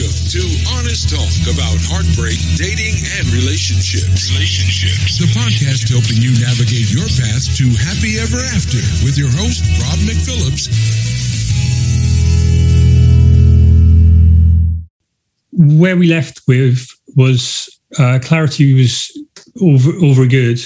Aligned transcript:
Welcome 0.00 0.28
to 0.32 0.40
Honest 0.72 1.10
Talk 1.10 1.54
about 1.54 1.76
heartbreak, 1.84 2.40
dating, 2.56 2.96
and 3.20 3.26
relationships. 3.36 4.32
Relationships. 4.32 5.18
The 5.20 5.28
podcast 5.36 5.92
helping 5.92 6.16
you 6.16 6.32
navigate 6.40 6.88
your 6.88 7.04
path 7.04 7.44
to 7.60 7.68
happy 7.76 8.16
ever 8.16 8.40
after 8.56 8.80
with 9.04 9.18
your 9.18 9.28
host, 9.28 9.60
Rob 9.76 10.00
McPhillips. 10.08 10.72
Where 15.52 15.98
we 15.98 16.06
left 16.06 16.40
with 16.48 16.88
was 17.14 17.68
uh, 17.98 18.20
clarity 18.22 18.72
was 18.72 19.12
over, 19.60 19.92
very 20.14 20.28
good, 20.28 20.60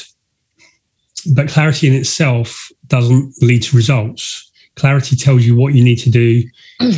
but 1.35 1.49
clarity 1.49 1.89
in 1.89 1.95
itself 1.95 2.71
doesn't 2.87 3.35
lead 3.43 3.65
to 3.65 3.77
results. 3.77 4.49
Clarity 4.77 5.17
tells 5.17 5.45
you 5.45 5.57
what 5.57 5.75
you 5.75 5.83
need 5.83 5.99
to 5.99 6.11
do. 6.11 6.45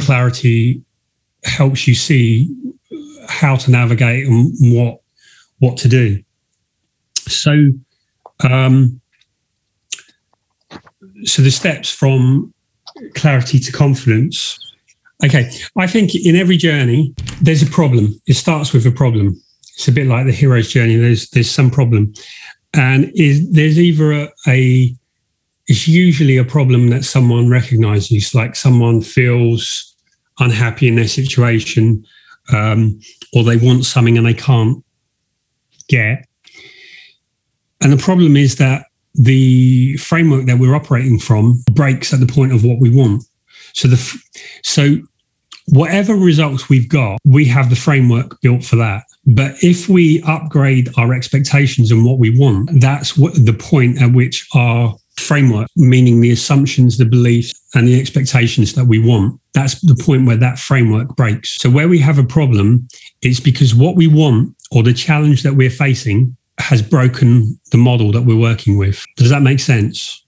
clarity 0.03 0.82
helps 1.47 1.87
you 1.87 1.95
see 1.95 2.55
how 3.29 3.57
to 3.57 3.70
navigate 3.70 4.27
and 4.27 4.55
what 4.75 5.01
what 5.59 5.77
to 5.79 5.89
do. 5.89 6.23
So, 7.15 7.70
um, 8.41 9.01
so 11.25 11.43
the 11.43 11.51
steps 11.51 11.91
from 11.91 12.53
clarity 13.15 13.59
to 13.59 13.73
confidence. 13.73 14.59
Okay, 15.25 15.51
I 15.79 15.87
think 15.87 16.15
in 16.15 16.37
every 16.37 16.56
journey 16.56 17.15
there's 17.41 17.62
a 17.62 17.67
problem. 17.67 18.20
It 18.27 18.34
starts 18.34 18.73
with 18.73 18.87
a 18.87 18.91
problem. 18.91 19.41
It's 19.75 19.89
a 19.89 19.92
bit 19.92 20.06
like 20.06 20.27
the 20.27 20.33
hero's 20.33 20.69
journey. 20.69 20.97
There's 20.97 21.31
there's 21.31 21.51
some 21.51 21.70
problem, 21.70 22.12
and 22.75 23.11
is 23.15 23.51
there's 23.51 23.78
either 23.78 24.12
a, 24.12 24.28
a 24.47 24.95
it's 25.67 25.89
usually 25.89 26.37
a 26.37 26.45
problem 26.45 26.91
that 26.91 27.05
someone 27.05 27.51
recognizes, 27.51 28.34
like 28.34 28.55
someone 28.55 29.01
feels 29.01 29.95
unhappy 30.39 30.89
in 30.89 30.97
their 30.97 31.09
situation 31.09 32.05
um, 32.53 33.01
or 33.33 33.43
they 33.43 33.57
want 33.57 33.85
something 33.85 34.17
and 34.17 34.27
they 34.27 34.35
can't 34.35 34.85
get. 35.89 36.27
And 37.81 37.93
the 37.93 37.97
problem 37.97 38.37
is 38.37 38.56
that 38.56 38.87
the 39.15 39.97
framework 39.97 40.47
that 40.47 40.59
we're 40.59 40.75
operating 40.75 41.19
from 41.19 41.62
breaks 41.73 42.12
at 42.12 42.20
the 42.20 42.27
point 42.27 42.53
of 42.53 42.65
what 42.65 42.81
we 42.81 42.91
want. 42.91 43.25
So 43.73 43.89
the 43.89 44.23
so 44.62 44.97
whatever 45.69 46.15
results 46.15 46.69
we've 46.69 46.89
got, 46.89 47.19
we 47.25 47.45
have 47.47 47.71
the 47.71 47.77
framework 47.77 48.41
built 48.41 48.65
for 48.65 48.77
that. 48.77 49.05
But 49.27 49.56
if 49.62 49.89
we 49.89 50.23
upgrade 50.23 50.91
our 50.97 51.12
expectations 51.12 51.91
and 51.91 52.05
what 52.05 52.19
we 52.19 52.39
want, 52.39 52.81
that's 52.81 53.17
what 53.17 53.34
the 53.34 53.53
point 53.53 54.00
at 54.00 54.12
which 54.12 54.47
our 54.55 54.97
framework, 55.19 55.69
meaning 55.77 56.20
the 56.20 56.31
assumptions, 56.31 56.98
the 56.98 57.05
beliefs, 57.05 57.53
and 57.75 57.89
the 57.89 57.98
expectations 57.98 58.75
that 58.75 58.86
we 58.86 58.98
want. 58.98 59.41
That's 59.55 59.81
the 59.81 59.97
point 59.97 60.27
where 60.27 60.36
that 60.36 60.59
framework 60.59 61.17
breaks. 61.17 61.56
So, 61.56 61.70
where 61.70 61.89
we 61.89 61.98
have 62.00 62.19
a 62.19 62.25
problem, 62.25 62.89
it's 63.22 63.41
because 63.41 63.75
what 63.75 63.97
we 63.97 64.06
want 64.06 64.55
or 64.70 64.83
the 64.83 64.92
challenge 64.92 65.42
that 65.42 65.55
we're 65.55 65.70
facing 65.70 66.37
has 66.59 66.83
broken 66.83 67.59
the 67.70 67.78
model 67.78 68.12
that 68.12 68.22
we're 68.22 68.39
working 68.39 68.78
with. 68.78 69.05
Does 69.17 69.31
that 69.31 69.42
make 69.42 69.61
sense? 69.61 70.25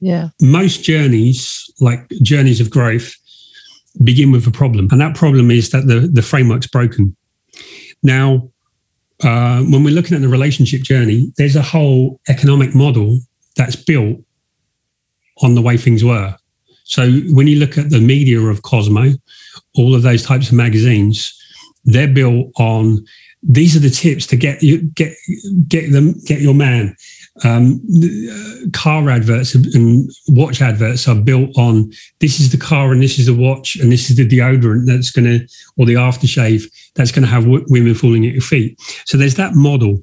Yeah. 0.00 0.28
Most 0.40 0.82
journeys, 0.82 1.70
like 1.80 2.08
journeys 2.22 2.60
of 2.60 2.70
growth, 2.70 3.14
begin 4.02 4.32
with 4.32 4.46
a 4.46 4.50
problem. 4.50 4.88
And 4.90 5.00
that 5.00 5.16
problem 5.16 5.50
is 5.50 5.70
that 5.70 5.86
the, 5.86 6.00
the 6.00 6.22
framework's 6.22 6.66
broken. 6.66 7.16
Now, 8.02 8.50
uh, 9.24 9.62
when 9.62 9.82
we're 9.82 9.94
looking 9.94 10.14
at 10.14 10.20
the 10.20 10.28
relationship 10.28 10.82
journey, 10.82 11.32
there's 11.36 11.56
a 11.56 11.62
whole 11.62 12.20
economic 12.28 12.74
model 12.74 13.20
that's 13.56 13.76
built 13.76 14.20
on 15.42 15.54
the 15.54 15.62
way 15.62 15.76
things 15.76 16.04
were. 16.04 16.34
So 16.84 17.10
when 17.30 17.46
you 17.46 17.58
look 17.58 17.76
at 17.76 17.90
the 17.90 18.00
media 18.00 18.40
of 18.40 18.62
Cosmo, 18.62 19.12
all 19.76 19.94
of 19.94 20.02
those 20.02 20.22
types 20.22 20.48
of 20.48 20.54
magazines, 20.54 21.34
they're 21.84 22.08
built 22.08 22.50
on 22.58 23.04
these 23.42 23.76
are 23.76 23.80
the 23.80 23.90
tips 23.90 24.26
to 24.26 24.36
get 24.36 24.62
you 24.62 24.82
get 24.94 25.14
get 25.68 25.92
them 25.92 26.14
get 26.24 26.40
your 26.40 26.54
man. 26.54 26.96
Um, 27.44 27.80
car 28.72 29.08
adverts 29.10 29.54
and 29.54 30.10
watch 30.26 30.60
adverts 30.60 31.06
are 31.06 31.14
built 31.14 31.56
on 31.56 31.92
this 32.18 32.40
is 32.40 32.50
the 32.50 32.56
car 32.56 32.90
and 32.90 33.00
this 33.00 33.16
is 33.16 33.26
the 33.26 33.34
watch 33.34 33.76
and 33.76 33.92
this 33.92 34.10
is 34.10 34.16
the 34.16 34.28
deodorant 34.28 34.86
that's 34.86 35.12
going 35.12 35.24
to 35.26 35.46
or 35.76 35.86
the 35.86 35.94
aftershave 35.94 36.64
that's 36.96 37.12
going 37.12 37.22
to 37.22 37.30
have 37.30 37.44
w- 37.44 37.64
women 37.68 37.94
falling 37.94 38.26
at 38.26 38.32
your 38.32 38.42
feet. 38.42 38.76
So 39.04 39.16
there's 39.16 39.36
that 39.36 39.54
model. 39.54 40.02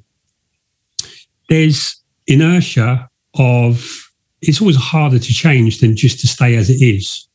There's 1.50 2.00
inertia 2.26 3.10
of 3.34 4.05
it's 4.42 4.60
always 4.60 4.76
harder 4.76 5.18
to 5.18 5.32
change 5.32 5.80
than 5.80 5.96
just 5.96 6.20
to 6.20 6.26
stay 6.26 6.56
as 6.56 6.70
it 6.70 6.82
is. 6.84 7.28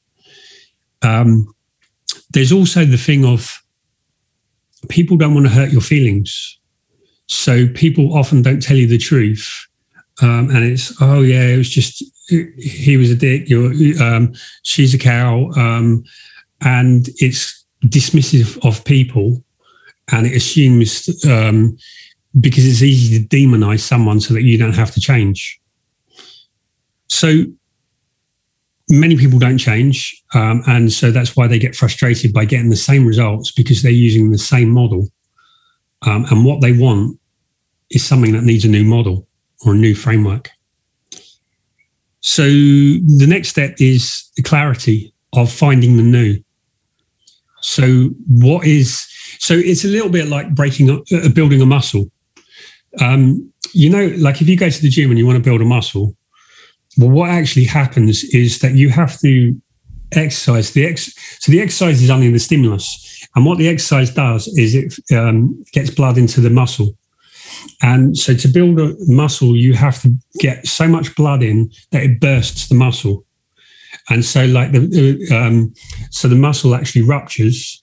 Um, 1.02 1.54
there's 2.32 2.52
also 2.52 2.86
the 2.86 2.98
thing 2.98 3.26
of 3.26 3.62
people 4.90 5.18
don't 5.18 5.34
want 5.34 5.48
to 5.48 5.54
hurt 5.54 5.72
your 5.72 5.82
feelings. 5.82 6.60
So 7.28 7.68
people 7.68 8.18
often 8.18 8.42
don't 8.42 8.62
tell 8.62 8.78
you 8.78 8.88
the 8.88 8.98
truth. 8.98 9.68
Um, 10.22 10.50
and 10.50 10.64
it's, 10.64 10.94
oh, 11.02 11.22
yeah, 11.22 11.48
it 11.48 11.58
was 11.58 11.70
just, 11.70 12.04
he 12.28 12.98
was 12.98 13.10
a 13.10 13.16
dick, 13.16 13.50
you're, 13.50 13.72
um, 14.04 14.34
she's 14.64 14.94
a 14.94 14.98
cow. 14.98 15.50
Um, 15.58 16.04
and 16.62 17.10
it's 17.18 17.66
dismissive 17.86 18.64
of 18.66 18.86
people 18.86 19.44
and 20.12 20.28
it 20.28 20.36
assumes 20.36 21.26
um, 21.26 21.78
because 22.40 22.66
it's 22.66 22.82
easy 22.82 23.20
to 23.20 23.28
demonize 23.28 23.80
someone 23.80 24.20
so 24.20 24.34
that 24.34 24.44
you 24.44 24.58
don't 24.58 24.76
have 24.76 24.92
to 24.92 25.00
change. 25.00 25.61
So 27.12 27.44
many 28.90 29.18
people 29.18 29.38
don't 29.38 29.58
change. 29.58 30.22
Um, 30.34 30.64
and 30.66 30.92
so 30.92 31.12
that's 31.12 31.36
why 31.36 31.48
they 31.48 31.60
get 31.60 31.76
frustrated 31.76 32.34
by 32.34 32.46
getting 32.46 32.70
the 32.70 32.76
same 32.76 33.06
results 33.06 33.52
because 33.52 33.82
they're 33.82 33.92
using 33.92 34.32
the 34.32 34.38
same 34.38 34.70
model. 34.70 35.08
Um, 36.04 36.26
and 36.32 36.46
what 36.46 36.62
they 36.62 36.72
want 36.72 37.20
is 37.90 38.04
something 38.04 38.32
that 38.32 38.44
needs 38.44 38.66
a 38.66 38.70
new 38.70 38.86
model 38.86 39.28
or 39.66 39.74
a 39.74 39.78
new 39.78 39.94
framework. 39.94 40.50
So 42.22 42.44
the 42.44 43.26
next 43.28 43.50
step 43.50 43.76
is 43.80 44.30
the 44.38 44.44
clarity 44.44 45.14
of 45.34 45.52
finding 45.52 45.98
the 45.98 46.04
new. 46.04 46.42
So 47.62 48.10
what 48.28 48.66
is 48.66 49.06
so 49.40 49.54
it's 49.54 49.84
a 49.84 49.88
little 49.88 50.10
bit 50.10 50.28
like 50.28 50.56
breaking 50.56 50.90
uh, 50.90 51.30
building 51.30 51.62
a 51.62 51.66
muscle. 51.66 52.10
Um, 53.00 53.52
you 53.74 53.90
know, 53.90 54.14
like 54.18 54.42
if 54.42 54.48
you 54.48 54.58
go 54.58 54.70
to 54.70 54.82
the 54.82 54.90
gym 54.90 55.10
and 55.10 55.20
you 55.20 55.26
want 55.26 55.38
to 55.38 55.44
build 55.44 55.62
a 55.62 55.66
muscle, 55.66 56.16
well, 56.98 57.10
what 57.10 57.30
actually 57.30 57.66
happens 57.66 58.24
is 58.26 58.60
that 58.60 58.76
you 58.76 58.90
have 58.90 59.20
to 59.20 59.60
exercise. 60.14 60.72
The 60.72 60.86
ex- 60.86 61.14
so 61.40 61.52
the 61.52 61.62
exercise 61.62 62.02
is 62.02 62.10
only 62.10 62.32
the 62.32 62.40
stimulus, 62.40 63.28
and 63.36 63.46
what 63.46 63.58
the 63.58 63.70
exercise 63.70 64.14
does 64.14 64.48
is 64.58 64.76
it 64.76 64.94
um, 65.16 65.64
gets 65.72 65.90
blood 65.90 66.18
into 66.18 66.42
the 66.42 66.50
muscle. 66.50 66.98
And 67.82 68.18
so 68.18 68.34
to 68.34 68.48
build 68.48 68.80
a 68.80 68.96
muscle, 69.08 69.56
you 69.56 69.74
have 69.74 70.02
to 70.02 70.14
get 70.40 70.68
so 70.68 70.88
much 70.88 71.16
blood 71.16 71.44
in 71.44 71.72
that 71.92 72.04
it 72.04 72.20
bursts 72.20 72.68
the 72.68 72.76
muscle. 72.76 73.26
And 74.10 74.26
so, 74.26 74.46
like 74.46 74.72
the 74.72 75.28
um, 75.32 75.74
so 76.10 76.28
the 76.28 76.36
muscle 76.36 76.76
actually 76.76 77.04
ruptures, 77.04 77.82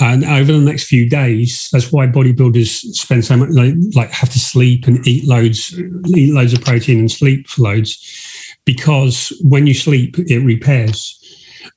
and 0.00 0.24
over 0.24 0.52
the 0.52 0.58
next 0.58 0.84
few 0.84 1.08
days, 1.08 1.68
that's 1.70 1.92
why 1.92 2.06
bodybuilders 2.06 2.80
spend 2.94 3.24
so 3.24 3.36
much 3.36 3.50
like, 3.50 3.74
like 3.94 4.10
have 4.10 4.30
to 4.30 4.38
sleep 4.38 4.86
and 4.86 5.06
eat 5.06 5.26
loads, 5.26 5.78
eat 6.08 6.32
loads 6.32 6.54
of 6.54 6.62
protein 6.62 6.98
and 6.98 7.10
sleep 7.10 7.46
for 7.46 7.62
loads, 7.62 7.98
because 8.64 9.32
when 9.42 9.66
you 9.66 9.74
sleep, 9.74 10.16
it 10.18 10.38
repairs. 10.40 11.18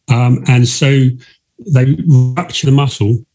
Um, 0.09 0.43
and 0.47 0.67
so 0.67 1.07
they 1.73 1.97
rupture 2.07 2.67
the 2.67 2.71
muscle, 2.71 3.25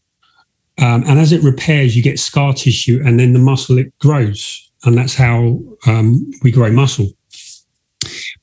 um, 0.79 1.03
and 1.07 1.19
as 1.19 1.31
it 1.31 1.43
repairs, 1.43 1.95
you 1.95 2.01
get 2.01 2.19
scar 2.19 2.53
tissue, 2.53 3.01
and 3.05 3.19
then 3.19 3.33
the 3.33 3.39
muscle 3.39 3.77
it 3.77 3.97
grows, 3.99 4.71
and 4.83 4.97
that's 4.97 5.15
how 5.15 5.59
um, 5.85 6.31
we 6.43 6.51
grow 6.51 6.71
muscle. 6.71 7.07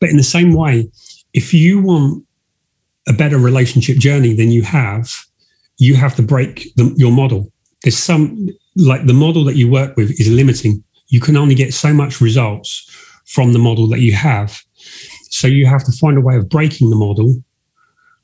But 0.01 0.11
in 0.11 0.17
the 0.17 0.23
same 0.23 0.53
way, 0.53 0.91
if 1.33 1.53
you 1.53 1.81
want 1.81 2.25
a 3.09 3.13
better 3.13 3.39
relationship 3.39 3.97
journey 3.99 4.35
than 4.35 4.51
you 4.51 4.63
have, 4.63 5.13
you 5.79 5.95
have 5.95 6.15
to 6.17 6.23
break 6.23 6.69
the, 6.77 6.93
your 6.97 7.13
model. 7.13 7.51
There's 7.83 7.99
some 7.99 8.49
like 8.77 9.07
the 9.07 9.15
model 9.15 9.45
that 9.45 9.57
you 9.57 9.71
work 9.71 9.97
with 9.97 10.11
is 10.21 10.29
limiting. 10.29 10.85
You 11.09 11.21
can 11.21 11.37
only 11.37 11.55
get 11.55 11.75
so 11.75 11.93
much 11.93 12.21
results 12.21 12.89
from 13.27 13.53
the 13.53 13.59
model 13.59 13.89
that 13.89 14.01
you 14.01 14.13
have. 14.13 14.63
So 15.39 15.47
you 15.47 15.67
have 15.67 15.85
to 15.85 15.93
find 15.93 16.19
a 16.19 16.21
way 16.21 16.35
of 16.35 16.49
breaking 16.49 16.91
the 16.91 16.97
model, 16.97 17.41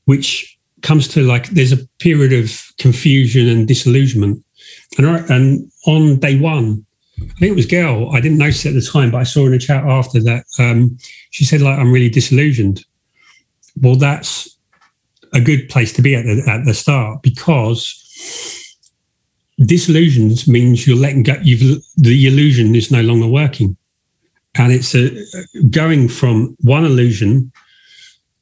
which 0.07 0.59
comes 0.83 1.07
to 1.09 1.23
like 1.23 1.47
there's 1.51 1.71
a 1.71 1.87
period 2.01 2.33
of 2.33 2.73
confusion 2.79 3.47
and 3.49 3.69
disillusionment. 3.69 4.45
And, 4.99 5.07
and 5.31 5.71
on 5.87 6.19
day 6.19 6.41
one, 6.41 6.85
I 7.21 7.39
think 7.39 7.53
it 7.53 7.57
was 7.57 7.67
Gail. 7.67 8.11
I 8.13 8.21
didn't 8.21 8.39
notice 8.39 8.67
at 8.67 8.75
the 8.75 8.83
time, 8.83 9.13
but 9.13 9.19
I 9.19 9.23
saw 9.23 9.47
in 9.47 9.55
a 9.55 9.61
chat 9.61 9.85
after 9.85 10.21
that 10.25 10.45
um, 10.59 10.99
she 11.31 11.45
said 11.45 11.61
like 11.61 11.79
I'm 11.79 11.93
really 11.93 12.11
disillusioned. 12.11 12.85
Well, 13.81 13.95
that's 13.95 14.59
a 15.33 15.41
good 15.41 15.69
place 15.69 15.93
to 15.93 16.03
be 16.03 16.17
at 16.17 16.25
the, 16.25 16.43
at 16.51 16.65
the 16.65 16.75
start 16.75 17.23
because 17.23 17.85
disillusions 19.59 20.49
means 20.49 20.85
you're 20.85 20.97
letting 20.97 21.23
go. 21.23 21.37
You've 21.41 21.81
the 21.97 22.27
illusion 22.27 22.75
is 22.75 22.91
no 22.91 23.03
longer 23.03 23.29
working, 23.29 23.77
and 24.57 24.73
it's 24.73 24.95
a, 24.95 25.11
going 25.71 26.09
from 26.09 26.57
one 26.61 26.85
illusion 26.85 27.53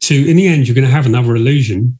to 0.00 0.28
in 0.28 0.36
the 0.36 0.46
end 0.46 0.66
you're 0.66 0.74
going 0.74 0.86
to 0.86 0.90
have 0.90 1.06
another 1.06 1.34
illusion, 1.36 1.98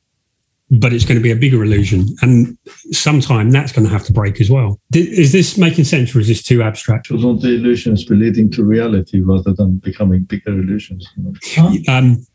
but 0.71 0.93
it's 0.93 1.05
going 1.05 1.19
to 1.19 1.23
be 1.23 1.31
a 1.31 1.37
bigger 1.37 1.63
illusion. 1.63 2.07
And 2.21 2.59
sometime 2.91 3.51
that's 3.51 3.73
going 3.73 3.87
to 3.87 3.93
have 3.93 4.05
to 4.05 4.13
break 4.13 4.41
as 4.41 4.51
well. 4.51 4.81
Is 4.95 5.33
this 5.33 5.57
making 5.57 5.85
sense 5.85 6.15
or 6.15 6.21
is 6.21 6.29
this 6.29 6.43
too 6.43 6.63
abstract? 6.63 7.07
So 7.09 7.17
don't 7.17 7.41
the 7.41 7.55
illusions 7.55 8.05
be 8.05 8.17
leading 8.17 8.51
to 8.53 8.65
reality 8.65 9.21
rather 9.21 9.53
than 9.53 9.79
becoming 9.79 10.25
bigger 10.25 10.53
illusions? 10.53 11.09
Um, 11.89 12.27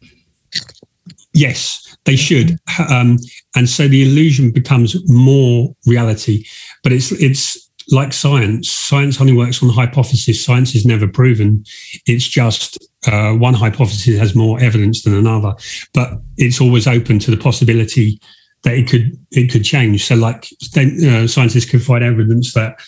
yes, 1.34 1.98
they 2.06 2.16
should. 2.16 2.58
Um, 2.90 3.18
and 3.56 3.70
so 3.70 3.88
the 3.88 4.04
illusion 4.04 4.52
becomes 4.52 4.96
more 5.10 5.76
reality, 5.86 6.46
but 6.84 6.92
it's, 6.92 7.12
it's, 7.14 7.67
like 7.90 8.12
science, 8.12 8.70
science 8.70 9.22
only 9.22 9.34
works 9.34 9.64
on 9.64 9.70
hypothesis. 9.70 10.44
Science 10.44 10.76
is 10.76 10.86
never 10.86 11.08
proven. 11.08 11.64
It's 12.06 12.28
just 12.28 12.78
uh, 13.08 13.32
one 13.34 13.54
hypothesis 13.54 14.20
has 14.20 14.36
more 14.36 14.60
evidence 14.60 15.04
than 15.04 15.14
another, 15.14 15.54
but 15.94 16.20
it's 16.38 16.60
always 16.60 16.88
open 16.88 17.20
to 17.20 17.32
the 17.32 17.38
possibility 17.38 18.20
that 18.64 18.74
it 18.74 18.90
could 18.90 19.18
it 19.32 19.52
could 19.52 19.64
change. 19.64 20.06
So, 20.06 20.16
like 20.16 20.50
uh, 20.76 21.28
scientists 21.28 21.70
could 21.70 21.84
find 21.84 22.04
evidence 22.04 22.54
that 22.54 22.80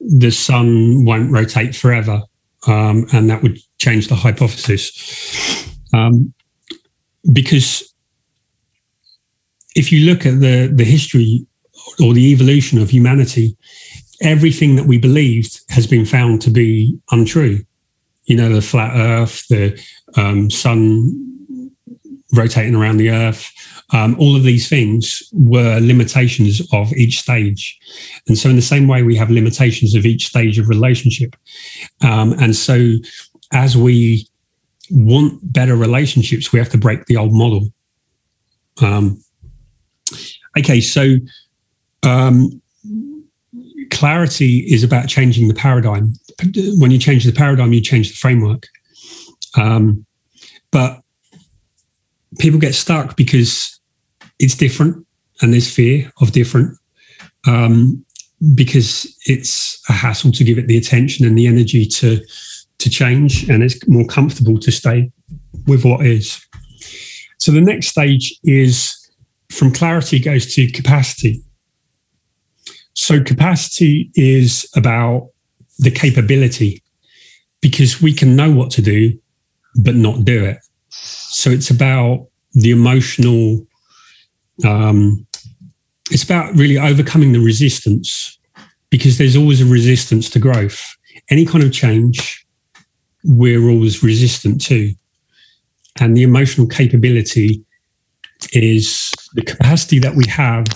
the 0.00 0.30
sun 0.30 1.04
won't 1.04 1.32
rotate 1.32 1.74
forever, 1.74 2.20
um, 2.66 3.06
and 3.12 3.30
that 3.30 3.42
would 3.42 3.58
change 3.78 4.08
the 4.08 4.16
hypothesis. 4.16 5.66
Um, 5.94 6.34
because 7.32 7.94
if 9.74 9.90
you 9.92 10.04
look 10.04 10.26
at 10.26 10.40
the 10.40 10.70
the 10.72 10.84
history 10.84 11.46
or 12.00 12.12
the 12.12 12.32
evolution 12.32 12.78
of 12.80 12.90
humanity, 12.90 13.56
everything 14.22 14.76
that 14.76 14.86
we 14.86 14.98
believed 14.98 15.60
has 15.68 15.86
been 15.86 16.06
found 16.06 16.40
to 16.42 16.50
be 16.50 16.98
untrue. 17.10 17.64
You 18.24 18.36
know, 18.36 18.48
the 18.48 18.62
flat 18.62 18.96
Earth, 18.96 19.46
the 19.48 19.80
um, 20.16 20.50
sun 20.50 21.70
rotating 22.32 22.74
around 22.74 22.96
the 22.96 23.10
Earth, 23.10 23.52
um, 23.92 24.16
all 24.18 24.36
of 24.36 24.42
these 24.42 24.68
things 24.68 25.22
were 25.32 25.78
limitations 25.80 26.62
of 26.72 26.92
each 26.94 27.20
stage. 27.20 27.78
And 28.26 28.38
so, 28.38 28.48
in 28.48 28.56
the 28.56 28.62
same 28.62 28.88
way, 28.88 29.02
we 29.02 29.16
have 29.16 29.30
limitations 29.30 29.94
of 29.94 30.06
each 30.06 30.26
stage 30.28 30.58
of 30.58 30.68
relationship. 30.68 31.36
Um, 32.00 32.32
and 32.40 32.56
so, 32.56 32.94
as 33.52 33.76
we 33.76 34.26
want 34.90 35.40
better 35.52 35.76
relationships, 35.76 36.52
we 36.52 36.58
have 36.58 36.70
to 36.70 36.78
break 36.78 37.04
the 37.06 37.18
old 37.18 37.34
model. 37.34 37.68
Um, 38.80 39.22
okay, 40.58 40.80
so 40.80 41.16
um, 42.02 42.61
clarity 43.92 44.60
is 44.68 44.82
about 44.82 45.08
changing 45.08 45.46
the 45.46 45.54
paradigm. 45.54 46.14
When 46.78 46.90
you 46.90 46.98
change 46.98 47.24
the 47.24 47.32
paradigm, 47.32 47.72
you 47.72 47.80
change 47.80 48.10
the 48.10 48.16
framework. 48.16 48.66
Um, 49.56 50.04
but 50.70 51.02
people 52.38 52.58
get 52.58 52.74
stuck 52.74 53.16
because 53.16 53.78
it's 54.38 54.54
different 54.54 55.06
and 55.42 55.52
there's 55.52 55.72
fear 55.72 56.10
of 56.20 56.32
different 56.32 56.76
um, 57.46 58.04
because 58.54 59.14
it's 59.26 59.80
a 59.88 59.92
hassle 59.92 60.32
to 60.32 60.44
give 60.44 60.58
it 60.58 60.66
the 60.66 60.78
attention 60.78 61.26
and 61.26 61.36
the 61.36 61.46
energy 61.46 61.86
to 61.86 62.20
to 62.78 62.90
change 62.90 63.48
and 63.48 63.62
it's 63.62 63.86
more 63.86 64.06
comfortable 64.06 64.58
to 64.58 64.72
stay 64.72 65.08
with 65.68 65.84
what 65.84 66.04
is 66.04 66.44
so 67.38 67.52
the 67.52 67.60
next 67.60 67.88
stage 67.88 68.34
is 68.42 68.96
from 69.52 69.72
clarity 69.72 70.18
goes 70.18 70.52
to 70.52 70.68
capacity 70.72 71.44
so 72.94 73.22
capacity 73.22 74.10
is 74.14 74.68
about 74.76 75.30
the 75.78 75.90
capability 75.90 76.82
because 77.60 78.02
we 78.02 78.12
can 78.12 78.36
know 78.36 78.50
what 78.50 78.70
to 78.72 78.82
do, 78.82 79.18
but 79.76 79.94
not 79.94 80.24
do 80.24 80.44
it. 80.44 80.58
So 80.90 81.50
it's 81.50 81.70
about 81.70 82.26
the 82.52 82.70
emotional, 82.70 83.66
um, 84.64 85.26
it's 86.10 86.24
about 86.24 86.54
really 86.54 86.78
overcoming 86.78 87.32
the 87.32 87.40
resistance 87.40 88.38
because 88.90 89.16
there's 89.16 89.36
always 89.36 89.62
a 89.62 89.66
resistance 89.66 90.28
to 90.30 90.38
growth. 90.38 90.84
Any 91.30 91.46
kind 91.46 91.64
of 91.64 91.72
change, 91.72 92.46
we're 93.24 93.70
always 93.70 94.02
resistant 94.02 94.60
to. 94.66 94.92
And 96.00 96.16
the 96.16 96.22
emotional 96.22 96.66
capability 96.66 97.64
is 98.52 99.10
the 99.34 99.42
capacity 99.42 99.98
that 100.00 100.14
we 100.14 100.26
have 100.26 100.66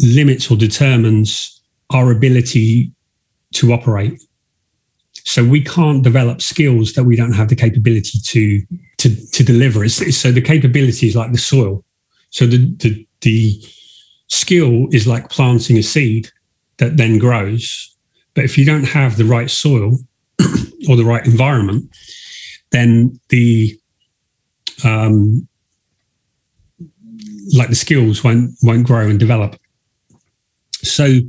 limits 0.00 0.50
or 0.50 0.56
determines 0.56 1.60
our 1.90 2.10
ability 2.10 2.92
to 3.54 3.72
operate. 3.72 4.20
So 5.24 5.44
we 5.44 5.62
can't 5.62 6.02
develop 6.02 6.40
skills 6.40 6.94
that 6.94 7.04
we 7.04 7.16
don't 7.16 7.32
have 7.32 7.48
the 7.48 7.56
capability 7.56 8.18
to 8.18 8.62
to, 8.98 9.26
to 9.32 9.42
deliver. 9.42 9.84
It's, 9.84 10.00
it's, 10.00 10.16
so 10.16 10.30
the 10.30 10.42
capability 10.42 11.08
is 11.08 11.16
like 11.16 11.32
the 11.32 11.38
soil. 11.38 11.84
So 12.30 12.46
the, 12.46 12.58
the 12.78 13.06
the 13.20 13.62
skill 14.28 14.86
is 14.92 15.06
like 15.06 15.28
planting 15.28 15.76
a 15.78 15.82
seed 15.82 16.30
that 16.78 16.96
then 16.96 17.18
grows. 17.18 17.94
But 18.34 18.44
if 18.44 18.56
you 18.56 18.64
don't 18.64 18.84
have 18.84 19.16
the 19.16 19.24
right 19.24 19.50
soil 19.50 19.98
or 20.88 20.96
the 20.96 21.04
right 21.04 21.26
environment, 21.26 21.90
then 22.70 23.18
the 23.28 23.78
um, 24.84 25.46
like 27.54 27.68
the 27.68 27.74
skills 27.74 28.24
won't 28.24 28.52
won't 28.62 28.86
grow 28.86 29.08
and 29.08 29.18
develop. 29.18 29.56
So, 30.82 31.20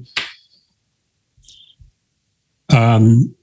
um, 2.69 3.35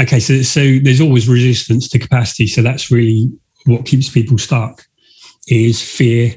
okay, 0.00 0.20
so 0.20 0.42
so 0.42 0.78
there's 0.82 1.00
always 1.00 1.28
resistance 1.28 1.88
to 1.90 1.98
capacity. 1.98 2.46
So 2.46 2.62
that's 2.62 2.90
really 2.90 3.30
what 3.66 3.86
keeps 3.86 4.08
people 4.08 4.38
stuck. 4.38 4.86
Is 5.48 5.82
fear? 5.82 6.34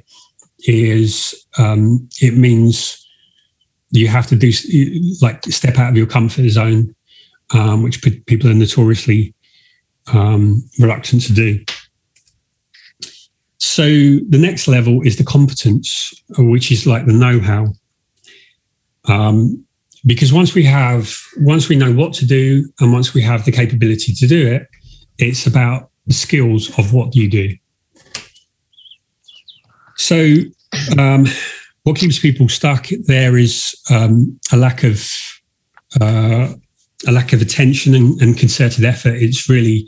Is 0.66 1.46
um, 1.58 2.08
it 2.22 2.36
means 2.36 3.06
you 3.92 4.08
have 4.08 4.28
to 4.28 4.36
do 4.36 4.52
like 5.22 5.44
step 5.46 5.78
out 5.78 5.90
of 5.90 5.98
your 5.98 6.08
comfort 6.08 6.50
zone, 6.50 6.96
um, 7.54 7.84
which 7.84 8.02
people 8.26 8.50
are 8.50 8.54
notoriously 8.54 9.34
um, 10.12 10.64
reluctant 10.80 11.22
to 11.24 11.34
do. 11.34 11.64
So 13.60 13.86
the 13.86 14.40
next 14.40 14.68
level 14.68 15.02
is 15.04 15.18
the 15.18 15.24
competence, 15.24 16.14
which 16.38 16.72
is 16.72 16.86
like 16.86 17.06
the 17.06 17.14
know-how. 17.14 17.68
Um, 19.08 19.66
because 20.06 20.34
once 20.34 20.54
we 20.54 20.64
have, 20.64 21.16
once 21.38 21.70
we 21.70 21.76
know 21.76 21.94
what 21.94 22.14
to 22.14 22.26
do, 22.26 22.70
and 22.80 22.92
once 22.92 23.14
we 23.14 23.22
have 23.22 23.46
the 23.46 23.52
capability 23.52 24.14
to 24.14 24.28
do 24.28 24.48
it, 24.48 24.68
it's 25.18 25.48
about 25.48 25.90
the 26.08 26.14
skills 26.14 26.78
of 26.78 26.94
what 26.94 27.16
you 27.16 27.30
do. 27.30 27.56
So, 29.96 30.38
um, 30.98 31.26
what 31.84 31.98
keeps 31.98 32.20
people 32.20 32.50
stuck 32.50 32.88
there 33.06 33.38
is 33.38 33.76
um, 33.90 34.40
a 34.52 34.58
lack 34.58 34.84
of 34.84 35.08
uh, 36.02 36.54
a 37.08 37.12
lack 37.12 37.34
of 37.34 37.42
attention 37.42 37.94
and, 37.94 38.20
and, 38.22 38.38
concerted 38.38 38.84
effort. 38.84 39.16
It's 39.16 39.50
really 39.50 39.88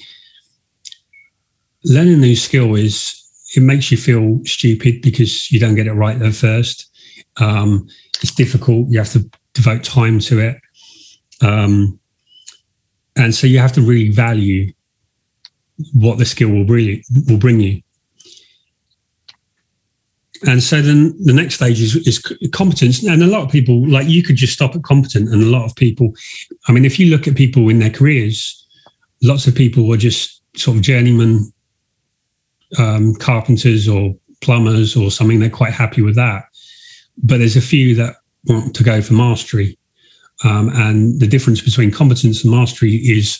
learning 1.85 2.19
new 2.19 2.35
skill 2.35 2.75
is 2.75 3.21
it 3.55 3.61
makes 3.61 3.89
you 3.89 3.97
feel 3.97 4.41
stupid 4.45 5.01
because 5.01 5.51
you 5.51 5.59
don't 5.59 5.75
get 5.75 5.87
it 5.87 5.93
right 5.93 6.21
at 6.21 6.35
first. 6.35 6.91
Um, 7.37 7.87
it's 8.21 8.33
difficult. 8.33 8.89
You 8.89 8.99
have 8.99 9.11
to 9.11 9.29
devote 9.53 9.83
time 9.83 10.19
to 10.19 10.39
it. 10.39 10.57
Um, 11.41 11.99
and 13.15 13.33
so 13.33 13.47
you 13.47 13.59
have 13.59 13.73
to 13.73 13.81
really 13.81 14.09
value 14.09 14.71
what 15.93 16.17
the 16.17 16.25
skill 16.25 16.49
will 16.49 16.65
really 16.65 17.03
will 17.27 17.37
bring 17.37 17.59
you. 17.59 17.81
And 20.47 20.61
so 20.61 20.81
then 20.81 21.15
the 21.23 21.33
next 21.33 21.55
stage 21.55 21.81
is, 21.81 21.95
is 21.95 22.19
competence. 22.51 23.03
And 23.03 23.23
a 23.23 23.27
lot 23.27 23.43
of 23.43 23.51
people, 23.51 23.87
like 23.89 24.07
you 24.07 24.21
could 24.21 24.35
just 24.35 24.53
stop 24.53 24.75
at 24.75 24.83
competent. 24.83 25.29
And 25.29 25.41
a 25.41 25.47
lot 25.47 25.65
of 25.65 25.75
people, 25.75 26.13
I 26.67 26.71
mean, 26.71 26.85
if 26.85 26.99
you 26.99 27.07
look 27.07 27.27
at 27.27 27.35
people 27.35 27.69
in 27.69 27.79
their 27.79 27.89
careers, 27.89 28.67
lots 29.23 29.47
of 29.47 29.55
people 29.55 29.87
were 29.87 29.97
just 29.97 30.41
sort 30.55 30.77
of 30.77 30.83
journeyman 30.83 31.51
um, 32.77 33.15
carpenters 33.15 33.87
or 33.87 34.13
plumbers 34.41 34.95
or 34.95 35.09
something. 35.09 35.39
They're 35.39 35.49
quite 35.49 35.73
happy 35.73 36.01
with 36.01 36.15
that 36.15 36.45
but 37.17 37.37
there's 37.37 37.55
a 37.55 37.61
few 37.61 37.95
that 37.95 38.15
want 38.45 38.75
to 38.75 38.83
go 38.83 39.01
for 39.01 39.13
mastery. 39.13 39.77
Um, 40.43 40.69
and 40.73 41.19
the 41.19 41.27
difference 41.27 41.61
between 41.61 41.91
competence 41.91 42.43
and 42.43 42.51
mastery 42.51 42.95
is 42.95 43.39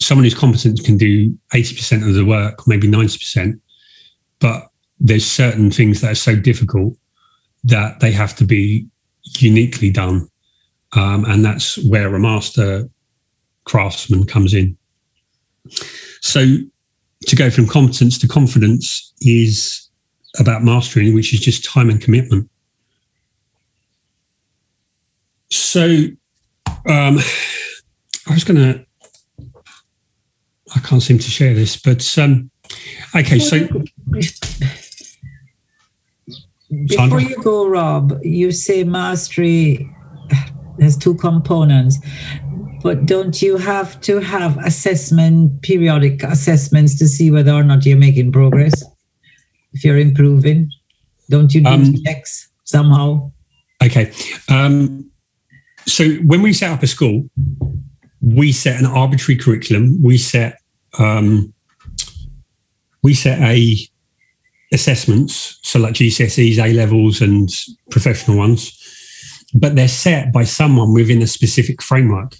someone 0.00 0.24
who's 0.24 0.34
competent 0.34 0.84
can 0.84 0.96
do 0.96 1.36
80% 1.52 2.08
of 2.08 2.14
the 2.14 2.24
work, 2.24 2.66
maybe 2.66 2.88
90%, 2.88 3.60
but 4.38 4.68
there's 5.00 5.26
certain 5.26 5.70
things 5.70 6.00
that 6.00 6.12
are 6.12 6.16
so 6.16 6.36
difficult 6.36 6.96
that 7.64 8.00
they 8.00 8.12
have 8.12 8.36
to 8.36 8.44
be 8.44 8.86
uniquely 9.38 9.90
done. 9.90 10.28
Um, 10.92 11.24
and 11.24 11.44
that's 11.44 11.82
where 11.84 12.14
a 12.14 12.20
master 12.20 12.88
craftsman 13.64 14.24
comes 14.26 14.54
in. 14.54 14.76
So 16.20 16.56
to 17.26 17.36
go 17.36 17.50
from 17.50 17.66
competence 17.66 18.18
to 18.18 18.28
confidence 18.28 19.12
is 19.22 19.88
about 20.38 20.62
mastering, 20.62 21.14
which 21.14 21.32
is 21.32 21.40
just 21.40 21.64
time 21.64 21.88
and 21.88 22.00
commitment. 22.00 22.48
So 25.54 26.06
um, 26.86 27.18
I 28.26 28.32
was 28.32 28.44
going 28.44 28.56
to, 28.56 28.84
I 30.74 30.80
can't 30.80 31.02
seem 31.02 31.18
to 31.18 31.30
share 31.30 31.54
this, 31.54 31.76
but 31.76 32.18
um, 32.18 32.50
okay, 33.14 33.38
so. 33.38 33.68
Before 36.86 37.20
you 37.20 37.36
go, 37.42 37.68
Rob, 37.68 38.18
you 38.24 38.50
say 38.50 38.82
mastery 38.82 39.88
has 40.80 40.96
two 40.96 41.14
components, 41.14 41.98
but 42.82 43.06
don't 43.06 43.40
you 43.40 43.56
have 43.56 44.00
to 44.02 44.18
have 44.18 44.58
assessment, 44.58 45.62
periodic 45.62 46.24
assessments 46.24 46.98
to 46.98 47.06
see 47.06 47.30
whether 47.30 47.52
or 47.52 47.62
not 47.62 47.86
you're 47.86 47.96
making 47.96 48.32
progress? 48.32 48.82
If 49.72 49.84
you're 49.84 49.98
improving, 49.98 50.72
don't 51.30 51.54
you 51.54 51.62
do 51.62 51.70
um, 51.70 51.94
checks 52.04 52.48
somehow? 52.64 53.30
Okay. 53.82 54.12
Um, 54.48 55.10
so 55.86 56.14
when 56.16 56.42
we 56.42 56.52
set 56.52 56.70
up 56.70 56.82
a 56.82 56.86
school, 56.86 57.28
we 58.20 58.52
set 58.52 58.78
an 58.80 58.86
arbitrary 58.86 59.38
curriculum. 59.38 60.02
We 60.02 60.18
set 60.18 60.60
um, 60.98 61.52
we 63.02 63.14
set 63.14 63.38
a 63.40 63.76
assessments, 64.72 65.58
so 65.62 65.78
like 65.78 65.94
GCSEs, 65.94 66.58
A 66.58 66.72
levels, 66.72 67.20
and 67.20 67.48
professional 67.90 68.36
ones, 68.36 68.72
but 69.54 69.76
they're 69.76 69.88
set 69.88 70.32
by 70.32 70.44
someone 70.44 70.92
within 70.92 71.22
a 71.22 71.26
specific 71.26 71.82
framework. 71.82 72.36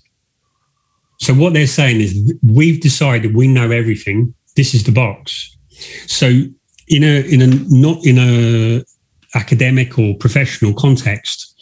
So 1.21 1.33
what 1.33 1.53
they're 1.53 1.67
saying 1.67 2.01
is 2.01 2.35
we've 2.43 2.81
decided 2.81 3.35
we 3.35 3.47
know 3.47 3.71
everything. 3.71 4.35
This 4.57 4.75
is 4.75 4.85
the 4.85 4.93
box. 4.93 5.57
So 6.07 6.27
in 6.89 7.05
a 7.05 7.21
in 7.33 7.43
a 7.43 7.47
not 7.47 8.05
in 8.05 8.19
a 8.19 8.85
academic 9.35 9.99
or 9.99 10.15
professional 10.17 10.75
context, 10.75 11.54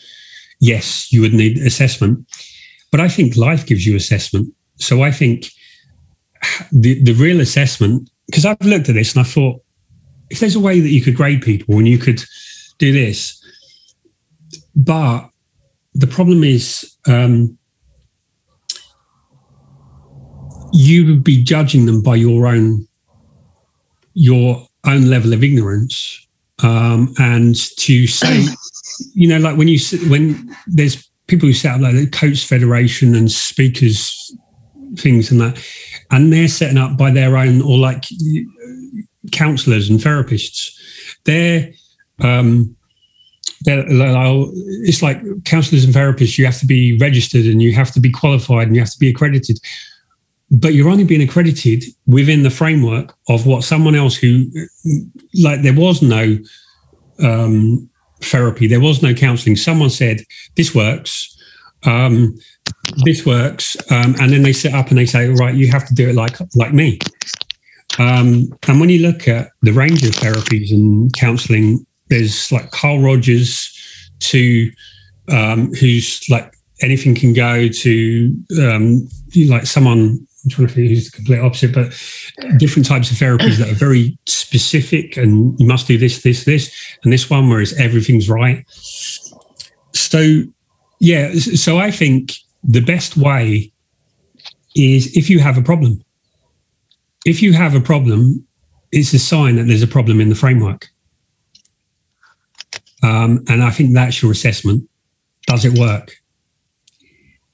yes, 0.62 1.12
you 1.12 1.20
would 1.20 1.34
need 1.34 1.58
assessment. 1.58 2.26
But 2.90 3.00
I 3.00 3.08
think 3.08 3.36
life 3.36 3.66
gives 3.66 3.84
you 3.86 3.96
assessment. 3.96 4.54
So 4.76 5.02
I 5.02 5.10
think 5.10 5.48
the 6.70 7.02
the 7.02 7.12
real 7.14 7.40
assessment, 7.40 8.08
because 8.26 8.46
I've 8.46 8.60
looked 8.62 8.88
at 8.88 8.94
this 8.94 9.14
and 9.14 9.26
I 9.26 9.28
thought, 9.28 9.60
if 10.30 10.40
there's 10.40 10.56
a 10.56 10.60
way 10.60 10.80
that 10.80 10.88
you 10.88 11.02
could 11.02 11.16
grade 11.16 11.42
people 11.42 11.76
and 11.76 11.88
you 11.88 11.98
could 11.98 12.22
do 12.78 12.92
this, 12.92 13.42
but 14.74 15.28
the 15.94 16.06
problem 16.06 16.42
is 16.44 16.96
um, 17.06 17.58
you 20.72 21.06
would 21.06 21.24
be 21.24 21.42
judging 21.42 21.86
them 21.86 22.02
by 22.02 22.14
your 22.14 22.46
own 22.46 22.86
your 24.14 24.66
own 24.84 25.06
level 25.06 25.32
of 25.32 25.42
ignorance 25.42 26.26
um, 26.62 27.12
and 27.18 27.56
to 27.76 28.06
say 28.06 28.44
you 29.14 29.28
know 29.28 29.38
like 29.38 29.56
when 29.56 29.68
you 29.68 29.78
when 30.08 30.54
there's 30.66 31.08
people 31.26 31.46
who 31.46 31.52
set 31.52 31.74
up 31.74 31.80
like 31.80 31.94
the 31.94 32.06
coach 32.06 32.44
federation 32.44 33.14
and 33.14 33.30
speakers 33.30 34.34
things 34.96 35.30
and 35.30 35.40
that 35.40 35.58
and 36.10 36.32
they're 36.32 36.48
setting 36.48 36.76
up 36.78 36.96
by 36.98 37.10
their 37.10 37.36
own 37.36 37.62
or 37.62 37.78
like 37.78 38.04
counselors 39.30 39.88
and 39.88 40.00
therapists. 40.00 40.72
They're 41.24 41.72
um, 42.20 42.76
it's 43.64 45.02
like 45.02 45.20
counselors 45.44 45.84
and 45.84 45.94
therapists. 45.94 46.36
You 46.36 46.44
have 46.46 46.58
to 46.58 46.66
be 46.66 46.98
registered 46.98 47.46
and 47.46 47.62
you 47.62 47.72
have 47.74 47.92
to 47.92 48.00
be 48.00 48.10
qualified 48.10 48.66
and 48.66 48.76
you 48.76 48.82
have 48.82 48.92
to 48.92 48.98
be 48.98 49.10
accredited. 49.10 49.58
But 50.52 50.74
you're 50.74 50.90
only 50.90 51.04
being 51.04 51.22
accredited 51.22 51.84
within 52.06 52.42
the 52.42 52.50
framework 52.50 53.14
of 53.28 53.46
what 53.46 53.64
someone 53.64 53.94
else 53.94 54.14
who, 54.14 54.46
like, 55.40 55.62
there 55.62 55.74
was 55.74 56.02
no 56.02 56.36
um, 57.22 57.88
therapy, 58.20 58.66
there 58.66 58.80
was 58.80 59.02
no 59.02 59.14
counselling. 59.14 59.56
Someone 59.56 59.90
said 59.90 60.20
this 60.56 60.74
works. 60.74 61.28
Um, 61.84 62.36
this 63.04 63.26
works, 63.26 63.76
um, 63.90 64.14
and 64.20 64.32
then 64.32 64.42
they 64.42 64.52
sit 64.52 64.72
up 64.72 64.88
and 64.88 64.98
they 64.98 65.06
say, 65.06 65.30
"Right, 65.30 65.54
you 65.54 65.68
have 65.72 65.86
to 65.88 65.94
do 65.94 66.08
it 66.08 66.14
like 66.14 66.36
like 66.54 66.72
me." 66.72 67.00
Um, 67.98 68.48
and 68.68 68.80
when 68.80 68.88
you 68.88 69.00
look 69.00 69.28
at 69.28 69.50
the 69.62 69.72
range 69.72 70.02
of 70.04 70.14
therapies 70.14 70.70
and 70.70 71.12
counselling, 71.14 71.84
there's 72.08 72.52
like 72.52 72.70
Carl 72.70 73.00
Rogers 73.00 73.68
to 74.20 74.70
um, 75.28 75.72
who's 75.74 76.24
like 76.30 76.52
anything 76.82 77.14
can 77.14 77.32
go 77.32 77.68
to 77.68 78.36
um, 78.60 79.08
like 79.48 79.66
someone 79.66 80.26
I'm 80.44 80.50
trying 80.50 80.68
to 80.68 80.74
think 80.74 80.88
who's 80.88 81.10
the 81.10 81.16
complete 81.16 81.38
opposite, 81.38 81.72
but 81.72 81.92
different 82.58 82.86
types 82.86 83.10
of 83.10 83.16
therapies 83.16 83.58
that 83.58 83.70
are 83.70 83.74
very 83.74 84.18
specific 84.26 85.16
and 85.16 85.58
you 85.60 85.66
must 85.66 85.86
do 85.86 85.96
this, 85.96 86.22
this, 86.22 86.44
this, 86.44 86.74
and 87.04 87.12
this 87.12 87.30
one 87.30 87.48
where 87.48 87.60
it's 87.60 87.78
everything's 87.78 88.28
right. 88.28 88.64
So, 89.92 90.42
yeah, 90.98 91.32
so 91.34 91.78
I 91.78 91.90
think 91.90 92.32
the 92.64 92.80
best 92.80 93.16
way 93.16 93.72
is 94.74 95.16
if 95.16 95.30
you 95.30 95.38
have 95.38 95.58
a 95.58 95.62
problem, 95.62 96.02
if 97.24 97.42
you 97.42 97.52
have 97.52 97.74
a 97.74 97.80
problem, 97.80 98.46
it's 98.90 99.12
a 99.12 99.18
sign 99.18 99.56
that 99.56 99.64
there's 99.64 99.82
a 99.82 99.86
problem 99.88 100.20
in 100.20 100.28
the 100.28 100.34
framework. 100.34 100.88
Um, 103.02 103.44
and 103.48 103.62
I 103.62 103.70
think 103.70 103.94
that's 103.94 104.22
your 104.22 104.32
assessment. 104.32 104.88
Does 105.46 105.64
it 105.64 105.78
work? 105.78 106.21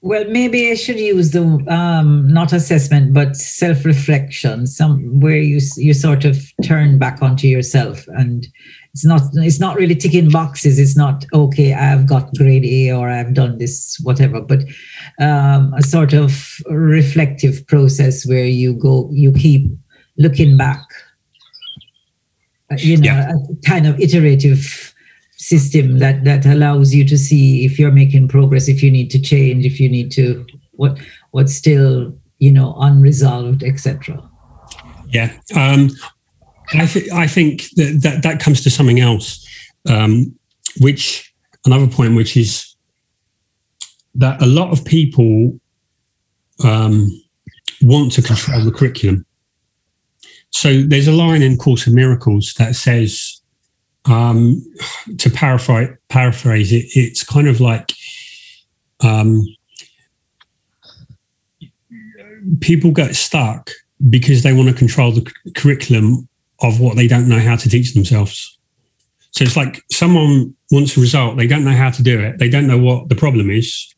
Well, 0.00 0.24
maybe 0.28 0.70
I 0.70 0.74
should 0.74 1.00
use 1.00 1.32
the 1.32 1.42
um, 1.68 2.28
not 2.28 2.52
assessment, 2.52 3.12
but 3.12 3.34
self-reflection, 3.34 4.68
some 4.68 5.18
where 5.18 5.40
you 5.40 5.60
you 5.76 5.92
sort 5.92 6.24
of 6.24 6.38
turn 6.62 6.98
back 6.98 7.20
onto 7.20 7.48
yourself, 7.48 8.06
and 8.08 8.46
it's 8.94 9.04
not 9.04 9.22
it's 9.34 9.58
not 9.58 9.76
really 9.76 9.96
ticking 9.96 10.30
boxes. 10.30 10.78
It's 10.78 10.96
not 10.96 11.24
okay. 11.34 11.74
I've 11.74 12.06
got 12.06 12.32
grade 12.36 12.64
A 12.64 12.92
or 12.92 13.10
I've 13.10 13.34
done 13.34 13.58
this 13.58 13.98
whatever, 14.04 14.40
but 14.40 14.60
um, 15.18 15.74
a 15.74 15.82
sort 15.82 16.12
of 16.12 16.58
reflective 16.70 17.66
process 17.66 18.24
where 18.24 18.46
you 18.46 18.74
go, 18.74 19.10
you 19.12 19.32
keep 19.32 19.68
looking 20.16 20.56
back. 20.56 20.84
Uh, 22.70 22.76
you 22.78 22.98
know, 22.98 23.04
yeah. 23.04 23.32
a 23.32 23.66
kind 23.68 23.86
of 23.86 23.98
iterative 23.98 24.87
system 25.38 25.98
that 26.00 26.24
that 26.24 26.44
allows 26.44 26.92
you 26.94 27.04
to 27.04 27.16
see 27.16 27.64
if 27.64 27.78
you're 27.78 27.92
making 27.92 28.28
progress, 28.28 28.68
if 28.68 28.82
you 28.82 28.90
need 28.90 29.10
to 29.10 29.20
change, 29.20 29.64
if 29.64 29.80
you 29.80 29.88
need 29.88 30.12
to 30.12 30.44
what 30.72 30.98
what's 31.30 31.54
still 31.54 32.14
you 32.38 32.52
know 32.52 32.76
unresolved, 32.80 33.62
etc. 33.62 34.22
Yeah, 35.08 35.32
um, 35.56 35.90
I 36.74 36.86
think 36.86 37.12
I 37.12 37.26
think 37.26 37.70
that, 37.76 38.00
that 38.02 38.22
that 38.22 38.40
comes 38.40 38.62
to 38.62 38.70
something 38.70 39.00
else, 39.00 39.46
um, 39.88 40.36
which 40.80 41.32
another 41.64 41.86
point, 41.86 42.14
which 42.14 42.36
is 42.36 42.76
that 44.16 44.42
a 44.42 44.46
lot 44.46 44.72
of 44.72 44.84
people 44.84 45.58
um, 46.64 47.08
want 47.80 48.12
to 48.12 48.22
control 48.22 48.64
the 48.64 48.72
curriculum. 48.72 49.24
So 50.50 50.82
there's 50.82 51.06
a 51.08 51.12
line 51.12 51.42
in 51.42 51.56
Course 51.56 51.86
of 51.86 51.92
Miracles 51.92 52.54
that 52.54 52.74
says, 52.74 53.37
um, 54.08 54.64
to 55.18 55.30
paraphrase, 55.30 55.90
paraphrase 56.08 56.72
it, 56.72 56.86
it's 56.94 57.22
kind 57.22 57.48
of 57.48 57.60
like 57.60 57.92
um, 59.00 59.44
people 62.60 62.90
get 62.90 63.14
stuck 63.14 63.70
because 64.08 64.42
they 64.42 64.52
want 64.52 64.68
to 64.68 64.74
control 64.74 65.12
the 65.12 65.30
curriculum 65.56 66.28
of 66.60 66.80
what 66.80 66.96
they 66.96 67.06
don't 67.06 67.28
know 67.28 67.38
how 67.38 67.56
to 67.56 67.68
teach 67.68 67.94
themselves. 67.94 68.58
So 69.32 69.44
it's 69.44 69.56
like 69.56 69.82
someone 69.90 70.54
wants 70.70 70.96
a 70.96 71.00
result, 71.00 71.36
they 71.36 71.46
don't 71.46 71.64
know 71.64 71.72
how 71.72 71.90
to 71.90 72.02
do 72.02 72.18
it, 72.20 72.38
they 72.38 72.48
don't 72.48 72.66
know 72.66 72.78
what 72.78 73.08
the 73.08 73.14
problem 73.14 73.50
is, 73.50 73.94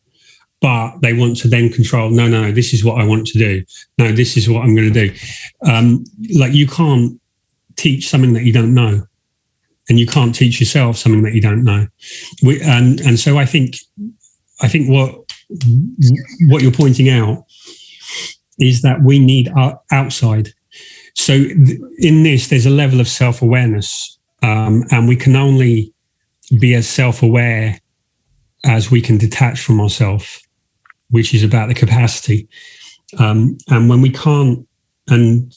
but 0.61 0.99
they 1.01 1.13
want 1.13 1.39
to 1.39 1.49
then 1.49 1.71
control 1.71 2.11
no 2.11 2.29
no 2.29 2.53
this 2.53 2.75
is 2.75 2.85
what 2.85 3.01
i 3.01 3.05
want 3.05 3.27
to 3.29 3.39
do. 3.39 3.65
No 3.97 4.13
this 4.13 4.37
is 4.37 4.49
what 4.49 4.63
i'm 4.63 4.75
going 4.75 4.93
to 4.93 5.09
do. 5.09 5.15
Um, 5.67 6.05
like 6.37 6.53
you 6.53 6.67
can't 6.67 7.19
teach 7.77 8.09
something 8.09 8.35
that 8.35 8.43
you 8.43 8.53
don't 8.53 8.75
know 8.75 9.07
and 9.89 9.99
you 9.99 10.07
can't 10.07 10.35
teach 10.35 10.61
yourself 10.61 10.97
something 10.97 11.23
that 11.23 11.35
you 11.35 11.41
don't 11.41 11.65
know 11.65 11.87
we, 12.43 12.61
and 12.63 13.01
and 13.01 13.19
so 13.19 13.39
i 13.39 13.45
think 13.45 13.77
i 14.61 14.69
think 14.69 14.89
what 14.89 15.15
what 16.49 16.63
you're 16.63 16.73
pointing 16.73 17.09
out 17.09 17.45
is 18.59 18.83
that 18.83 19.03
we 19.03 19.19
need 19.19 19.53
outside 19.91 20.51
so 21.15 21.35
in 21.99 22.23
this 22.23 22.49
there's 22.49 22.67
a 22.67 22.71
level 22.71 23.01
of 23.01 23.09
self-awareness 23.09 24.19
um, 24.43 24.85
and 24.91 25.07
we 25.07 25.17
can 25.17 25.37
only 25.37 25.93
be 26.59 26.75
as 26.75 26.89
self-aware 26.89 27.79
as 28.65 28.91
we 28.91 29.01
can 29.01 29.19
detach 29.19 29.61
from 29.61 29.81
ourselves 29.81 30.43
which 31.11 31.35
is 31.35 31.43
about 31.43 31.69
the 31.69 31.75
capacity. 31.75 32.49
Um, 33.19 33.59
and 33.69 33.89
when 33.89 34.01
we 34.01 34.11
can't, 34.11 34.67
and 35.09 35.55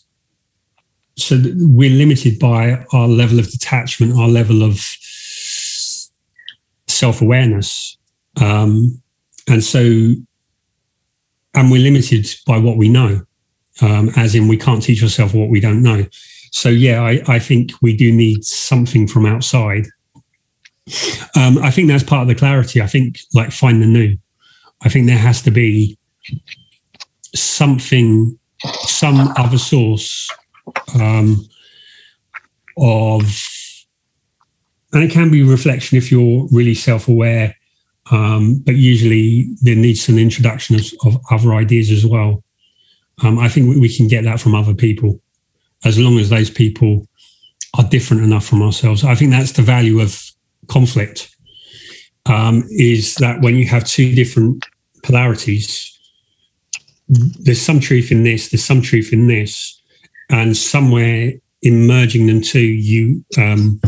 so 1.16 1.40
we're 1.58 1.96
limited 1.96 2.40
by 2.40 2.86
our 2.92 3.08
level 3.08 3.40
of 3.40 3.50
detachment, 3.50 4.18
our 4.18 4.28
level 4.28 4.64
of 4.64 4.80
self 6.88 7.22
awareness. 7.22 7.98
Um, 8.42 9.02
and 9.48 9.64
so, 9.64 9.80
and 11.54 11.72
we're 11.72 11.84
limited 11.84 12.28
by 12.48 12.58
what 12.58 12.78
we 12.78 12.90
know, 12.90 13.22
um, 13.82 14.10
as 14.16 14.34
in 14.34 14.48
we 14.48 14.58
can't 14.58 14.82
teach 14.82 15.04
ourselves 15.04 15.34
what 15.34 15.50
we 15.50 15.60
don't 15.60 15.84
know. 15.84 16.06
So, 16.52 16.70
yeah, 16.70 17.02
I, 17.02 17.22
I 17.28 17.40
think 17.40 17.72
we 17.82 17.96
do 17.96 18.12
need 18.12 18.44
something 18.44 19.08
from 19.08 19.26
outside. 19.26 19.86
Um, 21.36 21.58
I 21.60 21.72
think 21.72 21.88
that's 21.88 22.04
part 22.04 22.24
of 22.24 22.28
the 22.28 22.36
clarity. 22.36 22.82
I 22.82 22.88
think 22.88 23.20
like 23.34 23.52
find 23.52 23.82
the 23.82 23.88
new. 23.88 24.18
I 24.82 24.90
think 24.90 25.06
there 25.06 25.18
has 25.18 25.42
to 25.44 25.52
be 25.52 25.98
something, 27.36 28.38
some 28.86 29.34
other 29.38 29.58
source 29.58 30.30
um, 31.00 31.48
of 32.78 33.22
and 34.94 35.04
it 35.04 35.12
can 35.12 35.32
be 35.32 35.42
reflection 35.42 35.98
if 35.98 36.12
you're 36.12 36.48
really 36.52 36.76
self-aware 36.76 37.56
um, 38.12 38.62
but 38.66 38.76
usually 38.76 39.48
there 39.62 39.76
needs 39.76 40.10
an 40.10 40.20
introduction 40.20 40.76
of, 40.76 40.86
of 41.06 41.22
other 41.32 41.54
ideas 41.54 41.90
as 41.90 42.06
well. 42.06 42.44
Um, 43.24 43.40
i 43.40 43.48
think 43.48 43.80
we 43.80 43.96
can 43.96 44.08
get 44.08 44.24
that 44.24 44.40
from 44.40 44.56
other 44.56 44.74
people. 44.74 45.22
As 45.86 46.00
long 46.00 46.18
as 46.18 46.30
those 46.30 46.50
people 46.50 47.08
are 47.78 47.84
different 47.84 48.24
enough 48.24 48.46
from 48.46 48.62
ourselves. 48.62 49.04
I 49.04 49.16
think 49.16 49.32
that's 49.32 49.54
the 49.54 49.62
value 49.62 50.00
of 50.00 50.20
conflict 50.68 51.36
um, 52.26 52.64
is 52.70 53.16
that 53.16 53.42
when 53.42 53.56
you 53.56 53.66
have 53.68 53.84
two 53.84 54.14
different 54.14 54.66
polarities 55.04 55.90
there's 57.10 57.62
some 57.62 57.82
truth 57.82 58.12
in 58.12 58.24
this 58.24 58.50
there's 58.50 58.64
some 58.64 58.82
truth 58.82 59.12
in 59.12 59.28
this 59.28 59.82
and 60.30 60.56
somewhere 60.56 61.34
in 61.62 61.88
merging 61.88 62.28
them 62.28 62.42
two 62.42 62.60
you 62.60 63.24
um, 63.38 63.80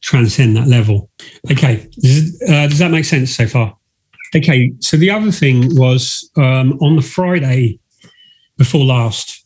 transcend 0.00 0.56
that 0.56 0.68
level. 0.68 1.10
Okay, 1.50 1.88
does, 2.00 2.42
uh, 2.48 2.68
does 2.68 2.78
that 2.78 2.90
make 2.90 3.04
sense 3.04 3.34
so 3.34 3.46
far? 3.46 3.76
Okay, 4.34 4.72
so 4.80 4.96
the 4.96 5.10
other 5.10 5.30
thing 5.30 5.74
was 5.76 6.30
um, 6.36 6.78
on 6.80 6.96
the 6.96 7.02
Friday 7.02 7.78
before 8.56 8.84
last, 8.84 9.42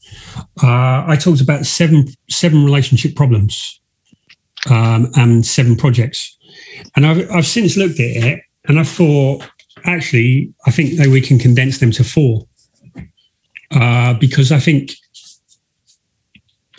uh, 0.62 1.04
I 1.06 1.16
talked 1.20 1.40
about 1.40 1.66
seven 1.66 2.06
seven 2.30 2.64
relationship 2.64 3.14
problems 3.14 3.80
um, 4.70 5.10
and 5.16 5.44
seven 5.44 5.76
projects, 5.76 6.36
and 6.96 7.06
I've, 7.06 7.30
I've 7.30 7.46
since 7.46 7.76
looked 7.76 8.00
at 8.00 8.16
it 8.16 8.40
and 8.66 8.78
I 8.78 8.84
thought 8.84 9.48
actually 9.84 10.52
I 10.66 10.70
think 10.70 10.96
that 10.98 11.08
we 11.08 11.20
can 11.20 11.38
condense 11.38 11.78
them 11.78 11.90
to 11.92 12.04
four 12.04 12.46
uh, 13.72 14.14
because 14.14 14.52
I 14.52 14.60
think 14.60 14.92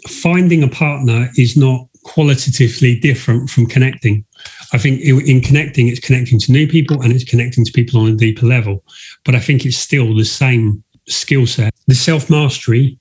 finding 0.08 0.64
a 0.64 0.68
partner 0.68 1.30
is 1.38 1.56
not 1.56 1.88
qualitatively 2.04 3.00
different 3.00 3.50
from 3.50 3.66
connecting. 3.66 4.26
I 4.74 4.78
think 4.78 5.02
in 5.02 5.42
connecting, 5.42 5.88
it's 5.88 6.00
connecting 6.00 6.40
to 6.40 6.52
new 6.52 6.68
people 6.68 7.02
and 7.02 7.14
it's 7.14 7.24
connecting 7.24 7.66
to 7.66 7.72
people 7.72 8.00
on 8.00 8.10
a 8.10 8.16
deeper 8.16 8.46
level. 8.46 8.84
But 9.24 9.36
I 9.36 9.40
think 9.40 9.66
it's 9.66 9.78
still 9.78 10.14
the 10.16 10.26
same 10.26 10.84
skill 11.08 11.48
set. 11.48 11.74
The 11.88 11.96
self 11.96 12.30
mastery, 12.30 13.00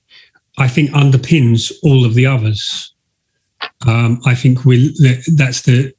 I 0.57 0.67
think, 0.67 0.91
underpins 0.91 1.71
all 1.83 2.05
of 2.05 2.13
the 2.13 2.25
others. 2.25 2.93
Um, 3.87 4.21
I 4.25 4.35
think 4.35 4.65
we 4.65 4.95
that's 5.35 5.61
the 5.63 5.93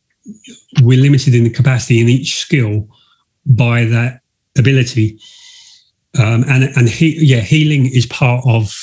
we're 0.83 1.01
limited 1.01 1.35
in 1.35 1.45
the 1.45 1.51
capacity 1.51 2.01
in 2.01 2.09
each 2.09 2.37
skill 2.37 2.89
by 3.47 3.85
that 3.85 4.21
ability. 4.57 5.19
Um, 6.19 6.45
and 6.49 6.65
and 6.77 6.89
he, 6.89 7.19
yeah, 7.25 7.41
healing 7.41 7.87
is 7.87 8.07
part 8.07 8.45
of 8.47 8.75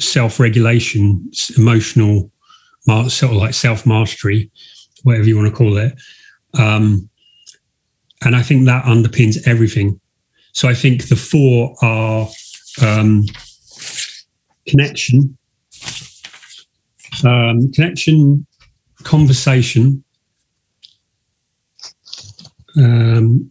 self 0.00 0.40
regulation, 0.40 1.30
emotional 1.56 2.30
sort 2.86 3.22
of 3.22 3.32
like 3.32 3.54
self 3.54 3.86
mastery, 3.86 4.50
whatever 5.02 5.26
you 5.26 5.36
want 5.36 5.48
to 5.48 5.54
call 5.54 5.76
it. 5.76 5.94
Um, 6.58 7.08
and 8.24 8.36
I 8.36 8.42
think 8.42 8.66
that 8.66 8.84
underpins 8.84 9.46
everything. 9.46 10.00
So 10.52 10.68
I 10.68 10.74
think 10.74 11.08
the 11.08 11.16
four 11.16 11.74
are 11.82 12.28
um, 12.80 13.24
connection, 14.66 15.36
um, 17.24 17.72
connection, 17.72 18.46
conversation, 19.02 20.04
um, 22.76 23.50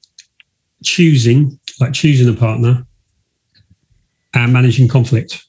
choosing, 0.84 1.60
like 1.80 1.94
choosing 1.94 2.34
a 2.34 2.38
partner, 2.38 2.86
and 4.34 4.54
managing 4.54 4.88
conflict. 4.88 5.44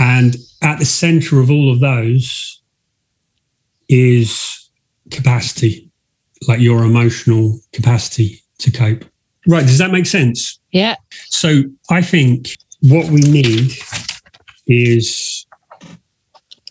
And 0.00 0.36
at 0.62 0.78
the 0.78 0.86
center 0.86 1.40
of 1.40 1.50
all 1.50 1.70
of 1.70 1.80
those 1.80 2.62
is 3.88 4.70
capacity, 5.10 5.90
like 6.48 6.60
your 6.60 6.84
emotional 6.84 7.60
capacity 7.72 8.42
to 8.58 8.70
cope. 8.70 9.04
Right. 9.46 9.66
Does 9.66 9.78
that 9.78 9.92
make 9.92 10.06
sense? 10.06 10.58
Yeah. 10.72 10.96
So 11.28 11.64
I 11.90 12.02
think 12.02 12.56
what 12.80 13.10
we 13.10 13.20
need 13.20 13.72
is 14.66 15.46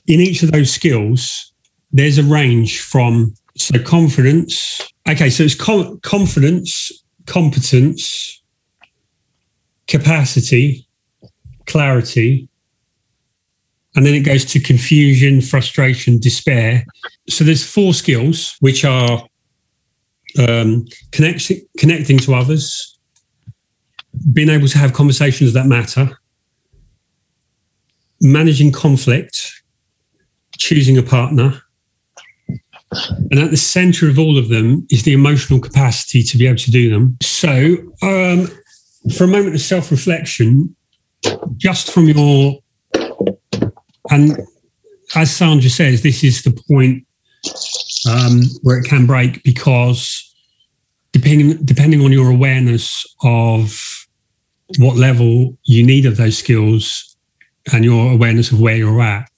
in 0.08 0.19
each 0.19 0.41
of 0.41 0.51
those 0.51 0.71
skills, 0.71 1.54
there's 1.91 2.17
a 2.17 2.23
range 2.23 2.82
from 2.82 3.36
so 3.56 3.77
confidence. 3.84 4.82
Okay, 5.08 5.30
so 5.30 5.43
it's 5.43 5.56
com- 5.56 5.99
confidence, 6.01 6.91
competence, 7.25 8.41
capacity, 9.88 10.88
clarity, 11.67 12.48
and 13.99 14.05
then 14.05 14.13
it 14.13 14.21
goes 14.21 14.45
to 14.45 14.62
confusion, 14.62 15.41
frustration, 15.41 16.19
despair. 16.19 16.85
So 17.27 17.43
there's 17.43 17.69
four 17.69 17.93
skills 17.93 18.55
which 18.62 18.85
are 18.85 19.27
um, 20.39 20.85
connect, 21.12 21.51
connecting 21.77 22.17
to 22.19 22.33
others, 22.33 22.97
being 24.31 24.47
able 24.47 24.69
to 24.69 24.77
have 24.77 24.93
conversations 24.93 25.51
that 25.51 25.65
matter, 25.65 26.17
managing 28.21 28.71
conflict, 28.71 29.51
choosing 30.57 30.97
a 30.97 31.03
partner. 31.03 31.62
And 33.31 33.38
at 33.38 33.51
the 33.51 33.57
center 33.57 34.07
of 34.07 34.17
all 34.17 34.38
of 34.38 34.47
them 34.47 34.88
is 34.89 35.03
the 35.03 35.12
emotional 35.12 35.59
capacity 35.59 36.23
to 36.23 36.38
be 36.38 36.47
able 36.47 36.59
to 36.59 36.71
do 36.71 36.89
them. 36.89 37.17
So, 37.21 37.75
um, 38.01 38.47
for 39.13 39.25
a 39.25 39.27
moment 39.27 39.55
of 39.55 39.62
self 39.62 39.91
reflection, 39.91 40.73
just 41.57 41.91
from 41.91 42.07
your 42.07 42.62
and 44.10 44.39
as 45.15 45.36
Sandra 45.36 45.69
says, 45.69 46.02
this 46.02 46.24
is 46.24 46.43
the 46.43 46.52
point 46.67 47.06
um, 48.10 48.41
where 48.62 48.78
it 48.78 48.86
can 48.86 49.06
break 49.06 49.43
because 49.43 50.26
depending 51.12 51.63
depending 51.65 52.02
on 52.02 52.12
your 52.12 52.30
awareness 52.30 53.06
of 53.24 53.78
what 54.78 54.95
level 54.95 55.58
you 55.63 55.84
need 55.84 56.06
of 56.06 56.17
those 56.17 56.38
skills 56.38 57.15
and 57.74 57.84
your 57.84 58.12
awareness 58.12 58.52
of 58.52 58.62
where 58.62 58.76
you're 58.76 59.02
at, 59.02 59.30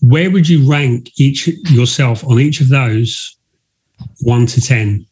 where 0.00 0.30
would 0.30 0.48
you 0.48 0.68
rank 0.68 1.10
each 1.16 1.48
yourself 1.70 2.24
on 2.24 2.40
each 2.40 2.60
of 2.60 2.68
those 2.68 3.36
one 4.20 4.46
to 4.46 4.60
ten? 4.60 5.06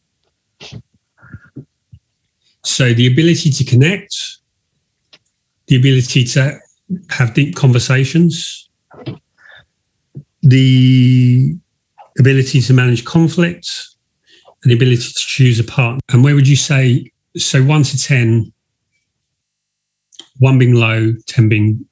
So 2.63 2.93
the 2.93 3.07
ability 3.07 3.51
to 3.51 3.63
connect, 3.65 4.15
the 5.67 5.75
ability 5.75 6.23
to 6.25 6.59
have 7.09 7.33
deep 7.33 7.55
conversations, 7.55 8.69
the 10.43 11.55
ability 12.19 12.61
to 12.61 12.73
manage 12.73 13.05
conflict 13.05 13.87
and 14.63 14.71
the 14.71 14.75
ability 14.75 14.97
to 15.01 15.13
choose 15.13 15.59
a 15.59 15.63
partner. 15.63 15.99
And 16.11 16.23
where 16.23 16.35
would 16.35 16.47
you 16.47 16.55
say, 16.55 17.11
so 17.35 17.63
one 17.63 17.83
to 17.83 17.97
10, 17.97 18.51
one 20.39 20.59
being 20.59 20.73
low, 20.73 21.13
10 21.27 21.49
being 21.49 21.85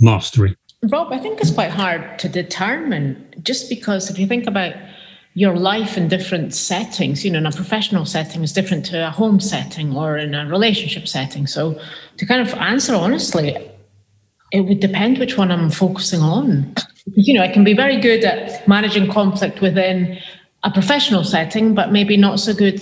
mastery? 0.00 0.56
Rob, 0.90 1.12
I 1.12 1.18
think 1.18 1.40
it's 1.40 1.52
quite 1.52 1.70
hard 1.70 2.18
to 2.18 2.28
determine 2.28 3.34
just 3.42 3.68
because 3.68 4.10
if 4.10 4.18
you 4.18 4.26
think 4.26 4.46
about 4.46 4.74
your 5.34 5.56
life 5.56 5.96
in 5.96 6.08
different 6.08 6.52
settings, 6.54 7.24
you 7.24 7.30
know, 7.30 7.38
in 7.38 7.46
a 7.46 7.52
professional 7.52 8.04
setting 8.04 8.42
is 8.42 8.52
different 8.52 8.84
to 8.86 9.06
a 9.06 9.10
home 9.10 9.40
setting 9.40 9.96
or 9.96 10.18
in 10.18 10.34
a 10.34 10.46
relationship 10.46 11.08
setting. 11.08 11.46
So 11.46 11.80
to 12.18 12.26
kind 12.26 12.46
of 12.46 12.52
answer 12.54 12.94
honestly, 12.94 13.56
it 14.52 14.60
would 14.62 14.80
depend 14.80 15.18
which 15.18 15.38
one 15.38 15.50
I'm 15.50 15.70
focusing 15.70 16.20
on 16.20 16.74
you 17.06 17.34
know, 17.34 17.42
I 17.42 17.48
can 17.48 17.64
be 17.64 17.74
very 17.74 18.00
good 18.00 18.24
at 18.24 18.66
managing 18.68 19.10
conflict 19.10 19.60
within 19.60 20.18
a 20.62 20.70
professional 20.70 21.24
setting, 21.24 21.74
but 21.74 21.92
maybe 21.92 22.16
not 22.16 22.38
so 22.38 22.54
good 22.54 22.80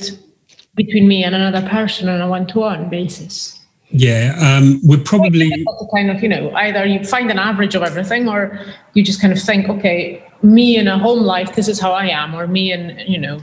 between 0.74 1.09
me 1.09 1.24
and 1.24 1.35
another 1.35 1.66
person 1.68 2.09
on 2.09 2.20
a 2.20 2.28
one-to-one 2.28 2.90
basis. 2.90 3.59
Yeah, 3.92 4.37
um, 4.38 4.80
we're 4.85 5.02
probably 5.02 5.50
kind 5.92 6.11
of 6.12 6.22
you 6.22 6.28
know 6.28 6.52
either 6.52 6.87
you 6.87 7.04
find 7.04 7.28
an 7.28 7.40
average 7.40 7.74
of 7.74 7.83
everything, 7.83 8.28
or 8.28 8.59
you 8.94 9.02
just 9.02 9.20
kind 9.20 9.33
of 9.33 9.42
think, 9.42 9.68
okay, 9.68 10.24
me 10.42 10.76
in 10.76 10.87
a 10.87 10.96
home 10.96 11.20
life, 11.20 11.56
this 11.56 11.66
is 11.66 11.80
how 11.80 11.90
I 11.90 12.06
am, 12.06 12.35
or 12.35 12.46
me 12.46 12.70
and 12.70 13.00
you 13.09 13.18
know. 13.18 13.42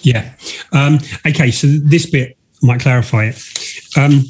Yeah. 0.00 0.34
Um, 0.72 1.00
okay, 1.26 1.50
so 1.50 1.66
this 1.66 2.08
bit 2.08 2.38
might 2.62 2.80
clarify 2.80 3.26
it. 3.26 3.42
Um, 3.96 4.24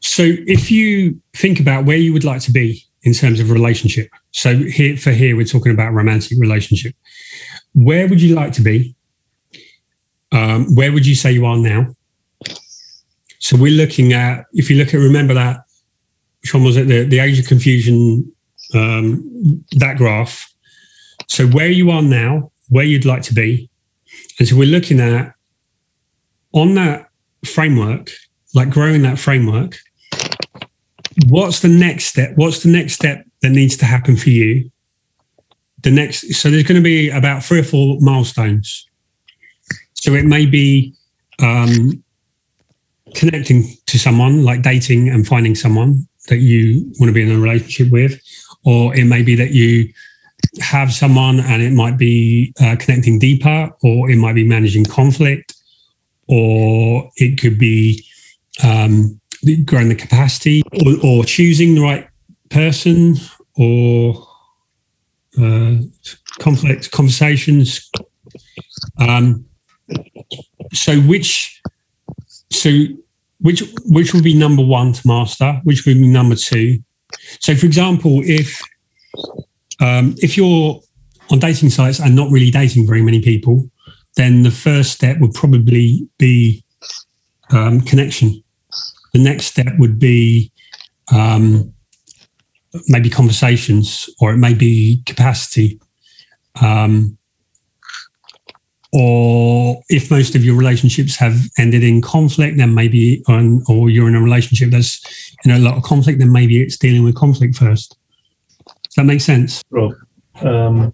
so 0.00 0.22
if 0.26 0.70
you 0.70 1.20
think 1.34 1.60
about 1.60 1.84
where 1.84 1.96
you 1.98 2.12
would 2.12 2.24
like 2.24 2.40
to 2.42 2.52
be 2.52 2.82
in 3.02 3.12
terms 3.12 3.40
of 3.40 3.50
relationship, 3.50 4.08
so 4.32 4.56
here 4.56 4.96
for 4.96 5.10
here, 5.10 5.36
we're 5.36 5.44
talking 5.44 5.72
about 5.72 5.92
romantic 5.92 6.38
relationship. 6.38 6.94
Where 7.74 8.08
would 8.08 8.20
you 8.20 8.34
like 8.34 8.52
to 8.54 8.62
be? 8.62 8.94
Um, 10.32 10.74
where 10.74 10.92
would 10.92 11.06
you 11.06 11.14
say 11.14 11.32
you 11.32 11.46
are 11.46 11.56
now? 11.56 11.94
So 13.38 13.56
we're 13.56 13.76
looking 13.76 14.12
at 14.12 14.44
if 14.52 14.70
you 14.70 14.76
look 14.76 14.88
at 14.88 14.98
remember 14.98 15.34
that 15.34 15.64
which 16.42 16.54
one 16.54 16.64
was 16.64 16.76
it 16.76 16.86
the, 16.86 17.04
the 17.04 17.18
age 17.18 17.38
of 17.38 17.46
confusion 17.46 18.32
um, 18.74 19.64
that 19.72 19.96
graph. 19.96 20.52
So 21.26 21.46
where 21.46 21.68
you 21.68 21.90
are 21.90 22.02
now, 22.02 22.52
where 22.68 22.84
you'd 22.84 23.04
like 23.04 23.22
to 23.22 23.34
be, 23.34 23.68
and 24.38 24.46
so 24.46 24.56
we're 24.56 24.66
looking 24.66 25.00
at 25.00 25.34
on 26.52 26.74
that 26.74 27.08
framework, 27.44 28.10
like 28.54 28.70
growing 28.70 29.02
that 29.02 29.18
framework. 29.18 29.78
What's 31.26 31.60
the 31.60 31.68
next 31.68 32.06
step? 32.06 32.32
What's 32.36 32.62
the 32.62 32.70
next 32.70 32.94
step 32.94 33.24
that 33.42 33.50
needs 33.50 33.76
to 33.78 33.84
happen 33.84 34.16
for 34.16 34.30
you 34.30 34.70
the 35.82 35.90
next, 35.90 36.34
so 36.34 36.50
there's 36.50 36.64
going 36.64 36.80
to 36.80 36.84
be 36.84 37.10
about 37.10 37.42
three 37.42 37.60
or 37.60 37.64
four 37.64 37.98
milestones. 38.00 38.86
So 39.94 40.12
it 40.12 40.24
may 40.24 40.46
be 40.46 40.94
um, 41.40 42.02
connecting 43.14 43.64
to 43.86 43.98
someone, 43.98 44.44
like 44.44 44.62
dating 44.62 45.08
and 45.08 45.26
finding 45.26 45.54
someone 45.54 46.06
that 46.28 46.38
you 46.38 46.92
want 46.98 47.08
to 47.08 47.12
be 47.12 47.22
in 47.22 47.30
a 47.30 47.38
relationship 47.38 47.90
with, 47.90 48.20
or 48.64 48.94
it 48.94 49.04
may 49.04 49.22
be 49.22 49.34
that 49.36 49.52
you 49.52 49.92
have 50.60 50.92
someone 50.92 51.40
and 51.40 51.62
it 51.62 51.72
might 51.72 51.98
be 51.98 52.52
uh, 52.60 52.76
connecting 52.78 53.18
deeper, 53.18 53.70
or 53.82 54.10
it 54.10 54.16
might 54.16 54.34
be 54.34 54.46
managing 54.46 54.84
conflict, 54.84 55.54
or 56.28 57.10
it 57.16 57.40
could 57.40 57.58
be 57.58 58.04
um, 58.62 59.18
growing 59.64 59.88
the 59.88 59.94
capacity, 59.94 60.62
or, 60.84 60.94
or, 61.02 61.24
choosing 61.24 61.74
the 61.74 61.80
right 61.80 62.06
person, 62.50 63.16
or 63.56 64.26
uh, 65.40 65.76
conflict 66.38 66.90
conversations. 66.90 67.90
Um, 68.98 69.44
so 70.72 71.00
which 71.00 71.60
so 72.50 72.70
which 73.40 73.62
which 73.86 74.12
would 74.12 74.24
be 74.24 74.34
number 74.34 74.64
one 74.64 74.92
to 74.92 75.06
master? 75.06 75.60
Which 75.64 75.86
would 75.86 75.98
be 75.98 76.08
number 76.08 76.36
two? 76.36 76.78
So, 77.40 77.54
for 77.54 77.66
example, 77.66 78.20
if 78.24 78.60
um, 79.80 80.14
if 80.18 80.36
you're 80.36 80.80
on 81.30 81.38
dating 81.38 81.70
sites 81.70 82.00
and 82.00 82.14
not 82.14 82.30
really 82.30 82.50
dating 82.50 82.86
very 82.86 83.02
many 83.02 83.22
people, 83.22 83.70
then 84.16 84.42
the 84.42 84.50
first 84.50 84.92
step 84.92 85.18
would 85.20 85.32
probably 85.32 86.08
be 86.18 86.64
um, 87.50 87.80
connection. 87.80 88.42
The 89.12 89.20
next 89.20 89.46
step 89.46 89.72
would 89.78 89.98
be 89.98 90.52
um, 91.12 91.72
maybe 92.88 93.10
conversations, 93.10 94.08
or 94.20 94.32
it 94.32 94.38
may 94.38 94.54
be 94.54 95.02
capacity. 95.06 95.80
Um, 96.60 97.16
or 98.92 99.80
if 99.88 100.10
most 100.10 100.34
of 100.34 100.44
your 100.44 100.56
relationships 100.56 101.16
have 101.16 101.38
ended 101.58 101.84
in 101.84 102.02
conflict, 102.02 102.56
then 102.56 102.74
maybe, 102.74 103.22
on, 103.28 103.62
or 103.68 103.88
you're 103.88 104.08
in 104.08 104.16
a 104.16 104.22
relationship 104.22 104.70
that's 104.70 105.00
in 105.44 105.52
a 105.52 105.58
lot 105.58 105.76
of 105.76 105.84
conflict, 105.84 106.18
then 106.18 106.32
maybe 106.32 106.60
it's 106.60 106.76
dealing 106.76 107.04
with 107.04 107.14
conflict 107.14 107.56
first. 107.56 107.96
Does 108.66 108.94
that 108.96 109.04
make 109.04 109.20
sense? 109.20 109.62
Rob, 109.70 109.92
um, 110.42 110.92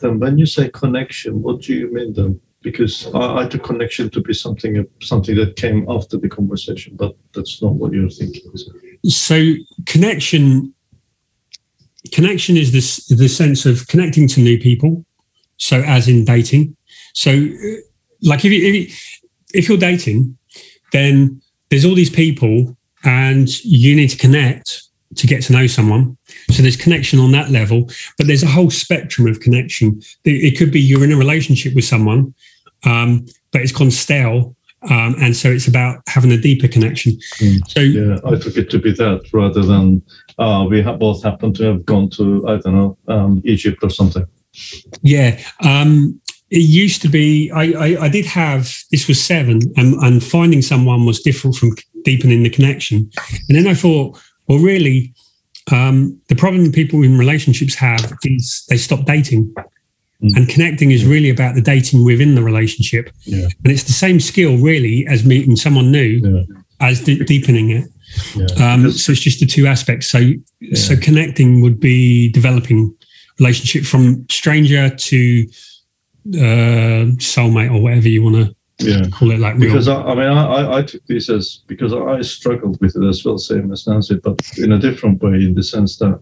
then 0.00 0.20
when 0.20 0.36
you 0.36 0.44
say 0.44 0.68
connection, 0.68 1.40
what 1.40 1.62
do 1.62 1.72
you 1.72 1.92
mean 1.92 2.12
then? 2.12 2.40
Because 2.60 3.06
I, 3.14 3.38
I 3.38 3.48
took 3.48 3.62
connection 3.64 4.10
to 4.10 4.20
be 4.20 4.34
something 4.34 4.84
something 5.00 5.34
that 5.36 5.56
came 5.56 5.86
after 5.88 6.18
the 6.18 6.28
conversation, 6.28 6.96
but 6.96 7.16
that's 7.32 7.62
not 7.62 7.74
what 7.74 7.92
you're 7.92 8.10
thinking. 8.10 8.42
So 9.06 9.54
connection, 9.86 10.74
connection 12.12 12.56
is 12.56 12.72
this 12.72 13.06
the 13.06 13.28
sense 13.28 13.66
of 13.66 13.86
connecting 13.88 14.28
to 14.28 14.40
new 14.40 14.58
people. 14.58 15.04
So 15.56 15.82
as 15.82 16.08
in 16.08 16.24
dating, 16.24 16.76
so, 17.18 17.32
like 18.22 18.44
if 18.44 18.52
you, 18.52 18.64
if, 18.64 18.74
you, 18.74 18.96
if 19.54 19.68
you're 19.68 19.76
dating, 19.76 20.38
then 20.92 21.42
there's 21.68 21.84
all 21.84 21.96
these 21.96 22.10
people, 22.10 22.76
and 23.04 23.48
you 23.64 23.96
need 23.96 24.10
to 24.10 24.16
connect 24.16 24.84
to 25.16 25.26
get 25.26 25.42
to 25.42 25.52
know 25.52 25.66
someone. 25.66 26.16
So 26.52 26.62
there's 26.62 26.76
connection 26.76 27.18
on 27.18 27.32
that 27.32 27.50
level, 27.50 27.90
but 28.16 28.28
there's 28.28 28.44
a 28.44 28.48
whole 28.48 28.70
spectrum 28.70 29.26
of 29.26 29.40
connection. 29.40 30.00
It 30.24 30.56
could 30.56 30.70
be 30.70 30.80
you're 30.80 31.02
in 31.02 31.10
a 31.10 31.16
relationship 31.16 31.74
with 31.74 31.84
someone, 31.84 32.34
um, 32.84 33.26
but 33.50 33.62
it's 33.62 33.72
gone 33.72 33.90
stale. 33.90 34.54
Um, 34.82 35.16
and 35.20 35.36
so 35.36 35.50
it's 35.50 35.66
about 35.66 36.02
having 36.08 36.30
a 36.32 36.36
deeper 36.36 36.68
connection. 36.68 37.12
Mm. 37.40 37.68
So 37.68 37.80
yeah, 37.80 38.16
I 38.24 38.36
took 38.36 38.56
it 38.56 38.70
to 38.70 38.78
be 38.78 38.92
that 38.92 39.28
rather 39.32 39.62
than 39.62 40.02
uh, 40.38 40.66
we 40.68 40.82
have 40.82 40.98
both 40.98 41.22
happen 41.22 41.52
to 41.54 41.64
have 41.64 41.84
gone 41.84 42.10
to 42.10 42.46
I 42.48 42.58
don't 42.58 42.74
know 42.74 42.98
um, 43.08 43.42
Egypt 43.44 43.82
or 43.82 43.90
something. 43.90 44.26
Yeah, 45.02 45.40
um, 45.64 46.20
it 46.50 46.58
used 46.58 47.02
to 47.02 47.08
be 47.08 47.50
I, 47.50 47.64
I, 47.72 48.04
I, 48.04 48.08
did 48.08 48.24
have 48.26 48.72
this 48.90 49.06
was 49.06 49.20
seven 49.20 49.60
and, 49.76 49.94
and 49.94 50.24
finding 50.24 50.62
someone 50.62 51.04
was 51.04 51.20
different 51.20 51.56
from 51.56 51.74
deepening 52.04 52.42
the 52.42 52.48
connection 52.48 53.10
and 53.48 53.58
then 53.58 53.66
i 53.66 53.74
thought 53.74 54.18
well 54.46 54.58
really 54.58 55.12
um, 55.72 56.20
the 56.28 56.34
problem 56.34 56.70
people 56.72 57.02
in 57.02 57.18
relationships 57.18 57.74
have 57.74 58.12
is 58.24 58.64
they 58.68 58.76
stop 58.76 59.04
dating. 59.04 59.54
And 60.20 60.48
connecting 60.48 60.90
is 60.90 61.04
really 61.04 61.30
about 61.30 61.54
the 61.54 61.60
dating 61.60 62.04
within 62.04 62.34
the 62.34 62.42
relationship 62.42 63.10
yeah. 63.24 63.46
and 63.62 63.72
it's 63.72 63.84
the 63.84 63.92
same 63.92 64.18
skill 64.18 64.56
really 64.58 65.06
as 65.06 65.24
meeting 65.24 65.54
someone 65.54 65.92
new 65.92 66.20
yeah. 66.24 66.42
as 66.80 67.02
de- 67.04 67.24
deepening 67.24 67.70
it 67.70 67.88
yeah. 68.34 68.72
um, 68.72 68.90
so 68.90 69.12
it's 69.12 69.20
just 69.20 69.38
the 69.38 69.46
two 69.46 69.66
aspects 69.66 70.08
so 70.08 70.32
so 70.74 70.96
connecting 70.96 71.60
would 71.60 71.78
be 71.78 72.30
developing 72.30 72.92
relationship 73.38 73.84
from 73.84 74.26
stranger 74.28 74.90
to 74.90 75.46
uh, 76.34 77.06
soulmate 77.18 77.72
or 77.72 77.80
whatever 77.80 78.08
you 78.08 78.22
want 78.22 78.36
to 78.36 79.10
call 79.10 79.30
it. 79.30 79.38
Like 79.38 79.58
because 79.58 79.88
I, 79.88 80.02
I, 80.02 80.14
mean, 80.14 80.28
I, 80.28 80.78
I 80.78 80.82
took 80.82 81.04
this 81.06 81.30
as 81.30 81.62
because 81.66 81.92
I 81.92 82.20
struggled 82.22 82.80
with 82.80 82.96
it 82.96 83.06
as 83.06 83.24
well, 83.24 83.38
same 83.38 83.72
as 83.72 83.86
Nancy, 83.86 84.16
but 84.16 84.40
in 84.58 84.72
a 84.72 84.78
different 84.78 85.22
way, 85.22 85.34
in 85.34 85.54
the 85.54 85.62
sense 85.62 85.96
that 85.98 86.20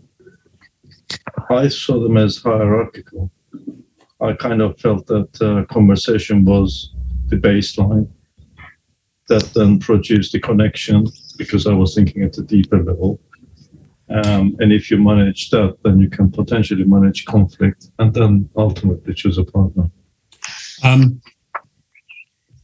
I 1.50 1.68
saw 1.68 2.00
them 2.00 2.16
as 2.16 2.38
hierarchical. 2.42 3.30
I 4.20 4.32
kind 4.32 4.62
of 4.62 4.78
felt 4.80 5.06
that 5.06 5.42
uh, 5.42 5.64
conversation 5.72 6.44
was 6.44 6.94
the 7.26 7.36
baseline 7.36 8.08
that 9.28 9.42
then 9.54 9.78
produced 9.78 10.32
the 10.32 10.40
connection 10.40 11.06
because 11.36 11.66
I 11.66 11.72
was 11.72 11.94
thinking 11.94 12.22
at 12.22 12.38
a 12.38 12.42
deeper 12.42 12.82
level. 12.82 13.20
Um, 14.08 14.56
and 14.60 14.72
if 14.72 14.90
you 14.90 14.98
manage 14.98 15.50
that, 15.50 15.76
then 15.82 15.98
you 15.98 16.08
can 16.08 16.30
potentially 16.30 16.84
manage 16.84 17.24
conflict 17.24 17.90
and 17.98 18.14
then 18.14 18.48
ultimately 18.56 19.14
choose 19.14 19.36
a 19.36 19.44
partner. 19.44 19.90
Um, 20.84 21.20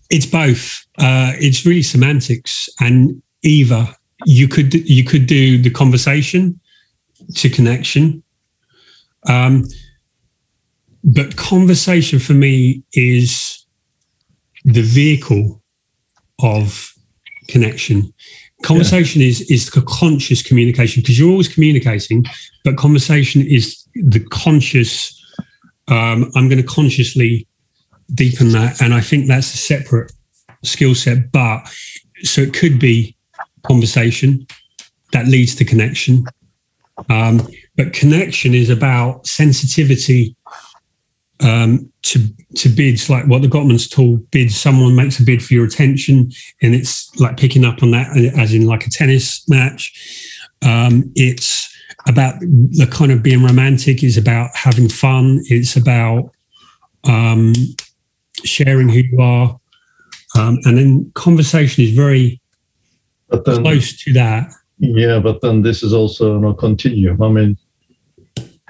it's 0.08 0.26
both. 0.26 0.86
Uh, 0.98 1.32
it's 1.36 1.66
really 1.66 1.82
semantics, 1.82 2.68
and 2.80 3.22
either 3.42 3.88
you 4.26 4.46
could 4.46 4.74
you 4.74 5.04
could 5.04 5.26
do 5.26 5.60
the 5.60 5.70
conversation 5.70 6.60
to 7.34 7.48
connection, 7.48 8.22
um, 9.26 9.64
but 11.04 11.36
conversation 11.36 12.18
for 12.18 12.34
me 12.34 12.82
is 12.92 13.66
the 14.64 14.82
vehicle 14.82 15.60
of 16.42 16.92
connection 17.48 18.12
conversation 18.62 19.20
yeah. 19.20 19.28
is 19.28 19.40
is 19.50 19.70
the 19.70 19.82
conscious 19.82 20.42
communication 20.42 21.02
because 21.02 21.18
you're 21.18 21.30
always 21.30 21.52
communicating 21.52 22.24
but 22.64 22.76
conversation 22.76 23.42
is 23.42 23.84
the 23.94 24.20
conscious 24.30 25.18
um, 25.88 26.30
i'm 26.36 26.48
going 26.48 26.60
to 26.60 26.66
consciously 26.66 27.46
deepen 28.14 28.50
that 28.50 28.80
and 28.80 28.94
i 28.94 29.00
think 29.00 29.26
that's 29.26 29.52
a 29.54 29.58
separate 29.58 30.12
skill 30.62 30.94
set 30.94 31.30
but 31.32 31.60
so 32.22 32.40
it 32.40 32.54
could 32.54 32.78
be 32.78 33.16
conversation 33.64 34.46
that 35.12 35.26
leads 35.26 35.54
to 35.54 35.64
connection 35.64 36.24
um, 37.08 37.46
but 37.76 37.92
connection 37.92 38.54
is 38.54 38.70
about 38.70 39.26
sensitivity 39.26 40.36
um, 41.42 41.90
to 42.02 42.18
to 42.56 42.68
bids 42.68 43.10
like 43.10 43.26
what 43.26 43.42
the 43.42 43.48
Gottman's 43.48 43.88
tool 43.88 44.18
bids. 44.30 44.56
Someone 44.56 44.94
makes 44.94 45.18
a 45.18 45.24
bid 45.24 45.44
for 45.44 45.54
your 45.54 45.64
attention, 45.64 46.30
and 46.62 46.74
it's 46.74 47.14
like 47.20 47.36
picking 47.36 47.64
up 47.64 47.82
on 47.82 47.90
that, 47.92 48.16
as 48.36 48.54
in 48.54 48.66
like 48.66 48.86
a 48.86 48.90
tennis 48.90 49.48
match. 49.48 49.92
Um, 50.64 51.10
it's 51.16 51.68
about 52.06 52.38
the 52.40 52.88
kind 52.90 53.12
of 53.12 53.22
being 53.22 53.42
romantic. 53.42 54.02
Is 54.02 54.16
about 54.16 54.50
having 54.54 54.88
fun. 54.88 55.40
It's 55.46 55.76
about 55.76 56.30
um, 57.04 57.52
sharing 58.44 58.88
who 58.88 59.00
you 59.00 59.20
are, 59.20 59.58
um, 60.36 60.58
and 60.64 60.78
then 60.78 61.12
conversation 61.14 61.84
is 61.84 61.90
very 61.90 62.40
then, 63.30 63.62
close 63.62 63.96
to 64.04 64.12
that. 64.12 64.50
Yeah, 64.78 65.20
but 65.20 65.40
then 65.40 65.62
this 65.62 65.82
is 65.82 65.92
also 65.92 66.42
a 66.42 66.54
continuum. 66.54 67.22
I 67.22 67.28
mean, 67.28 67.56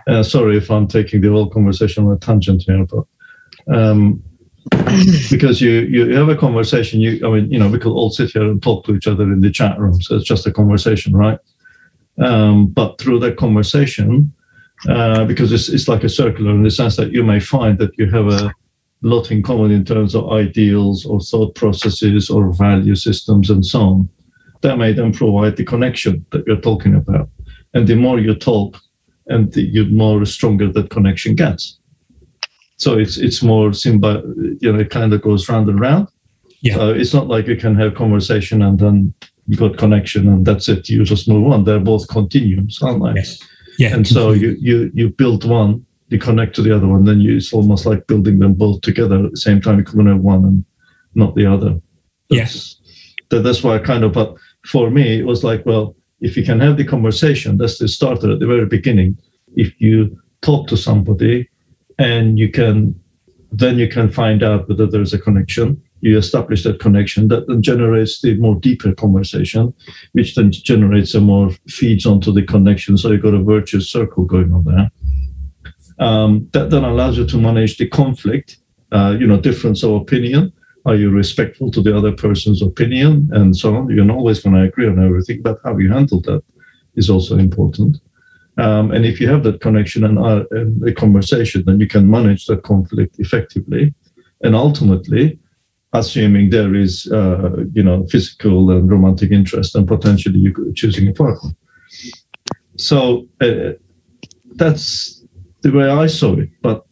uh, 0.07 0.23
sorry 0.23 0.57
if 0.57 0.71
I'm 0.71 0.87
taking 0.87 1.21
the 1.21 1.31
whole 1.31 1.49
conversation 1.49 2.07
on 2.07 2.13
a 2.13 2.19
tangent 2.19 2.63
here, 2.67 2.85
but 2.87 3.75
um, 3.75 4.23
because 5.31 5.61
you 5.61 5.71
you 5.71 6.15
have 6.15 6.29
a 6.29 6.37
conversation, 6.37 7.01
you 7.01 7.27
I 7.27 7.31
mean, 7.31 7.51
you 7.51 7.59
know, 7.59 7.69
we 7.69 7.79
could 7.79 7.93
all 7.93 8.11
sit 8.11 8.31
here 8.31 8.43
and 8.43 8.63
talk 8.63 8.85
to 8.87 8.95
each 8.95 9.07
other 9.07 9.25
in 9.25 9.41
the 9.41 9.51
chat 9.51 9.79
room, 9.79 10.01
so 10.01 10.17
it's 10.17 10.25
just 10.25 10.47
a 10.47 10.53
conversation, 10.53 11.17
right? 11.17 11.39
Um, 12.19 12.67
but 12.67 13.01
through 13.01 13.21
that 13.21 13.37
conversation, 13.37 14.33
uh, 14.89 15.25
because 15.25 15.53
it's 15.53 15.69
it's 15.69 15.89
like 15.89 16.05
a 16.05 16.09
circular 16.09 16.53
in 16.53 16.63
the 16.63 16.71
sense 16.71 16.97
that 16.97 17.13
you 17.13 17.23
may 17.23 17.41
find 17.41 17.79
that 17.79 17.97
you 17.99 18.11
have 18.11 18.29
a 18.29 18.53
lot 19.03 19.31
in 19.31 19.43
common 19.43 19.71
in 19.71 19.85
terms 19.85 20.15
of 20.15 20.31
ideals 20.31 21.05
or 21.05 21.21
thought 21.21 21.55
processes 21.55 22.31
or 22.31 22.53
value 22.53 22.95
systems 22.95 23.51
and 23.51 23.65
so 23.67 23.81
on. 23.81 24.09
That 24.63 24.79
may 24.79 24.93
then 24.93 25.13
provide 25.13 25.57
the 25.57 25.65
connection 25.65 26.25
that 26.31 26.47
you're 26.47 26.61
talking 26.61 26.95
about. 26.95 27.29
And 27.75 27.87
the 27.89 27.97
more 27.97 28.21
you 28.21 28.35
talk, 28.35 28.79
and 29.27 29.53
the 29.53 29.85
more 29.91 30.25
stronger 30.25 30.71
that 30.73 30.91
connection 30.91 31.35
gets. 31.35 31.79
So 32.77 32.99
it's 32.99 33.17
it's 33.17 33.43
more 33.43 33.71
symbi- 33.71 34.25
you 34.61 34.73
know, 34.73 34.81
it 34.81 34.91
kind 34.91 35.13
of 35.13 35.23
goes 35.23 35.49
round 35.49 35.69
and 35.69 35.81
round. 35.81 36.09
Yeah. 36.61 36.75
So 36.75 36.91
it's 36.91 37.15
not 37.15 37.29
like 37.29 37.47
you 37.47 37.57
can 37.57 37.77
have 37.77 37.95
conversation 37.95 38.63
and 38.63 38.79
then 38.79 39.15
you 39.47 39.57
got 39.57 39.79
connection 39.79 40.29
and 40.29 40.45
that's 40.45 40.69
it. 40.69 40.89
You 40.89 41.05
just 41.05 41.29
move 41.29 41.53
on. 41.53 41.65
They're 41.65 41.81
both 41.81 42.09
continuums, 42.09 42.83
aren't 42.83 43.03
they? 43.05 43.21
Yes. 43.21 43.39
Yeah. 43.79 43.95
And 43.95 44.07
so 44.07 44.33
you 44.33 44.57
you 44.61 44.91
you 44.95 45.09
build 45.11 45.45
one, 45.45 45.85
you 46.09 46.19
connect 46.19 46.55
to 46.57 46.63
the 46.63 46.75
other 46.75 46.87
one, 46.87 47.05
then 47.05 47.21
you, 47.21 47.37
it's 47.37 47.53
almost 47.53 47.87
like 47.87 48.07
building 48.07 48.39
them 48.39 48.55
both 48.55 48.81
together 48.83 49.25
at 49.25 49.31
the 49.31 49.37
same 49.37 49.61
time. 49.61 49.79
You 49.79 49.85
can 49.85 50.07
have 50.07 50.21
one 50.21 50.45
and 50.45 50.65
not 51.15 51.35
the 51.35 51.47
other. 51.47 51.81
Yes. 52.29 52.77
That, 53.31 53.43
that's 53.43 53.63
why 53.63 53.77
I 53.77 53.79
kind 53.79 54.05
of, 54.05 54.13
but 54.13 54.35
for 54.67 54.91
me, 54.91 55.19
it 55.19 55.27
was 55.27 55.43
like, 55.43 55.65
well, 55.65 55.97
if 56.23 56.37
you 56.37 56.45
can 56.45 56.61
have 56.61 56.77
the 56.77 56.85
conversation, 56.85 57.59
that's 57.59 57.79
the 57.79 57.89
starter 57.89 58.31
at 58.31 58.39
the 58.39 58.47
very 58.47 58.65
beginning. 58.65 59.19
If 59.57 59.79
you 59.81 60.17
talk 60.41 60.69
to 60.69 60.77
somebody 60.77 61.51
and 61.99 62.39
you 62.39 62.51
can, 62.51 62.99
then 63.51 63.77
you 63.77 63.89
can 63.89 64.11
find 64.11 64.43
out 64.43 64.69
whether 64.69 64.87
there's 64.87 65.13
a 65.13 65.19
connection. 65.19 65.83
You 66.01 66.17
establish 66.17 66.63
that 66.63 66.79
connection 66.79 67.29
that 67.29 67.49
then 67.49 67.61
generates 67.61 68.23
the 68.23 68.37
more 68.39 68.55
deeper 68.55 68.95
conversation, 68.95 69.75
which 70.13 70.37
then 70.37 70.53
generates 70.53 71.15
a 71.15 71.21
more 71.21 71.51
feeds 71.69 72.07
onto 72.07 72.33
the 72.33 72.43
connection. 72.43 72.97
So 72.97 73.11
you've 73.11 73.23
got 73.23 73.35
a 73.35 73.43
virtuous 73.43 73.91
circle 73.91 74.25
going 74.25 74.55
on 74.55 74.65
there. 74.65 74.91
Um, 75.99 76.49
that 76.53 76.71
then 76.71 76.85
allows 76.85 77.19
you 77.19 77.27
to 77.27 77.37
manage 77.37 77.79
the 77.79 77.89
conflict, 77.89 78.59
uh, 78.93 79.17
you 79.19 79.27
know, 79.27 79.41
difference 79.41 79.83
of 79.83 79.95
opinion 79.95 80.53
are 80.85 80.97
you 80.97 81.11
respectful 81.11 81.71
to 81.71 81.81
the 81.81 81.97
other 81.97 82.13
person's 82.13 82.63
opinion 82.63 83.29
and 83.33 83.57
so 83.57 83.77
on? 83.77 83.91
You're 83.91 84.05
not 84.05 84.17
always 84.17 84.41
going 84.41 84.57
to 84.57 84.63
agree 84.63 84.89
on 84.89 85.05
everything, 85.05 85.43
but 85.43 85.59
how 85.65 85.79
you 85.79 85.93
handle 85.93 86.21
that 86.23 86.43
is 86.97 87.09
also 87.09 87.39
important. 87.39 87.99
Um, 88.59 88.91
and 88.91 89.07
if 89.07 89.21
you 89.21 89.29
have 89.29 89.45
that 89.45 89.61
connection 89.61 90.05
and, 90.05 90.19
uh, 90.19 90.45
and 90.51 90.87
a 90.87 90.93
conversation, 90.93 91.65
then 91.65 91.81
you 91.81 91.87
can 91.87 92.11
manage 92.11 92.47
that 92.47 92.65
conflict 92.65 93.19
effectively. 93.19 93.95
And 94.43 94.55
ultimately, 94.55 95.39
assuming 95.93 96.51
there 96.51 96.75
is, 96.75 97.11
uh, 97.13 97.65
you 97.73 97.83
know, 97.83 98.05
physical 98.09 98.71
and 98.71 98.91
romantic 98.91 99.31
interest, 99.31 99.75
and 99.75 99.87
potentially 99.87 100.39
you 100.39 100.73
choosing 100.75 101.09
a 101.09 101.13
partner. 101.13 101.51
So 102.77 103.29
uh, 103.41 103.73
that's 104.57 105.25
the 105.63 105.71
way 105.71 105.89
I 105.89 106.07
saw 106.09 106.37
it. 106.37 106.51
But 106.61 106.85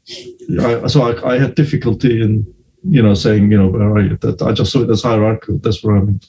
I, 0.61 0.87
so 0.87 1.03
I, 1.03 1.35
I 1.35 1.39
had 1.39 1.55
difficulty 1.55 2.23
in 2.23 2.47
you 2.83 3.03
know, 3.03 3.15
saying, 3.15 3.51
you 3.51 3.59
know, 3.59 3.69
where 3.69 3.91
are 3.91 4.01
you? 4.01 4.17
That 4.19 4.43
I 4.43 4.53
just 4.53 4.73
saw 4.73 4.83
it 4.83 4.91
as 4.91 5.03
hierarchical. 5.03 5.59
That's 5.59 5.83
what 5.83 5.97
I 5.97 6.01
mean. 6.01 6.21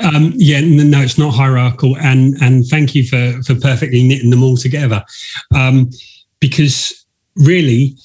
Um, 0.00 0.32
yeah, 0.36 0.60
no, 0.60 1.00
it's 1.00 1.18
not 1.18 1.34
hierarchical, 1.34 1.96
and 1.98 2.34
and 2.40 2.66
thank 2.66 2.94
you 2.94 3.04
for 3.06 3.42
for 3.42 3.54
perfectly 3.54 4.02
knitting 4.02 4.30
them 4.30 4.42
all 4.42 4.56
together, 4.56 5.04
um, 5.54 5.90
because 6.40 7.04
really, 7.36 7.96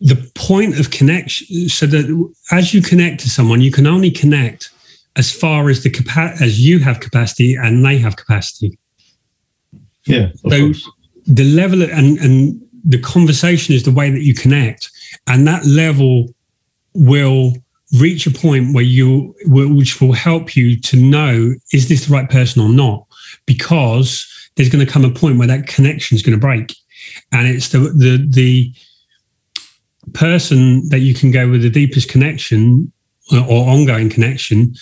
the 0.00 0.30
point 0.34 0.78
of 0.78 0.90
connection. 0.90 1.68
So 1.68 1.86
that 1.86 2.32
as 2.50 2.74
you 2.74 2.82
connect 2.82 3.20
to 3.20 3.30
someone, 3.30 3.60
you 3.60 3.70
can 3.70 3.86
only 3.86 4.10
connect 4.10 4.70
as 5.16 5.30
far 5.30 5.68
as 5.68 5.82
the 5.82 5.90
capa- 5.90 6.36
as 6.40 6.60
you 6.60 6.78
have 6.80 7.00
capacity 7.00 7.54
and 7.54 7.84
they 7.84 7.98
have 7.98 8.16
capacity. 8.16 8.78
Yeah. 10.04 10.32
so 10.48 10.66
course. 10.66 10.90
the 11.26 11.44
level 11.44 11.82
of, 11.82 11.90
and 11.90 12.18
and 12.18 12.60
the 12.84 12.98
conversation 12.98 13.74
is 13.74 13.84
the 13.84 13.92
way 13.92 14.10
that 14.10 14.22
you 14.22 14.34
connect 14.34 14.90
and 15.26 15.46
that 15.46 15.64
level 15.64 16.34
will 16.94 17.54
reach 17.98 18.26
a 18.26 18.30
point 18.30 18.74
where 18.74 18.84
you 18.84 19.34
which 19.44 20.00
will 20.00 20.12
help 20.12 20.56
you 20.56 20.80
to 20.80 20.96
know 20.96 21.52
is 21.72 21.88
this 21.88 22.06
the 22.06 22.12
right 22.12 22.28
person 22.30 22.62
or 22.62 22.68
not? 22.68 23.06
Because 23.46 24.28
there's 24.56 24.68
going 24.68 24.84
to 24.84 24.90
come 24.90 25.04
a 25.04 25.10
point 25.10 25.38
where 25.38 25.48
that 25.48 25.66
connection 25.66 26.14
is 26.14 26.22
going 26.22 26.38
to 26.38 26.40
break. 26.40 26.74
And 27.32 27.46
it's 27.48 27.68
the 27.68 27.78
the 27.78 28.26
the 28.28 28.74
person 30.14 30.88
that 30.88 31.00
you 31.00 31.14
can 31.14 31.30
go 31.30 31.48
with 31.48 31.62
the 31.62 31.70
deepest 31.70 32.08
connection 32.08 32.92
or 33.32 33.68
ongoing 33.68 34.10
connection 34.10 34.74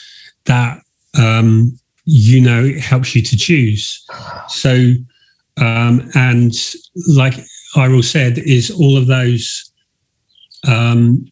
that 0.45 0.81
um, 1.19 1.79
you 2.05 2.41
know 2.41 2.65
it 2.65 2.81
helps 2.81 3.15
you 3.15 3.23
to 3.23 3.37
choose. 3.37 4.05
So 4.49 4.93
um, 5.57 6.11
and 6.15 6.53
like 7.17 7.35
Iril 7.77 8.05
said 8.05 8.39
is 8.39 8.71
all 8.71 8.97
of 8.97 9.07
those 9.07 9.70
um, 10.67 11.27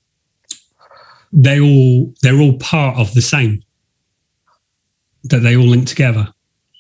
they 1.33 1.61
all 1.61 2.13
they're 2.23 2.41
all 2.41 2.57
part 2.59 2.97
of 2.97 3.13
the 3.15 3.23
same 3.23 3.63
that 5.25 5.41
they 5.41 5.57
all 5.57 5.67
link 5.67 5.87
together. 5.87 6.29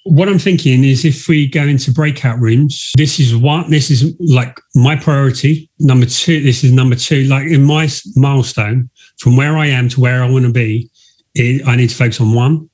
What 0.04 0.28
i'm 0.28 0.38
thinking 0.38 0.84
is 0.84 1.04
if 1.04 1.28
we 1.28 1.46
go 1.46 1.64
into 1.64 1.92
breakout 1.92 2.38
rooms 2.38 2.92
this 2.96 3.20
is 3.20 3.36
one 3.36 3.70
this 3.70 3.90
is 3.90 4.14
like 4.20 4.58
my 4.74 4.96
priority. 4.96 5.68
Number 5.78 6.06
two 6.06 6.42
this 6.42 6.64
is 6.64 6.72
number 6.72 6.96
two. 6.96 7.24
Like 7.24 7.48
in 7.48 7.64
my 7.64 7.88
milestone 8.16 8.88
from 9.18 9.36
where 9.36 9.58
i 9.58 9.66
am 9.66 9.88
to 9.90 10.00
where 10.00 10.22
i 10.22 10.30
want 10.30 10.46
to 10.46 10.52
be 10.52 10.90
i 11.66 11.76
need 11.76 11.90
to 11.90 11.94
focus 11.94 12.20
on 12.20 12.34
one 12.34 12.70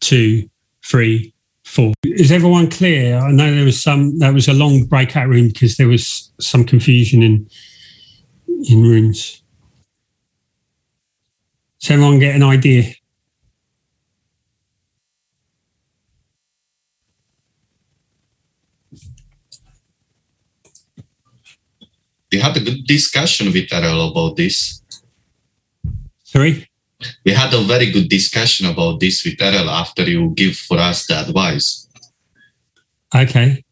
two 0.00 0.48
three 0.84 1.34
four. 1.64 1.92
Is 2.04 2.30
everyone 2.30 2.70
clear? 2.70 3.16
I 3.16 3.32
know 3.32 3.54
there 3.54 3.64
was 3.64 3.82
some 3.82 4.18
there 4.18 4.32
was 4.32 4.48
a 4.48 4.52
long 4.52 4.84
breakout 4.84 5.28
room 5.28 5.48
because 5.48 5.76
there 5.76 5.88
was 5.88 6.30
some 6.38 6.64
confusion 6.64 7.22
in 7.22 7.48
in 8.68 8.82
rooms. 8.82 9.42
So 11.78 11.94
everyone 11.94 12.18
get 12.18 12.34
an 12.34 12.42
idea. 12.42 12.94
We 22.32 22.40
had 22.40 22.56
a 22.56 22.60
good 22.60 22.84
discussion 22.86 23.52
with 23.52 23.72
Errol 23.72 24.10
about 24.10 24.36
this. 24.36 24.82
Sorry? 26.24 26.68
We 27.24 27.32
had 27.32 27.54
a 27.54 27.60
very 27.62 27.92
good 27.92 28.08
discussion 28.08 28.66
about 28.66 28.98
this 28.98 29.24
with 29.24 29.40
Errol 29.40 29.70
after 29.70 30.02
you 30.02 30.32
give 30.34 30.56
for 30.56 30.78
us 30.78 31.06
the 31.06 31.20
advice. 31.20 31.86
Okay 33.14 33.64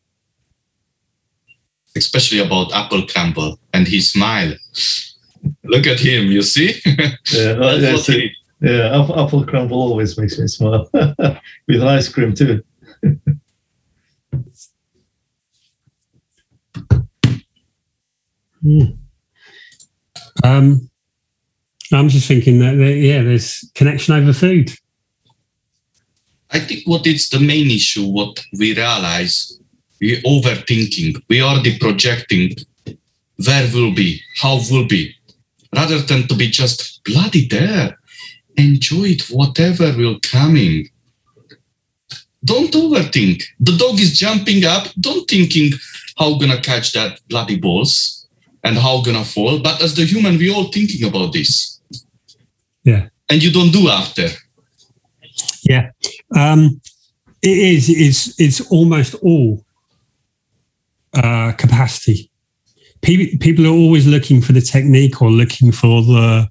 especially 1.96 2.38
about 2.38 2.72
apple 2.72 3.06
crumble 3.06 3.58
and 3.72 3.86
he 3.86 4.00
smile. 4.00 4.54
Look 5.64 5.86
at 5.86 6.00
him, 6.00 6.30
you 6.30 6.42
see? 6.42 6.80
yeah, 7.32 7.74
yeah, 7.74 7.96
he... 7.96 8.30
yeah 8.60 9.00
apple, 9.00 9.20
apple 9.20 9.44
crumble 9.44 9.80
always 9.80 10.18
makes 10.18 10.38
me 10.38 10.46
smile 10.46 10.88
with 11.68 11.82
ice 11.82 12.08
cream 12.08 12.34
too. 12.34 12.62
mm. 18.64 18.96
Um, 20.44 20.90
I'm 21.92 22.08
just 22.08 22.26
thinking 22.26 22.58
that, 22.60 22.74
yeah, 22.74 23.22
there's 23.22 23.70
connection 23.74 24.14
over 24.14 24.32
food. 24.32 24.72
I 26.50 26.60
think 26.60 26.82
what 26.86 27.06
is 27.06 27.28
the 27.30 27.40
main 27.40 27.70
issue, 27.70 28.06
what 28.06 28.44
we 28.58 28.74
realize 28.74 29.58
we 30.02 30.20
overthinking, 30.22 31.22
we 31.28 31.40
are 31.40 31.62
the 31.62 31.78
projecting 31.78 32.56
where 33.46 33.68
will 33.72 33.94
be, 33.94 34.20
how 34.36 34.58
will 34.68 34.86
be, 34.86 35.14
rather 35.74 35.98
than 36.00 36.26
to 36.26 36.34
be 36.34 36.48
just 36.48 37.02
bloody 37.04 37.46
there. 37.46 37.96
Enjoy 38.56 39.04
it, 39.04 39.22
whatever 39.30 39.96
will 39.96 40.18
coming. 40.20 40.88
Don't 42.44 42.72
overthink. 42.72 43.44
The 43.60 43.76
dog 43.76 44.00
is 44.00 44.18
jumping 44.18 44.64
up. 44.64 44.88
Don't 45.00 45.30
thinking 45.30 45.72
how 46.18 46.36
gonna 46.36 46.60
catch 46.60 46.92
that 46.92 47.20
bloody 47.28 47.56
balls 47.56 48.26
and 48.64 48.76
how 48.76 49.02
gonna 49.02 49.24
fall. 49.24 49.60
But 49.60 49.80
as 49.80 49.94
the 49.94 50.04
human, 50.04 50.36
we 50.36 50.52
all 50.52 50.70
thinking 50.72 51.08
about 51.08 51.32
this. 51.32 51.80
Yeah. 52.82 53.08
And 53.30 53.42
you 53.42 53.52
don't 53.52 53.70
do 53.70 53.88
after. 53.88 54.28
Yeah. 55.62 55.90
Um, 56.36 56.80
it 57.40 57.58
is. 57.74 57.88
It's 57.88 58.40
it's 58.40 58.60
almost 58.70 59.14
all 59.22 59.64
uh, 61.14 61.52
capacity. 61.52 62.30
People, 63.00 63.38
people 63.40 63.66
are 63.66 63.70
always 63.70 64.06
looking 64.06 64.40
for 64.40 64.52
the 64.52 64.60
technique 64.60 65.20
or 65.20 65.30
looking 65.30 65.72
for 65.72 66.02
the 66.02 66.48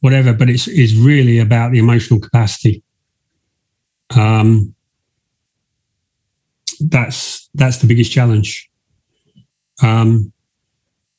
whatever, 0.00 0.32
but 0.32 0.48
it's, 0.48 0.66
it's 0.68 0.94
really 0.94 1.38
about 1.38 1.72
the 1.72 1.78
emotional 1.78 2.20
capacity. 2.20 2.82
Um, 4.16 4.74
that's 6.80 7.48
that's 7.54 7.78
the 7.78 7.86
biggest 7.86 8.10
challenge. 8.12 8.68
Um, 9.82 10.32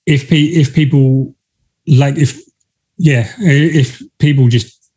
if 0.06 0.30
pe- 0.30 0.54
if 0.62 0.74
people 0.74 1.36
like 1.88 2.18
if 2.18 2.40
yeah 2.98 3.32
if 3.40 4.02
people 4.20 4.48
just 4.48 4.92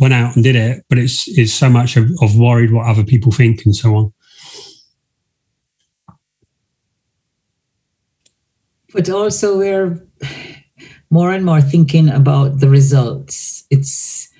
went 0.00 0.14
out 0.14 0.34
and 0.34 0.44
did 0.44 0.56
it, 0.56 0.84
but 0.88 0.98
it's 0.98 1.26
it's 1.38 1.52
so 1.52 1.68
much 1.68 1.96
of, 1.96 2.10
of 2.20 2.36
worried 2.36 2.72
what 2.72 2.86
other 2.86 3.04
people 3.04 3.32
think 3.32 3.64
and 3.64 3.74
so 3.74 3.94
on. 3.94 4.12
But 8.94 9.10
also 9.10 9.58
we're 9.58 10.00
more 11.10 11.32
and 11.32 11.44
more 11.44 11.60
thinking 11.60 12.08
about 12.08 12.60
the 12.60 12.68
results. 12.68 13.64
It's 13.70 14.30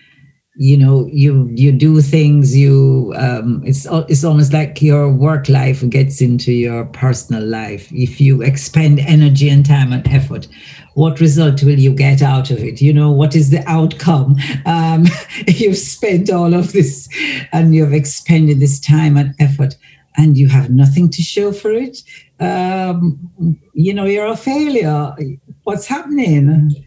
you 0.57 0.77
know 0.77 1.09
you 1.13 1.51
you 1.53 1.73
do 1.73 2.01
things 2.01 2.57
you 2.57 3.13
um, 3.17 3.61
it's 3.67 3.87
it's 4.09 4.23
almost 4.23 4.53
like 4.53 4.81
your 4.81 5.13
work 5.13 5.49
life 5.49 5.87
gets 5.91 6.21
into 6.21 6.53
your 6.53 6.85
personal 6.87 7.45
life. 7.45 7.91
If 7.93 8.21
you 8.21 8.41
expend 8.41 9.01
energy 9.01 9.51
and 9.51 9.67
time 9.67 9.93
and 9.93 10.07
effort 10.09 10.47
what 10.95 11.19
result 11.21 11.61
will 11.65 11.79
you 11.79 11.93
get 11.93 12.23
out 12.23 12.53
of 12.53 12.59
it? 12.59 12.81
You 12.81 12.93
know 12.93 13.11
what 13.11 13.35
is 13.35 13.51
the 13.51 13.69
outcome 13.69 14.37
um, 14.65 15.07
you've 15.49 15.77
spent 15.77 16.31
all 16.31 16.55
of 16.55 16.73
this 16.73 17.09
and 17.53 17.75
you've 17.75 17.93
expended 17.93 18.61
this 18.61 18.81
time 18.81 19.17
and 19.17 19.35
effort 19.41 19.77
and 20.17 20.39
you 20.39 20.49
have 20.49 20.71
nothing 20.71 21.11
to 21.11 21.23
show 21.23 21.53
for 21.53 21.73
it 21.73 21.99
um, 22.41 23.31
you 23.73 23.95
know, 23.95 24.05
you're 24.05 24.27
a 24.27 24.37
failure. 24.37 25.15
What's 25.63 25.87
happening? 25.87 26.85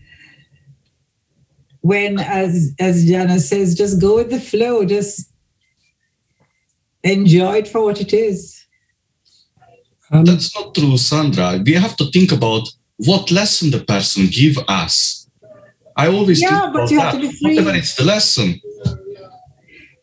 When, 1.82 2.20
as 2.20 2.74
as 2.80 3.06
Jana 3.06 3.40
says, 3.40 3.76
just 3.76 4.02
go 4.02 4.16
with 4.16 4.30
the 4.30 4.40
flow. 4.40 4.84
Just 4.86 5.32
enjoy 7.04 7.58
it 7.58 7.68
for 7.68 7.82
what 7.82 8.02
it 8.02 8.14
is. 8.14 8.66
Um, 10.12 10.26
That's 10.26 10.56
not 10.56 10.74
true, 10.76 10.98
Sandra. 10.98 11.62
We 11.66 11.74
have 11.74 11.96
to 11.98 12.06
think 12.12 12.32
about 12.32 12.68
what 12.98 13.32
lesson 13.32 13.72
the 13.72 13.84
person 13.84 14.28
give 14.30 14.58
us. 14.68 15.30
I 15.96 16.08
always 16.08 16.42
yeah, 16.42 16.50
think 16.50 16.62
but 16.62 16.70
about 16.70 16.92
you 16.92 16.98
that. 16.98 17.14
have 17.14 17.14
to 17.14 17.20
be 17.20 17.32
free. 17.38 17.56
Whatever 17.56 17.78
it's 17.78 17.96
the 17.96 18.04
lesson. 18.04 18.62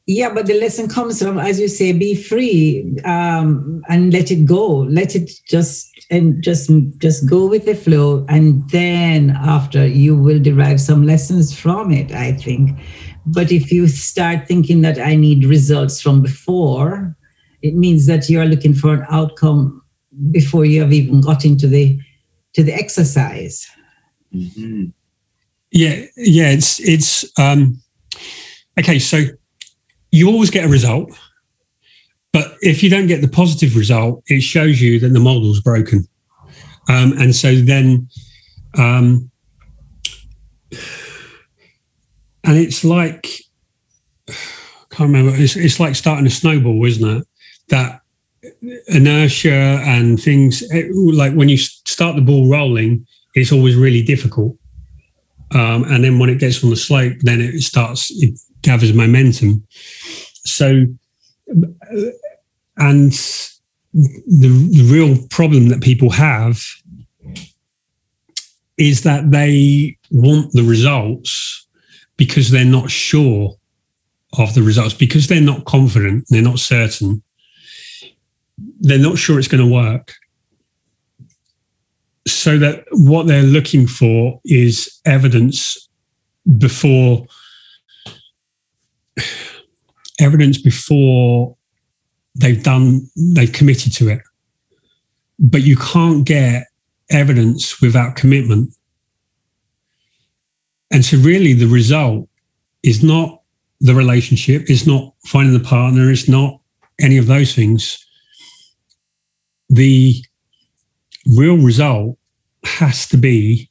Yeah, 0.06 0.34
but 0.34 0.46
the 0.46 0.60
lesson 0.60 0.88
comes 0.88 1.22
from, 1.22 1.38
as 1.38 1.58
you 1.58 1.66
say, 1.66 1.92
be 1.92 2.14
free 2.14 2.94
um, 3.06 3.82
and 3.88 4.12
let 4.12 4.30
it 4.30 4.44
go. 4.44 4.80
Let 4.80 5.16
it 5.16 5.30
just 5.48 5.90
and 6.10 6.42
just 6.42 6.70
just 6.98 7.28
go 7.28 7.46
with 7.46 7.64
the 7.64 7.74
flow, 7.74 8.26
and 8.28 8.68
then 8.68 9.30
after 9.30 9.86
you 9.86 10.14
will 10.14 10.38
derive 10.38 10.78
some 10.80 11.06
lessons 11.06 11.58
from 11.58 11.90
it. 11.90 12.12
I 12.12 12.32
think. 12.32 12.78
But 13.24 13.50
if 13.50 13.72
you 13.72 13.88
start 13.88 14.46
thinking 14.46 14.82
that 14.82 14.98
I 14.98 15.16
need 15.16 15.46
results 15.46 16.02
from 16.02 16.20
before, 16.20 17.16
it 17.62 17.74
means 17.74 18.06
that 18.06 18.28
you 18.28 18.38
are 18.40 18.46
looking 18.46 18.74
for 18.74 18.92
an 18.92 19.06
outcome 19.08 19.82
before 20.30 20.66
you 20.66 20.82
have 20.82 20.92
even 20.92 21.22
got 21.22 21.46
into 21.46 21.66
the 21.66 21.98
to 22.52 22.62
the 22.62 22.74
exercise. 22.74 23.66
Mhm. 24.34 24.92
Yeah, 25.70 26.04
yeah, 26.18 26.50
it's 26.50 26.78
it's 26.80 27.24
um 27.38 27.80
okay, 28.78 28.98
so 28.98 29.24
you 30.14 30.28
always 30.28 30.50
get 30.50 30.64
a 30.64 30.68
result, 30.68 31.10
but 32.32 32.46
if 32.60 32.82
you 32.82 32.90
don't 32.90 33.08
get 33.08 33.20
the 33.20 33.28
positive 33.28 33.76
result, 33.76 34.22
it 34.26 34.42
shows 34.42 34.80
you 34.80 35.00
that 35.00 35.08
the 35.08 35.20
model's 35.20 35.60
broken. 35.60 36.06
Um, 36.88 37.12
and 37.18 37.34
so 37.34 37.54
then 37.72 38.08
um 38.76 39.30
and 42.44 42.58
it's 42.58 42.84
like 42.84 43.26
I 44.28 44.34
can't 44.90 45.08
remember, 45.12 45.32
it's 45.34 45.56
it's 45.56 45.80
like 45.80 45.94
starting 45.96 46.26
a 46.26 46.30
snowball, 46.30 46.84
isn't 46.84 47.16
it? 47.16 47.26
That 47.68 48.00
inertia 48.88 49.80
and 49.84 50.20
things 50.22 50.62
it- 50.70 50.94
like 50.94 51.32
when 51.34 51.48
you 51.48 51.56
start 51.56 52.16
the 52.16 52.22
ball 52.22 52.48
rolling, 52.48 53.06
it's 53.34 53.52
always 53.52 53.74
really 53.76 54.02
difficult. 54.02 54.56
Um, 55.52 55.84
and 55.84 56.02
then 56.04 56.18
when 56.18 56.30
it 56.30 56.38
gets 56.38 56.62
on 56.64 56.70
the 56.70 56.76
slope, 56.76 57.14
then 57.20 57.40
it 57.40 57.60
starts, 57.60 58.10
it 58.22 58.38
gathers 58.64 58.92
momentum. 58.92 59.64
So, 60.44 60.86
and 62.76 63.12
the, 63.92 64.48
the 64.72 64.88
real 64.90 65.16
problem 65.30 65.68
that 65.68 65.80
people 65.80 66.10
have 66.10 66.60
is 68.76 69.02
that 69.02 69.30
they 69.30 69.96
want 70.10 70.50
the 70.52 70.64
results 70.64 71.68
because 72.16 72.50
they're 72.50 72.64
not 72.64 72.90
sure 72.90 73.54
of 74.36 74.54
the 74.54 74.62
results, 74.62 74.94
because 74.94 75.28
they're 75.28 75.40
not 75.40 75.64
confident, 75.64 76.24
they're 76.28 76.42
not 76.42 76.58
certain, 76.58 77.22
they're 78.80 78.98
not 78.98 79.16
sure 79.16 79.38
it's 79.38 79.46
going 79.46 79.64
to 79.64 79.72
work 79.72 80.12
so 82.26 82.58
that 82.58 82.84
what 82.90 83.26
they're 83.26 83.42
looking 83.42 83.86
for 83.86 84.40
is 84.44 85.00
evidence 85.04 85.88
before 86.58 87.26
evidence 90.20 90.60
before 90.60 91.56
they've 92.34 92.62
done 92.62 93.08
they've 93.34 93.52
committed 93.52 93.92
to 93.94 94.08
it. 94.08 94.20
But 95.38 95.62
you 95.62 95.76
can't 95.76 96.24
get 96.24 96.64
evidence 97.10 97.80
without 97.80 98.16
commitment. 98.16 98.74
And 100.90 101.04
so 101.04 101.16
really 101.18 101.52
the 101.52 101.66
result 101.66 102.28
is 102.82 103.02
not 103.02 103.40
the 103.80 103.94
relationship 103.94 104.62
it's 104.68 104.86
not 104.86 105.12
finding 105.26 105.52
the 105.52 105.68
partner 105.68 106.10
it's 106.10 106.28
not 106.28 106.60
any 107.00 107.18
of 107.18 107.26
those 107.26 107.54
things. 107.54 108.04
The 109.68 110.22
real 111.26 111.56
result 111.56 112.18
has 112.64 113.06
to 113.08 113.16
be 113.16 113.70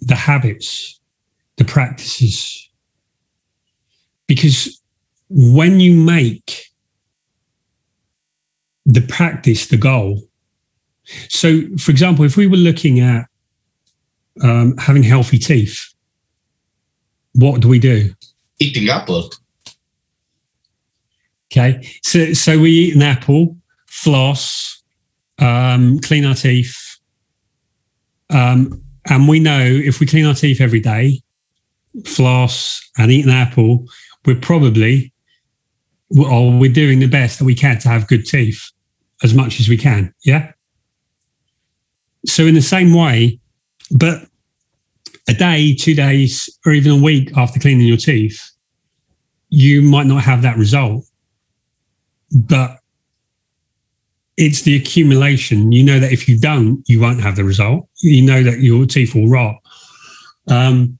the 0.00 0.14
habits, 0.14 0.98
the 1.56 1.64
practices. 1.64 2.68
Because 4.26 4.79
when 5.30 5.78
you 5.78 5.94
make 5.94 6.66
the 8.84 9.00
practice 9.00 9.68
the 9.68 9.76
goal, 9.76 10.20
so 11.28 11.62
for 11.78 11.90
example, 11.90 12.24
if 12.24 12.36
we 12.36 12.46
were 12.46 12.56
looking 12.56 13.00
at 13.00 13.26
um, 14.42 14.76
having 14.76 15.02
healthy 15.02 15.38
teeth, 15.38 15.94
what 17.34 17.60
do 17.60 17.68
we 17.68 17.78
do? 17.78 18.12
Eating 18.58 18.88
apple. 18.88 19.30
Okay, 21.52 21.88
so 22.02 22.32
so 22.32 22.58
we 22.58 22.70
eat 22.70 22.96
an 22.96 23.02
apple, 23.02 23.56
floss, 23.86 24.82
um, 25.38 25.98
clean 26.00 26.24
our 26.24 26.34
teeth, 26.34 26.98
um, 28.30 28.82
and 29.08 29.28
we 29.28 29.40
know 29.40 29.60
if 29.60 30.00
we 30.00 30.06
clean 30.06 30.26
our 30.26 30.34
teeth 30.34 30.60
every 30.60 30.80
day, 30.80 31.20
floss, 32.04 32.80
and 32.98 33.10
eat 33.10 33.24
an 33.24 33.32
apple, 33.32 33.86
we're 34.24 34.36
probably 34.36 35.12
or 36.18 36.58
we're 36.58 36.72
doing 36.72 36.98
the 36.98 37.06
best 37.06 37.38
that 37.38 37.44
we 37.44 37.54
can 37.54 37.78
to 37.78 37.88
have 37.88 38.08
good 38.08 38.26
teeth 38.26 38.70
as 39.22 39.34
much 39.34 39.60
as 39.60 39.68
we 39.68 39.76
can. 39.76 40.12
Yeah. 40.24 40.52
So 42.26 42.46
in 42.46 42.54
the 42.54 42.62
same 42.62 42.94
way, 42.94 43.38
but 43.90 44.26
a 45.28 45.34
day, 45.34 45.74
two 45.74 45.94
days, 45.94 46.48
or 46.66 46.72
even 46.72 46.92
a 46.92 47.02
week 47.02 47.36
after 47.36 47.60
cleaning 47.60 47.86
your 47.86 47.96
teeth, 47.96 48.50
you 49.48 49.82
might 49.82 50.06
not 50.06 50.22
have 50.22 50.42
that 50.42 50.56
result. 50.56 51.04
But 52.32 52.78
it's 54.36 54.62
the 54.62 54.76
accumulation. 54.76 55.72
You 55.72 55.84
know 55.84 56.00
that 56.00 56.12
if 56.12 56.28
you 56.28 56.38
don't, 56.38 56.82
you 56.86 57.00
won't 57.00 57.20
have 57.20 57.36
the 57.36 57.44
result. 57.44 57.88
You 58.02 58.22
know 58.22 58.42
that 58.42 58.60
your 58.60 58.86
teeth 58.86 59.14
will 59.14 59.28
rot. 59.28 59.56
Um, 60.48 60.98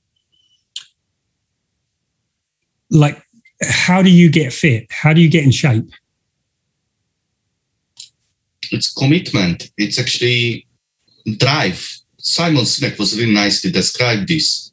like, 2.90 3.22
how 3.62 4.02
do 4.02 4.10
you 4.10 4.30
get 4.30 4.52
fit? 4.52 4.86
How 4.90 5.12
do 5.12 5.20
you 5.20 5.28
get 5.28 5.44
in 5.44 5.50
shape? 5.50 5.90
It's 8.72 8.92
commitment. 8.92 9.70
It's 9.76 9.98
actually 9.98 10.66
drive. 11.36 11.86
Simon 12.18 12.64
Sinek 12.64 12.98
was 12.98 13.18
really 13.18 13.32
nicely 13.32 13.70
described 13.70 14.28
this 14.28 14.72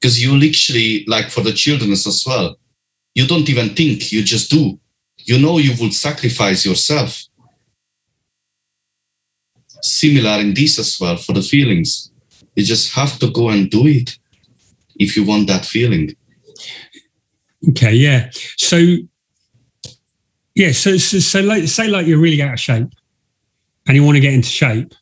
because 0.00 0.22
you 0.22 0.36
literally, 0.36 1.04
like 1.06 1.30
for 1.30 1.42
the 1.42 1.52
children 1.52 1.92
as 1.92 2.24
well, 2.26 2.56
you 3.14 3.26
don't 3.26 3.48
even 3.48 3.70
think, 3.70 4.12
you 4.12 4.22
just 4.22 4.50
do. 4.50 4.78
You 5.18 5.38
know 5.38 5.58
you 5.58 5.74
will 5.78 5.90
sacrifice 5.90 6.64
yourself. 6.64 7.24
Similar 9.82 10.40
in 10.40 10.54
this 10.54 10.78
as 10.78 10.98
well 11.00 11.16
for 11.16 11.32
the 11.32 11.42
feelings. 11.42 12.10
You 12.54 12.64
just 12.64 12.94
have 12.94 13.18
to 13.18 13.30
go 13.30 13.50
and 13.50 13.70
do 13.70 13.86
it 13.86 14.18
if 14.96 15.16
you 15.16 15.24
want 15.24 15.48
that 15.48 15.64
feeling. 15.64 16.14
Okay, 17.68 17.92
yeah. 17.92 18.30
So, 18.56 18.78
yeah, 20.54 20.72
so 20.72 20.96
so, 20.96 21.18
so 21.18 21.40
like, 21.40 21.68
say 21.68 21.88
like 21.88 22.06
you're 22.06 22.18
really 22.18 22.42
out 22.42 22.54
of 22.54 22.60
shape, 22.60 22.88
and 23.86 23.96
you 23.96 24.02
want 24.02 24.16
to 24.16 24.20
get 24.20 24.32
into 24.32 24.48
shape. 24.48 24.94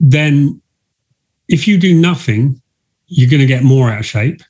Then, 0.00 0.60
if 1.48 1.68
you 1.68 1.78
do 1.78 1.94
nothing, 1.94 2.60
you're 3.06 3.30
going 3.30 3.40
to 3.40 3.46
get 3.46 3.62
more 3.62 3.90
out 3.90 4.00
of 4.00 4.06
shape. 4.06 4.42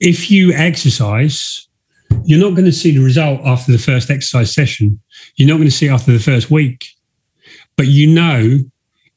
If 0.00 0.30
you 0.30 0.52
exercise, 0.52 1.68
you're 2.24 2.40
not 2.40 2.56
going 2.56 2.64
to 2.64 2.72
see 2.72 2.92
the 2.92 3.04
result 3.04 3.40
after 3.44 3.72
the 3.72 3.78
first 3.78 4.10
exercise 4.10 4.52
session. 4.52 5.00
You're 5.36 5.48
not 5.48 5.56
going 5.56 5.68
to 5.68 5.74
see 5.74 5.88
after 5.88 6.12
the 6.12 6.18
first 6.18 6.50
week. 6.50 6.86
But 7.76 7.86
you 7.86 8.06
know, 8.06 8.58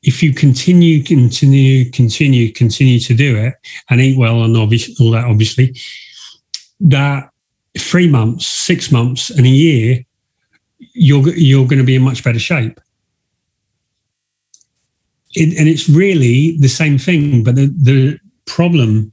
if 0.06 0.22
you 0.22 0.34
continue, 0.34 1.03
continue, 1.03 1.89
continue, 1.89 2.53
continue 2.53 2.99
to 2.99 3.14
do 3.16 3.38
it 3.38 3.56
and 3.89 3.99
eat 3.99 4.18
well 4.18 4.43
and 4.43 4.56
obviously 4.56 4.95
all 4.99 5.12
that, 5.12 5.26
obviously, 5.26 5.76
that 6.80 7.30
three 7.78 8.08
months, 8.08 8.45
six 8.45 8.91
months, 8.91 9.32
and 9.32 9.47
a 9.47 9.49
year, 9.49 10.06
you're 10.93 11.28
you're 11.30 11.68
going 11.68 11.80
to 11.80 11.84
be 11.84 11.95
in 11.95 12.03
much 12.03 12.24
better 12.24 12.38
shape. 12.38 12.80
It, 15.34 15.58
and 15.58 15.68
it's 15.68 15.89
really 15.89 16.58
the 16.60 16.70
same 16.70 16.99
thing, 16.99 17.43
but 17.43 17.56
the, 17.56 17.74
the 17.76 18.20
problem 18.45 19.12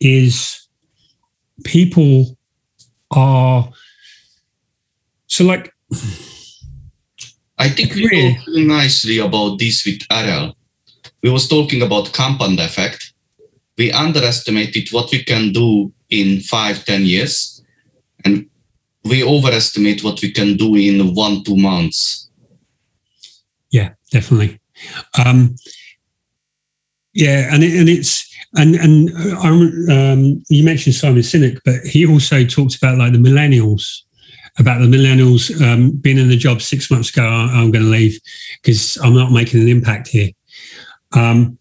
is 0.00 0.66
people 1.64 2.38
are 3.10 3.70
so 5.26 5.44
like 5.44 5.74
I 7.60 7.68
think 7.68 7.94
we 7.94 8.06
Really? 8.06 8.34
talked 8.34 8.46
really 8.48 8.64
nicely 8.64 9.18
about 9.18 9.58
this 9.58 9.84
with 9.84 10.00
Ariel. 10.10 10.56
We 11.22 11.30
was 11.30 11.46
talking 11.46 11.82
about 11.82 12.12
compound 12.14 12.58
effect. 12.58 13.12
We 13.76 13.92
underestimated 13.92 14.88
what 14.92 15.12
we 15.12 15.22
can 15.22 15.52
do 15.52 15.92
in 16.08 16.40
five, 16.40 16.84
ten 16.84 17.04
years, 17.04 17.62
and 18.24 18.46
we 19.04 19.22
overestimate 19.22 20.02
what 20.02 20.20
we 20.22 20.32
can 20.32 20.56
do 20.56 20.74
in 20.74 21.14
one, 21.14 21.44
two 21.44 21.56
months. 21.56 22.28
Yeah, 23.70 23.90
definitely. 24.10 24.58
Um, 25.24 25.54
yeah, 27.12 27.52
and 27.54 27.62
it, 27.62 27.78
and 27.78 27.88
it's 27.88 28.26
and 28.54 28.74
and 28.74 29.10
I, 29.38 29.48
um, 30.12 30.42
you 30.48 30.64
mentioned 30.64 30.94
Simon 30.94 31.22
Sinek, 31.22 31.58
but 31.64 31.80
he 31.84 32.06
also 32.06 32.44
talked 32.44 32.76
about 32.76 32.98
like 32.98 33.12
the 33.12 33.18
millennials, 33.18 34.02
about 34.60 34.80
the 34.80 34.86
millennials 34.86 35.50
um, 35.62 35.90
being 35.92 36.18
in 36.18 36.28
the 36.28 36.36
job 36.36 36.60
six 36.60 36.90
months 36.90 37.10
ago. 37.10 37.26
I'm 37.26 37.70
going 37.70 37.84
to 37.84 37.90
leave 37.90 38.20
because 38.62 38.98
I'm 39.02 39.14
not 39.14 39.32
making 39.32 39.60
an 39.60 39.68
impact 39.68 40.08
here. 40.08 40.30
Um, 41.12 41.58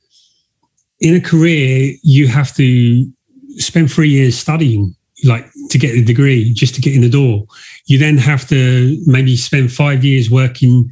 in 0.99 1.15
a 1.15 1.21
career, 1.21 1.95
you 2.03 2.27
have 2.27 2.53
to 2.55 3.11
spend 3.57 3.91
three 3.91 4.09
years 4.09 4.37
studying, 4.37 4.95
like 5.23 5.49
to 5.69 5.77
get 5.77 5.95
a 5.95 6.03
degree, 6.03 6.53
just 6.53 6.75
to 6.75 6.81
get 6.81 6.93
in 6.93 7.01
the 7.01 7.09
door. 7.09 7.45
You 7.85 7.97
then 7.97 8.17
have 8.17 8.47
to 8.49 9.01
maybe 9.05 9.35
spend 9.35 9.71
five 9.71 10.03
years 10.03 10.29
working, 10.29 10.91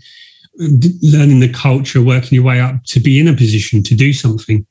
learning 0.57 1.41
the 1.41 1.51
culture, 1.53 2.01
working 2.01 2.35
your 2.35 2.43
way 2.43 2.59
up 2.59 2.83
to 2.85 2.99
be 2.99 3.19
in 3.19 3.27
a 3.27 3.33
position 3.33 3.83
to 3.83 3.95
do 3.95 4.13
something. 4.13 4.65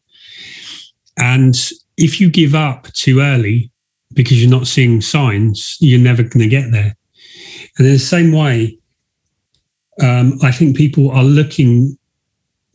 And 1.18 1.54
if 1.96 2.20
you 2.20 2.30
give 2.30 2.54
up 2.54 2.92
too 2.92 3.20
early 3.20 3.70
because 4.12 4.42
you're 4.42 4.50
not 4.50 4.66
seeing 4.66 5.00
signs, 5.00 5.76
you're 5.80 6.00
never 6.00 6.22
going 6.22 6.40
to 6.40 6.48
get 6.48 6.70
there. 6.72 6.96
And 7.78 7.86
in 7.86 7.92
the 7.92 7.98
same 7.98 8.32
way, 8.32 8.78
um, 10.02 10.38
I 10.42 10.52
think 10.52 10.76
people 10.76 11.10
are 11.10 11.24
looking 11.24 11.98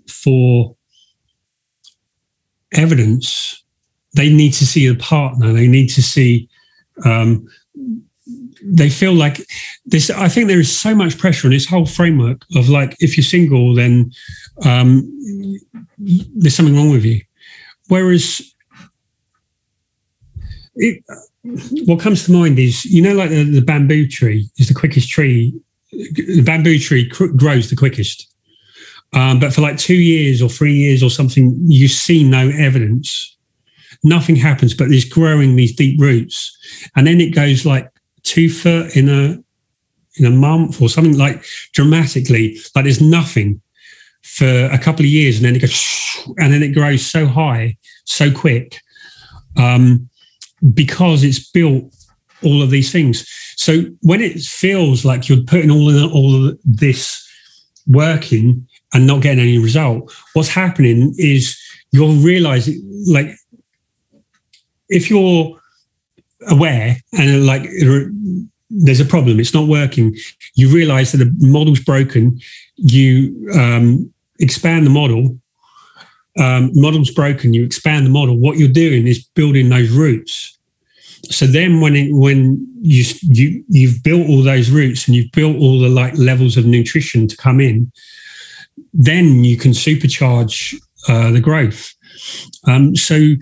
for 0.08 0.76
evidence. 2.74 3.64
They 4.16 4.32
need 4.32 4.54
to 4.54 4.66
see 4.66 4.88
a 4.88 4.96
partner. 4.96 5.54
They 5.54 5.68
need 5.68 5.88
to 5.90 6.02
see. 6.02 6.50
Um, 7.06 7.48
they 8.64 8.90
feel 8.90 9.14
like 9.14 9.46
this. 9.86 10.10
I 10.12 10.30
think 10.30 10.48
there 10.48 10.60
is 10.60 10.76
so 10.76 10.94
much 10.94 11.18
pressure 11.18 11.48
on 11.48 11.52
this 11.52 11.68
whole 11.68 11.86
framework 11.86 12.46
of 12.56 12.70
like, 12.70 12.96
if 13.00 13.18
you're 13.18 13.24
single, 13.24 13.74
then 13.74 14.12
um, 14.64 15.10
there's 15.98 16.56
something 16.56 16.76
wrong 16.76 16.92
with 16.92 17.06
you. 17.06 17.22
Whereas, 17.88 18.42
it, 20.76 21.04
what 21.44 22.00
comes 22.00 22.26
to 22.26 22.32
mind 22.32 22.60
is, 22.60 22.86
you 22.86 23.02
know, 23.02 23.14
like 23.14 23.30
the, 23.30 23.44
the 23.44 23.62
bamboo 23.62 24.08
tree 24.08 24.50
is 24.58 24.68
the 24.68 24.74
quickest 24.74 25.10
tree. 25.10 25.54
The 25.92 26.44
bamboo 26.46 26.80
tree 26.80 27.10
cr- 27.10 27.28
grows 27.28 27.70
the 27.70 27.76
quickest. 27.76 28.28
Um, 29.14 29.40
but 29.40 29.54
for 29.54 29.62
like 29.62 29.78
two 29.78 29.96
years 29.96 30.42
or 30.42 30.50
three 30.50 30.74
years 30.74 31.04
or 31.04 31.10
something, 31.10 31.56
you 31.66 31.88
see 31.88 32.24
no 32.24 32.50
evidence. 32.50 33.38
Nothing 34.04 34.36
happens, 34.36 34.74
but 34.74 34.92
it's 34.92 35.06
growing 35.06 35.56
these 35.56 35.76
deep 35.76 36.00
roots. 36.00 36.58
And 36.96 37.06
then 37.06 37.20
it 37.20 37.36
goes 37.36 37.66
like 37.66 37.92
two 38.24 38.50
foot 38.50 38.96
in 38.96 39.10
a 39.10 39.38
in 40.18 40.26
a 40.26 40.32
month 40.32 40.82
or 40.82 40.90
something 40.90 41.18
like 41.18 41.44
dramatically, 41.74 42.60
like 42.76 42.84
there's 42.84 43.02
nothing 43.02 43.62
for 44.22 44.66
a 44.72 44.78
couple 44.78 45.02
of 45.02 45.10
years, 45.10 45.38
and 45.38 45.46
then 45.46 45.56
it 45.56 45.60
goes 45.60 46.26
and 46.38 46.54
then 46.54 46.64
it 46.64 46.74
grows 46.74 47.06
so 47.06 47.26
high, 47.26 47.78
so 48.06 48.32
quick. 48.32 48.80
Um, 49.58 50.10
because 50.74 51.24
it's 51.24 51.50
built 51.52 51.94
all 52.44 52.62
of 52.62 52.70
these 52.70 52.92
things. 52.92 53.28
So 53.56 53.84
when 54.02 54.22
it 54.22 54.40
feels 54.42 55.06
like 55.06 55.30
you're 55.30 55.44
putting 55.44 55.72
all 55.72 55.90
of, 55.90 56.14
all 56.14 56.48
of 56.48 56.58
this 56.64 57.28
working 57.88 58.68
and 58.94 59.08
not 59.08 59.22
getting 59.22 59.40
any 59.40 59.58
result, 59.58 60.12
what's 60.34 60.50
happening 60.50 61.14
is 61.18 61.60
you're 61.92 62.14
realizing 62.14 62.82
like 63.08 63.36
if 64.90 65.10
you're 65.10 65.60
aware 66.50 66.98
and 67.14 67.46
like 67.46 67.64
there's 68.70 69.00
a 69.00 69.06
problem, 69.06 69.40
it's 69.40 69.54
not 69.54 69.68
working, 69.68 70.16
you 70.56 70.74
realize 70.74 71.12
that 71.12 71.18
the 71.18 71.36
model's 71.40 71.80
broken, 71.80 72.40
you 72.78 73.50
um, 73.54 74.12
expand 74.40 74.86
the 74.86 74.90
model. 74.90 75.38
Um, 76.40 76.72
model's 76.74 77.12
broken, 77.12 77.54
you 77.54 77.66
expand 77.66 78.06
the 78.06 78.10
model. 78.10 78.38
What 78.38 78.58
you're 78.58 78.70
doing 78.70 79.08
is 79.08 79.24
building 79.24 79.70
those 79.70 79.90
roots. 79.90 80.58
So 81.24 81.46
then, 81.46 81.82
when 81.82 81.96
it, 81.96 82.14
when 82.14 82.68
you 82.82 83.04
you 83.22 83.64
you've 83.68 84.02
built 84.04 84.28
all 84.28 84.42
those 84.42 84.70
roots 84.70 85.08
and 85.08 85.16
you've 85.16 85.32
built 85.32 85.58
all 85.58 85.80
the 85.80 85.90
like 85.90 86.18
levels 86.18 86.58
of 86.58 86.66
nutrition 86.66 87.28
to 87.28 87.38
come 87.38 87.60
in, 87.60 87.92
then 88.94 89.44
you 89.44 89.58
can 89.58 89.72
supercharge 89.72 90.76
uh, 91.08 91.32
the 91.32 91.40
growth. 91.40 91.94
Um, 92.68 92.96
so 92.96 93.36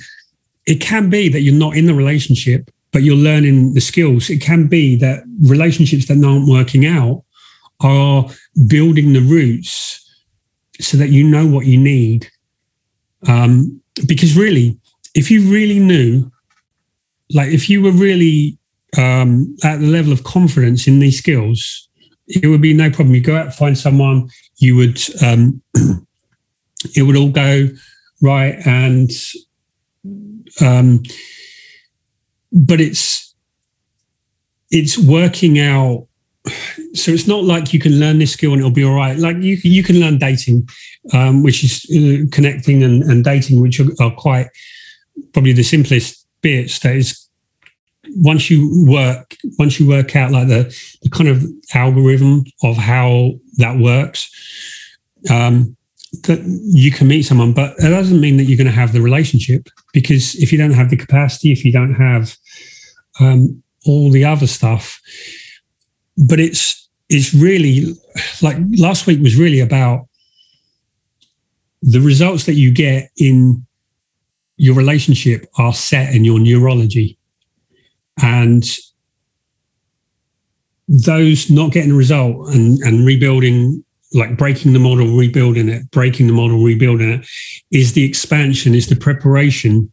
it 0.66 0.82
can 0.82 1.10
be 1.10 1.30
that 1.30 1.42
you're 1.42 1.54
not 1.54 1.76
in 1.76 1.86
the 1.86 1.94
relationship, 1.94 2.70
but 2.92 3.04
you're 3.04 3.16
learning 3.16 3.74
the 3.74 3.82
skills. 3.82 4.30
It 4.30 4.42
can 4.42 4.68
be 4.68 4.96
that 4.98 5.24
relationships 5.42 6.08
that 6.08 6.24
aren't 6.24 6.50
working 6.50 6.86
out 6.86 7.24
are 7.82 8.30
building 8.68 9.14
the 9.14 9.22
roots 9.22 9.96
so 10.80 10.98
that 10.98 11.10
you 11.10 11.24
know 11.24 11.48
what 11.48 11.66
you 11.66 11.78
need. 11.78 12.30
Um, 13.28 13.82
because 14.08 14.38
really, 14.38 14.78
if 15.16 15.30
you 15.30 15.42
really 15.52 15.80
knew, 15.80 16.32
like 17.34 17.50
if 17.52 17.70
you 17.70 17.82
were 17.82 17.92
really 17.92 18.58
um, 18.98 19.56
at 19.64 19.80
the 19.80 19.88
level 19.88 20.12
of 20.12 20.24
confidence 20.24 20.88
in 20.88 21.00
these 21.00 21.18
skills, 21.18 21.90
it 22.28 22.48
would 22.48 22.62
be 22.62 22.74
no 22.74 22.90
problem. 22.90 23.16
You 23.16 23.22
go 23.22 23.36
out, 23.36 23.54
find 23.54 23.78
someone, 23.78 24.30
you 24.58 24.76
would, 24.76 25.00
um, 25.24 25.62
it 26.96 27.04
would 27.04 27.16
all 27.16 27.32
go 27.32 27.68
right. 28.22 28.56
And, 28.66 29.12
um, 30.62 31.04
but 32.52 32.80
it's, 32.80 33.34
it's 34.72 34.98
working 34.98 35.60
out. 35.60 36.08
So 36.96 37.12
it's 37.12 37.28
not 37.28 37.44
like 37.44 37.72
you 37.72 37.80
can 37.80 38.00
learn 38.00 38.18
this 38.18 38.34
skill 38.34 38.52
and 38.52 38.60
it'll 38.60 38.72
be 38.72 38.84
all 38.84 38.96
right. 38.96 39.16
Like 39.18 39.38
you, 39.38 39.58
you 39.62 39.84
can 39.84 40.00
learn 40.00 40.18
dating, 40.18 40.68
um, 41.14 41.44
which 41.44 41.64
is 41.64 41.86
uh, 41.92 42.26
connecting 42.32 42.82
and, 42.84 43.04
and 43.04 43.24
dating, 43.24 43.62
which 43.62 43.80
are, 43.80 43.90
are 44.02 44.12
quite 44.12 44.48
probably 45.34 45.54
the 45.54 45.64
simplest 45.64 46.26
bits 46.42 46.80
that 46.80 46.96
is 46.96 47.30
once 48.16 48.50
you 48.50 48.86
work 48.88 49.36
once 49.58 49.80
you 49.80 49.88
work 49.88 50.16
out 50.16 50.32
like 50.32 50.48
the, 50.48 50.64
the 51.02 51.10
kind 51.10 51.30
of 51.30 51.44
algorithm 51.74 52.44
of 52.64 52.78
how 52.78 53.32
that 53.58 53.78
works 53.78 54.30
um, 55.30 55.76
that 56.24 56.40
you 56.66 56.92
can 56.92 57.08
meet 57.08 57.24
someone 57.24 57.54
but 57.54 57.76
it 57.78 57.90
doesn't 57.90 58.22
mean 58.22 58.38
that 58.38 58.46
you're 58.46 58.58
going 58.58 58.66
to 58.66 58.74
have 58.74 58.94
the 58.94 59.02
relationship 59.02 59.68
because 59.94 60.36
if 60.36 60.52
you 60.52 60.58
don't 60.58 60.74
have 60.74 60.90
the 60.90 60.98
capacity 60.98 61.52
if 61.52 61.64
you 61.64 61.72
don't 61.72 61.94
have 61.94 62.36
um, 63.20 63.62
all 63.86 64.10
the 64.10 64.26
other 64.26 64.48
stuff 64.48 65.00
but 66.28 66.40
it's 66.40 66.90
it's 67.10 67.34
really 67.34 67.96
like 68.42 68.58
last 68.78 69.08
week 69.08 69.22
was 69.22 69.36
really 69.36 69.60
about 69.60 70.08
the 71.82 72.02
results 72.02 72.46
that 72.46 72.54
you 72.54 72.72
get 72.72 73.10
in 73.18 73.66
your 74.58 74.76
relationship 74.76 75.46
are 75.58 75.74
set 75.74 76.14
in 76.14 76.26
your 76.26 76.40
neurology. 76.40 77.18
And 78.22 78.66
those 80.90 81.50
not 81.50 81.72
getting 81.72 81.92
a 81.92 81.96
result 81.96 82.50
and, 82.50 82.78
and 82.80 83.06
rebuilding 83.06 83.84
like 84.14 84.38
breaking 84.38 84.74
the 84.74 84.80
model 84.80 85.06
rebuilding 85.16 85.70
it 85.70 85.90
breaking 85.92 86.26
the 86.26 86.34
model 86.34 86.64
rebuilding 86.64 87.12
it 87.12 87.28
is 87.70 87.94
the 87.94 88.04
expansion 88.04 88.74
is 88.74 88.90
the 88.90 88.96
preparation 88.96 89.92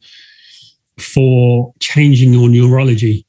for 0.99 1.75
changing 1.81 2.33
your 2.33 2.49
neurology 2.49 3.26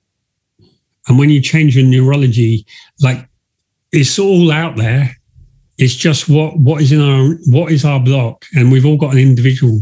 and 1.07 1.17
when 1.17 1.29
you 1.29 1.41
change 1.41 1.75
your 1.75 1.85
neurology 1.85 2.65
like 3.01 3.27
it's 3.91 4.19
all 4.19 4.51
out 4.51 4.75
there. 4.75 5.15
It's 5.77 5.95
just 5.95 6.27
what 6.27 6.57
what 6.57 6.81
is 6.81 6.91
in 6.91 7.01
our 7.01 7.35
what 7.47 7.71
is 7.71 7.85
our 7.85 7.99
block? 7.99 8.45
And 8.55 8.71
we've 8.71 8.85
all 8.85 8.97
got 8.97 9.13
an 9.13 9.19
individual 9.19 9.81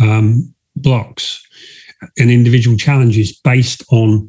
um, 0.00 0.54
blocks 0.76 1.42
and 2.18 2.30
individual 2.30 2.76
challenges 2.76 3.32
based 3.32 3.82
on 3.90 4.28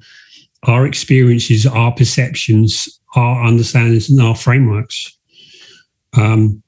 our 0.64 0.86
experiences, 0.86 1.66
our 1.66 1.92
perceptions, 1.92 3.00
our 3.16 3.44
understandings, 3.44 4.10
and 4.10 4.22
our 4.22 4.36
frameworks. 4.36 5.18
Um, 6.18 6.64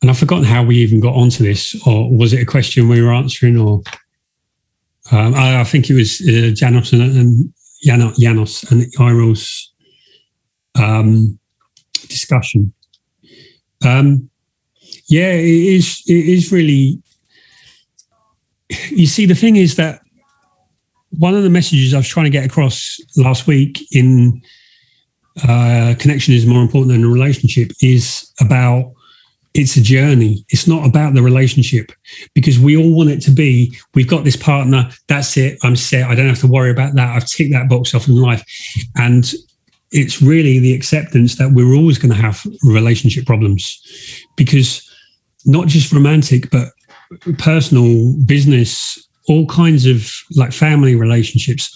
and 0.00 0.10
I've 0.10 0.18
forgotten 0.18 0.44
how 0.44 0.62
we 0.62 0.76
even 0.76 1.00
got 1.00 1.14
onto 1.14 1.44
this, 1.44 1.76
or 1.86 2.10
was 2.10 2.32
it 2.32 2.42
a 2.42 2.46
question 2.46 2.88
we 2.88 3.02
were 3.02 3.12
answering, 3.12 3.58
or 3.58 3.82
um, 5.12 5.34
I, 5.34 5.60
I, 5.60 5.64
think 5.64 5.88
it 5.88 5.94
was 5.94 6.20
uh, 6.20 6.50
Janos 6.54 6.92
and, 6.92 7.02
and 7.02 7.54
Janos 7.82 8.70
and 8.70 8.86
Iro's 8.98 9.72
um, 10.74 11.38
discussion. 12.08 12.72
Um, 13.84 14.30
yeah, 15.08 15.32
it 15.32 15.46
is. 15.46 16.02
It 16.06 16.28
is 16.28 16.50
really 16.50 17.00
you 18.68 19.06
see, 19.06 19.26
the 19.26 19.34
thing 19.34 19.56
is 19.56 19.76
that 19.76 20.00
one 21.10 21.34
of 21.34 21.42
the 21.42 21.50
messages 21.50 21.94
I 21.94 21.98
was 21.98 22.08
trying 22.08 22.24
to 22.24 22.30
get 22.30 22.44
across 22.44 22.98
last 23.16 23.46
week 23.46 23.86
in 23.92 24.42
uh, 25.42 25.94
connection 25.98 26.34
is 26.34 26.46
more 26.46 26.62
important 26.62 26.92
than 26.92 27.04
a 27.04 27.08
relationship 27.08 27.70
is 27.80 28.32
about 28.40 28.92
it's 29.56 29.76
a 29.76 29.80
journey. 29.80 30.44
It's 30.50 30.66
not 30.66 30.86
about 30.86 31.14
the 31.14 31.22
relationship 31.22 31.90
because 32.34 32.58
we 32.58 32.76
all 32.76 32.94
want 32.94 33.08
it 33.08 33.22
to 33.22 33.30
be 33.30 33.74
we've 33.94 34.08
got 34.08 34.22
this 34.22 34.36
partner, 34.36 34.90
that's 35.08 35.36
it, 35.38 35.58
I'm 35.62 35.76
set, 35.76 36.08
I 36.08 36.14
don't 36.14 36.28
have 36.28 36.40
to 36.40 36.46
worry 36.46 36.70
about 36.70 36.94
that, 36.94 37.16
I've 37.16 37.26
ticked 37.26 37.52
that 37.52 37.68
box 37.68 37.94
off 37.94 38.06
in 38.06 38.16
life. 38.16 38.44
And 38.96 39.32
it's 39.92 40.20
really 40.20 40.58
the 40.58 40.74
acceptance 40.74 41.36
that 41.36 41.52
we're 41.52 41.74
always 41.74 41.96
going 41.96 42.14
to 42.14 42.20
have 42.20 42.46
relationship 42.64 43.24
problems 43.24 43.80
because 44.36 44.82
not 45.46 45.68
just 45.68 45.90
romantic, 45.90 46.50
but 46.50 46.68
personal, 47.38 48.14
business, 48.26 49.08
all 49.26 49.46
kinds 49.46 49.86
of 49.86 50.12
like 50.36 50.52
family 50.52 50.94
relationships. 50.96 51.72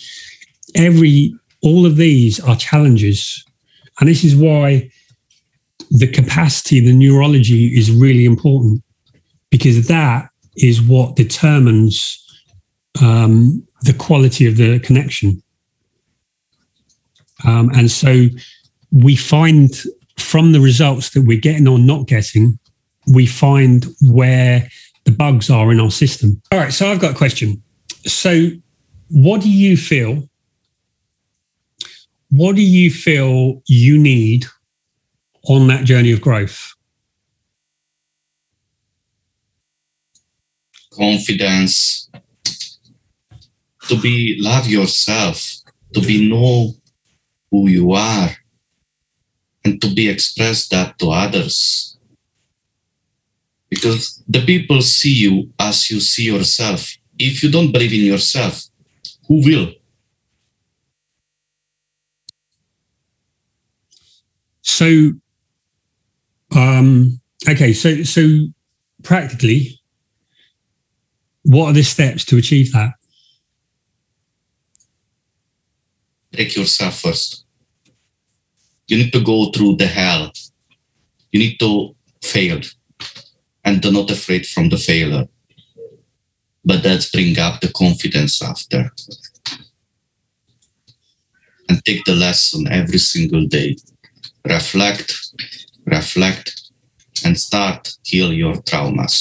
Every, 0.74 1.34
all 1.62 1.86
of 1.86 1.96
these 1.96 2.40
are 2.40 2.56
challenges. 2.56 3.42
And 4.00 4.08
this 4.08 4.22
is 4.22 4.36
why 4.36 4.90
the 5.90 6.06
capacity, 6.06 6.80
the 6.80 6.92
neurology 6.92 7.66
is 7.76 7.90
really 7.90 8.24
important 8.24 8.82
because 9.50 9.88
that 9.88 10.28
is 10.56 10.80
what 10.80 11.16
determines 11.16 12.16
um, 13.02 13.66
the 13.82 13.92
quality 13.94 14.46
of 14.46 14.56
the 14.56 14.78
connection. 14.80 15.42
Um, 17.44 17.70
and 17.74 17.90
so 17.90 18.26
we 18.92 19.16
find 19.16 19.74
from 20.18 20.52
the 20.52 20.60
results 20.60 21.10
that 21.10 21.22
we're 21.22 21.40
getting 21.40 21.66
or 21.66 21.78
not 21.78 22.06
getting, 22.06 22.58
we 23.12 23.26
find 23.26 23.86
where 24.02 24.68
the 25.04 25.10
bugs 25.10 25.50
are 25.50 25.72
in 25.72 25.80
our 25.80 25.90
system. 25.90 26.40
All 26.52 26.58
right, 26.58 26.72
so 26.72 26.90
I've 26.90 27.00
got 27.00 27.12
a 27.12 27.16
question. 27.16 27.62
So, 28.06 28.48
what 29.08 29.40
do 29.40 29.50
you 29.50 29.76
feel? 29.76 30.28
What 32.30 32.54
do 32.54 32.62
you 32.62 32.90
feel 32.90 33.62
you 33.66 33.98
need 33.98 34.46
on 35.44 35.66
that 35.68 35.84
journey 35.84 36.12
of 36.12 36.20
growth? 36.20 36.74
Confidence, 40.92 42.10
to 43.88 44.00
be 44.00 44.36
love 44.40 44.66
yourself, 44.66 45.56
to 45.94 46.00
be 46.00 46.28
know 46.28 46.74
who 47.50 47.68
you 47.68 47.92
are, 47.92 48.30
and 49.64 49.80
to 49.80 49.92
be 49.94 50.08
express 50.08 50.68
that 50.68 50.98
to 50.98 51.10
others. 51.10 51.96
Because 53.68 54.22
the 54.28 54.44
people 54.44 54.82
see 54.82 55.12
you 55.12 55.52
as 55.58 55.90
you 55.90 56.00
see 56.00 56.24
yourself. 56.24 56.96
If 57.18 57.42
you 57.42 57.50
don't 57.50 57.70
believe 57.72 57.92
in 57.92 58.00
yourself, 58.00 58.64
who 59.28 59.42
will? 59.44 59.72
So, 64.62 65.12
um, 66.52 67.20
okay, 67.48 67.72
so 67.72 68.02
so 68.02 68.46
practically, 69.02 69.80
what 71.42 71.66
are 71.66 71.72
the 71.72 71.82
steps 71.82 72.24
to 72.26 72.36
achieve 72.36 72.72
that? 72.72 72.94
Take 76.32 76.56
yourself 76.56 77.00
first. 77.00 77.44
You 78.86 78.98
need 78.98 79.12
to 79.12 79.20
go 79.22 79.50
through 79.50 79.76
the 79.76 79.86
hell. 79.86 80.32
You 81.32 81.40
need 81.40 81.58
to 81.60 81.94
fail, 82.22 82.60
and 83.64 83.80
do 83.80 83.92
not 83.92 84.10
afraid 84.10 84.46
from 84.46 84.68
the 84.68 84.76
failure. 84.76 85.26
But 86.64 86.82
that's 86.82 87.10
bring 87.10 87.38
up 87.38 87.60
the 87.60 87.72
confidence 87.72 88.42
after, 88.42 88.90
and 91.68 91.84
take 91.84 92.04
the 92.04 92.14
lesson 92.14 92.68
every 92.68 92.98
single 92.98 93.46
day. 93.46 93.76
Reflect, 94.44 95.12
reflect, 96.00 96.46
and 97.24 97.38
start 97.38 97.80
heal 98.10 98.32
your 98.32 98.54
traumas. 98.68 99.14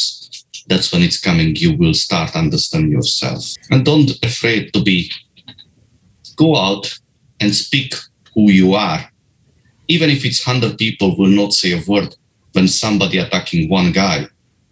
That's 0.70 0.92
when 0.92 1.04
it's 1.08 1.20
coming. 1.20 1.56
You 1.56 1.72
will 1.82 1.94
start 1.94 2.36
understand 2.36 2.92
yourself, 2.92 3.44
and 3.72 3.86
don't 3.86 4.12
afraid 4.24 4.64
to 4.74 4.82
be 4.90 5.12
go 6.36 6.56
out 6.56 6.86
and 7.42 7.54
speak 7.54 7.94
who 8.34 8.44
you 8.60 8.74
are. 8.74 9.02
Even 9.88 10.10
if 10.10 10.24
it's 10.24 10.46
100 10.46 10.78
people 10.78 11.18
will 11.18 11.34
not 11.42 11.52
say 11.54 11.72
a 11.74 11.84
word 11.88 12.16
when 12.54 12.68
somebody 12.68 13.18
attacking 13.18 13.70
one 13.70 13.92
guy, 13.92 14.28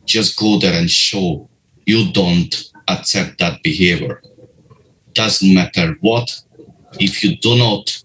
just 0.05 0.37
go 0.37 0.57
there 0.59 0.79
and 0.79 0.89
show 0.89 1.49
you 1.85 2.11
don't 2.13 2.53
accept 2.87 3.39
that 3.39 3.61
behavior. 3.63 4.21
Doesn't 5.13 5.53
matter 5.53 5.97
what, 6.01 6.27
if 6.99 7.23
you 7.23 7.35
do 7.37 7.57
not 7.57 8.03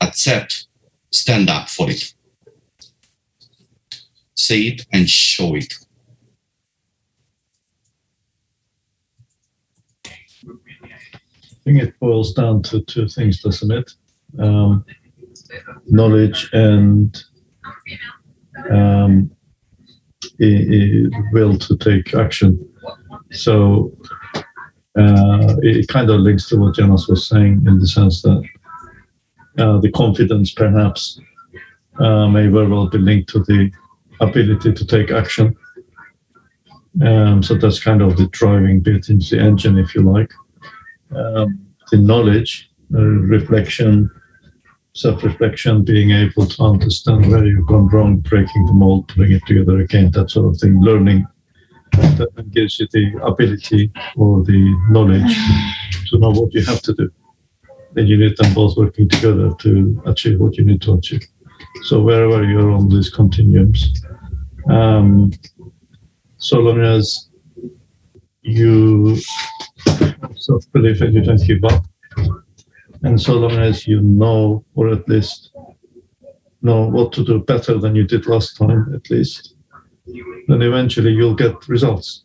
accept, 0.00 0.66
stand 1.10 1.48
up 1.50 1.68
for 1.68 1.90
it. 1.90 2.14
Say 4.38 4.60
it 4.62 4.86
and 4.92 5.10
show 5.10 5.56
it. 5.56 5.74
I 10.46 10.50
think 11.64 11.82
it 11.82 11.98
boils 11.98 12.32
down 12.34 12.62
to 12.62 12.80
two 12.82 13.08
things, 13.08 13.42
doesn't 13.42 13.72
it? 13.72 13.92
Um, 14.38 14.84
knowledge 15.86 16.48
and 16.52 17.20
um, 18.70 19.28
will 20.38 21.58
to 21.58 21.76
take 21.76 22.14
action. 22.14 22.64
So 23.32 23.92
uh, 24.96 25.56
it 25.62 25.88
kind 25.88 26.10
of 26.10 26.20
links 26.20 26.48
to 26.48 26.58
what 26.58 26.76
Jonas 26.76 27.08
was 27.08 27.26
saying 27.26 27.64
in 27.66 27.80
the 27.80 27.88
sense 27.88 28.22
that 28.22 28.42
uh, 29.58 29.78
the 29.78 29.90
confidence 29.90 30.52
perhaps 30.52 31.20
uh, 31.98 32.28
may 32.28 32.46
very 32.46 32.68
well 32.68 32.86
be 32.86 32.98
linked 32.98 33.30
to 33.30 33.40
the 33.40 33.72
ability 34.20 34.72
to 34.72 34.86
take 34.86 35.10
action. 35.10 35.56
Um, 37.04 37.42
so 37.42 37.54
that's 37.54 37.82
kind 37.82 38.02
of 38.02 38.16
the 38.16 38.26
driving 38.28 38.80
bit 38.80 39.08
into 39.08 39.36
the 39.36 39.42
engine, 39.42 39.78
if 39.78 39.94
you 39.94 40.02
like 40.02 40.32
um, 41.14 41.66
the 41.90 41.98
knowledge, 41.98 42.70
uh, 42.94 43.00
reflection, 43.00 44.10
self-reflection, 44.94 45.84
being 45.84 46.10
able 46.10 46.46
to 46.46 46.62
understand 46.62 47.30
where 47.30 47.44
you've 47.44 47.66
gone 47.66 47.86
wrong, 47.88 48.16
breaking 48.16 48.66
the 48.66 48.72
mold, 48.72 49.08
putting 49.08 49.32
it 49.32 49.46
together 49.46 49.80
again, 49.80 50.10
that 50.12 50.30
sort 50.30 50.46
of 50.46 50.60
thing. 50.60 50.80
Learning 50.80 51.26
that 51.92 52.50
gives 52.50 52.78
you 52.78 52.86
the 52.92 53.12
ability 53.22 53.90
or 54.16 54.42
the 54.44 54.76
knowledge 54.90 55.36
to 56.10 56.18
know 56.18 56.30
what 56.30 56.52
you 56.52 56.64
have 56.64 56.82
to 56.82 56.92
do. 56.94 57.10
Then 57.94 58.06
you 58.06 58.18
need 58.18 58.36
them 58.36 58.52
both 58.54 58.76
working 58.76 59.08
together 59.08 59.52
to 59.60 60.02
achieve 60.06 60.38
what 60.38 60.56
you 60.56 60.64
need 60.64 60.82
to 60.82 60.94
achieve. 60.94 61.26
So 61.84 62.02
wherever 62.02 62.44
you're 62.44 62.70
on 62.70 62.88
these 62.88 63.10
continuums, 63.10 64.04
um, 64.68 65.32
so 66.38 66.58
long 66.58 66.80
as 66.80 67.28
you 68.42 69.18
self 70.36 70.64
belief 70.72 71.00
and 71.00 71.14
you 71.14 71.22
don't 71.22 71.44
give 71.46 71.64
up. 71.64 71.84
And 73.02 73.20
so 73.20 73.34
long 73.34 73.52
as 73.52 73.86
you 73.86 74.00
know, 74.00 74.64
or 74.74 74.90
at 74.90 75.08
least 75.08 75.50
know 76.62 76.88
what 76.88 77.12
to 77.12 77.24
do 77.24 77.38
better 77.40 77.78
than 77.78 77.94
you 77.94 78.04
did 78.04 78.26
last 78.26 78.56
time, 78.56 78.92
at 78.94 79.08
least, 79.10 79.54
then 80.48 80.62
eventually 80.62 81.12
you'll 81.12 81.34
get 81.34 81.68
results. 81.68 82.24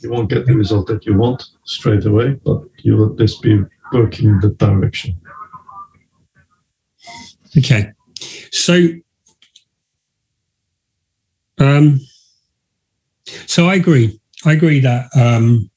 You 0.00 0.10
won't 0.10 0.30
get 0.30 0.46
the 0.46 0.56
result 0.56 0.88
that 0.88 1.06
you 1.06 1.14
want 1.16 1.42
straight 1.64 2.04
away, 2.04 2.36
but 2.44 2.62
you'll 2.82 3.06
at 3.06 3.16
least 3.16 3.42
be 3.42 3.60
working 3.92 4.28
in 4.28 4.40
that 4.40 4.58
direction. 4.58 5.16
Okay. 7.56 7.92
So, 8.50 8.88
um, 11.58 12.00
so 13.46 13.66
I 13.68 13.74
agree. 13.74 14.20
I 14.44 14.52
agree 14.52 14.80
that 14.80 15.08
um, 15.16 15.70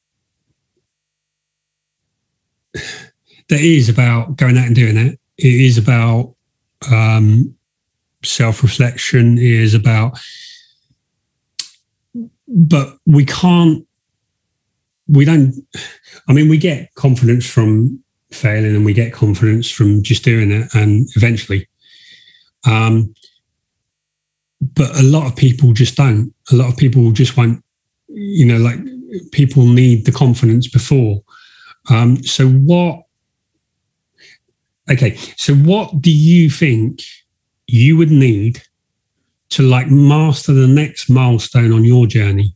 that 2.74 3.62
is 3.62 3.90
about 3.90 4.36
going 4.36 4.58
out 4.58 4.68
and 4.68 4.76
doing 4.76 4.98
it. 4.98 5.20
It 5.38 5.54
is 5.54 5.78
about 5.78 6.36
um, 6.92 7.56
self-reflection. 8.24 9.38
It 9.38 9.44
is 9.44 9.74
about, 9.74 10.20
but 12.48 12.98
we 13.06 13.26
can't. 13.26 13.88
We 15.08 15.24
don't. 15.24 15.54
I 16.28 16.34
mean, 16.34 16.50
we 16.50 16.58
get 16.58 16.94
confidence 16.96 17.46
from 17.50 18.04
failing, 18.32 18.76
and 18.76 18.84
we 18.86 18.94
get 18.94 19.14
confidence 19.14 19.70
from 19.70 20.04
just 20.04 20.24
doing 20.24 20.52
it, 20.52 20.74
and 20.74 21.08
eventually. 21.16 21.68
Um, 22.66 23.14
but 24.62 24.96
a 24.98 25.04
lot 25.04 25.28
of 25.28 25.36
people 25.36 25.74
just 25.74 25.96
don't. 25.96 26.34
A 26.52 26.56
lot 26.56 26.70
of 26.70 26.78
people 26.78 27.12
just 27.12 27.38
won't. 27.38 27.64
You 28.10 28.46
know, 28.46 28.58
like 28.58 28.80
people 29.32 29.66
need 29.66 30.06
the 30.06 30.12
confidence 30.12 30.68
before. 30.68 31.22
Um, 31.90 32.24
so 32.24 32.48
what? 32.48 33.04
Okay, 34.90 35.18
so 35.36 35.54
what 35.54 36.02
do 36.02 36.12
you 36.12 36.50
think 36.50 37.02
you 37.68 37.98
would 37.98 38.12
need 38.12 38.64
to 39.50 39.64
like 39.64 39.90
master 39.90 40.54
the 40.54 40.68
next 40.68 41.10
milestone 41.10 41.74
on 41.74 41.84
your 41.84 42.08
journey? 42.08 42.56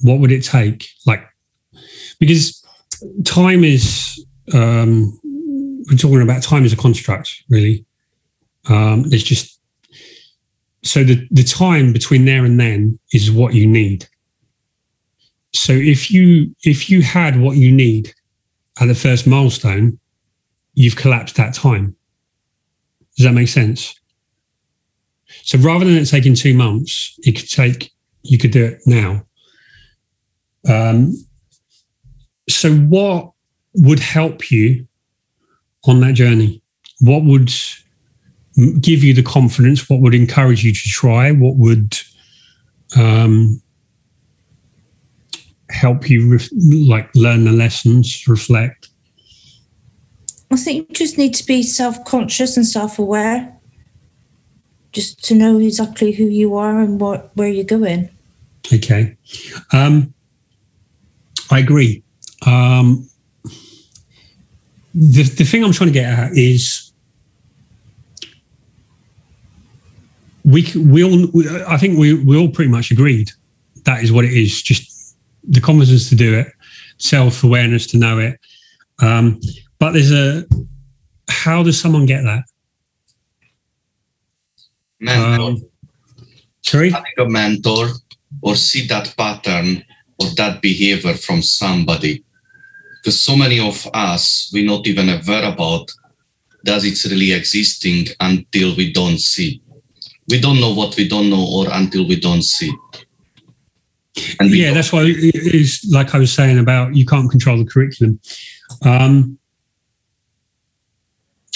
What 0.00 0.20
would 0.20 0.32
it 0.32 0.44
take? 0.44 0.88
Like, 1.06 1.24
because 2.20 2.64
time 3.24 3.64
is 3.64 4.24
um, 4.52 5.18
we're 5.90 5.96
talking 5.96 6.22
about 6.22 6.42
time 6.42 6.64
as 6.64 6.72
a 6.72 6.76
construct, 6.76 7.44
really. 7.48 7.84
Um, 8.66 9.02
there's 9.08 9.24
just 9.24 9.53
so 10.84 11.02
the 11.02 11.26
the 11.30 11.44
time 11.44 11.92
between 11.92 12.24
there 12.24 12.44
and 12.44 12.60
then 12.60 12.98
is 13.12 13.32
what 13.32 13.54
you 13.54 13.66
need. 13.66 14.06
So 15.52 15.72
if 15.72 16.10
you 16.10 16.54
if 16.64 16.90
you 16.90 17.02
had 17.02 17.40
what 17.40 17.56
you 17.56 17.72
need 17.72 18.14
at 18.80 18.86
the 18.86 18.94
first 18.94 19.26
milestone, 19.26 19.98
you've 20.74 20.96
collapsed 20.96 21.36
that 21.36 21.54
time. 21.54 21.96
Does 23.16 23.24
that 23.24 23.32
make 23.32 23.48
sense? 23.48 23.94
So 25.42 25.58
rather 25.58 25.84
than 25.84 25.96
it 25.96 26.06
taking 26.06 26.34
two 26.34 26.54
months, 26.54 27.18
it 27.22 27.32
could 27.32 27.50
take, 27.50 27.92
you 28.22 28.38
could 28.38 28.50
do 28.50 28.64
it 28.64 28.80
now. 28.86 29.24
Um, 30.68 31.14
so, 32.48 32.74
what 32.74 33.32
would 33.74 33.98
help 33.98 34.50
you 34.50 34.86
on 35.84 36.00
that 36.00 36.14
journey? 36.14 36.62
What 37.00 37.24
would 37.24 37.52
give 38.80 39.02
you 39.02 39.14
the 39.14 39.22
confidence? 39.22 39.88
What 39.88 40.00
would 40.00 40.14
encourage 40.14 40.64
you 40.64 40.72
to 40.72 40.88
try? 40.88 41.32
What 41.32 41.56
would 41.56 41.98
um, 42.96 43.60
help 45.70 46.08
you 46.08 46.30
ref- 46.30 46.50
like 46.52 47.10
learn 47.14 47.44
the 47.44 47.52
lessons, 47.52 48.26
reflect? 48.28 48.88
I 50.50 50.56
think 50.56 50.88
you 50.88 50.94
just 50.94 51.18
need 51.18 51.34
to 51.34 51.46
be 51.46 51.62
self 51.62 52.04
conscious 52.04 52.56
and 52.56 52.66
self 52.66 52.98
aware, 52.98 53.52
just 54.92 55.24
to 55.24 55.34
know 55.34 55.58
exactly 55.58 56.12
who 56.12 56.24
you 56.24 56.54
are 56.54 56.80
and 56.80 57.00
what 57.00 57.36
where 57.36 57.48
you're 57.48 57.64
going. 57.64 58.08
Okay, 58.72 59.16
um, 59.72 60.14
I 61.50 61.58
agree. 61.58 62.04
Um, 62.46 63.08
the 64.94 65.24
the 65.24 65.44
thing 65.44 65.64
I'm 65.64 65.72
trying 65.72 65.88
to 65.88 65.94
get 65.94 66.06
at 66.06 66.32
is 66.36 66.83
we 70.44 70.70
we 70.76 71.02
all 71.02 71.26
I 71.66 71.76
think 71.78 71.98
we 71.98 72.14
we 72.14 72.36
all 72.36 72.50
pretty 72.50 72.70
much 72.70 72.90
agreed 72.90 73.30
that 73.84 74.02
is 74.02 74.12
what 74.12 74.24
it 74.24 74.32
is. 74.32 74.62
Just 74.62 75.16
the 75.42 75.60
confidence 75.60 76.08
to 76.08 76.14
do 76.14 76.38
it, 76.38 76.48
self 76.98 77.44
awareness 77.44 77.86
to 77.88 77.98
know 77.98 78.18
it. 78.18 78.38
Um, 79.00 79.40
but 79.78 79.92
there's 79.92 80.12
a 80.12 80.44
how 81.28 81.62
does 81.62 81.80
someone 81.80 82.06
get 82.06 82.22
that? 82.22 82.44
Mentor. 85.00 85.42
Um, 85.42 85.68
sorry. 86.62 86.90
Having 86.90 87.12
a 87.18 87.28
mentor 87.28 87.88
or 88.42 88.56
see 88.56 88.86
that 88.86 89.14
pattern 89.16 89.84
or 90.18 90.26
that 90.36 90.62
behavior 90.62 91.14
from 91.14 91.42
somebody. 91.42 92.24
Because 93.02 93.22
so 93.22 93.36
many 93.36 93.60
of 93.60 93.86
us, 93.92 94.50
we're 94.52 94.64
not 94.64 94.86
even 94.86 95.10
aware 95.10 95.44
about 95.52 95.92
does 96.64 96.84
it 96.86 97.10
really 97.10 97.32
existing 97.32 98.06
until 98.20 98.74
we 98.74 98.90
don't 98.90 99.18
see. 99.18 99.60
We 100.28 100.40
don't 100.40 100.60
know 100.60 100.72
what 100.72 100.96
we 100.96 101.08
don't 101.08 101.30
know 101.30 101.46
or 101.46 101.66
until 101.70 102.06
we 102.06 102.18
don't 102.18 102.42
see. 102.42 102.72
And 104.40 104.50
yeah, 104.50 104.72
that's 104.72 104.92
why 104.92 105.02
it 105.04 105.54
is 105.54 105.84
like 105.90 106.14
I 106.14 106.18
was 106.18 106.32
saying 106.32 106.58
about 106.58 106.94
you 106.94 107.04
can't 107.04 107.30
control 107.30 107.58
the 107.58 107.64
curriculum. 107.64 108.20
Um, 108.82 109.38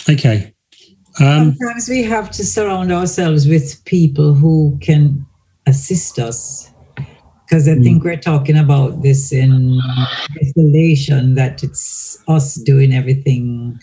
okay. 0.09 0.53
Um, 1.21 1.55
Sometimes 1.55 1.89
we 1.89 2.03
have 2.05 2.31
to 2.33 2.45
surround 2.45 2.93
ourselves 2.93 3.47
with 3.47 3.85
people 3.85 4.35
who 4.35 4.79
can 4.81 5.25
assist 5.66 6.19
us. 6.19 6.71
Because 7.45 7.66
I 7.66 7.77
think 7.77 8.05
we're 8.05 8.19
talking 8.19 8.59
about 8.59 9.01
this 9.01 9.33
in 9.33 9.81
isolation, 10.37 11.35
that 11.35 11.62
it's 11.62 12.23
us 12.29 12.57
doing 12.57 12.93
everything 12.93 13.81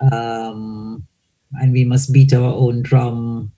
um, 0.00 1.06
and 1.54 1.72
we 1.72 1.84
must 1.84 2.12
beat 2.12 2.32
our 2.32 2.52
own 2.52 2.82
drum. 2.82 3.52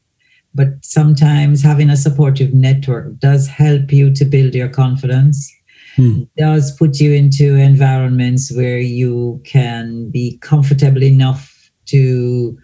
But 0.55 0.69
sometimes 0.83 1.63
having 1.63 1.91
a 1.91 1.97
supportive 1.97 2.55
network 2.55 3.19
does 3.19 3.47
help 3.47 3.93
you 3.93 4.13
to 4.15 4.25
build 4.25 4.55
your 4.55 4.69
confidence. 4.69 5.53
Hmm. 5.97 6.23
Does 6.37 6.73
put 6.77 7.01
you 7.01 7.13
into 7.13 7.57
environments 7.57 8.53
where 8.53 8.79
you 8.79 9.41
can 9.45 10.11
be 10.11 10.39
comfortable 10.39 11.03
enough 11.03 11.71
to 11.87 12.59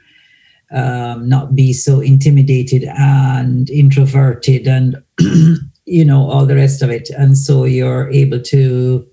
um, 0.73 1.29
not 1.29 1.55
be 1.55 1.73
so 1.73 2.01
intimidated 2.01 2.85
and 2.85 3.71
introverted 3.71 4.67
and 4.67 4.97
you 5.87 6.05
know 6.05 6.29
all 6.29 6.47
the 6.47 6.55
rest 6.57 6.83
of 6.83 6.91
it 6.91 7.11
and 7.11 7.37
so 7.39 7.65
you're 7.65 8.11
able 8.11 8.41
to 8.41 9.07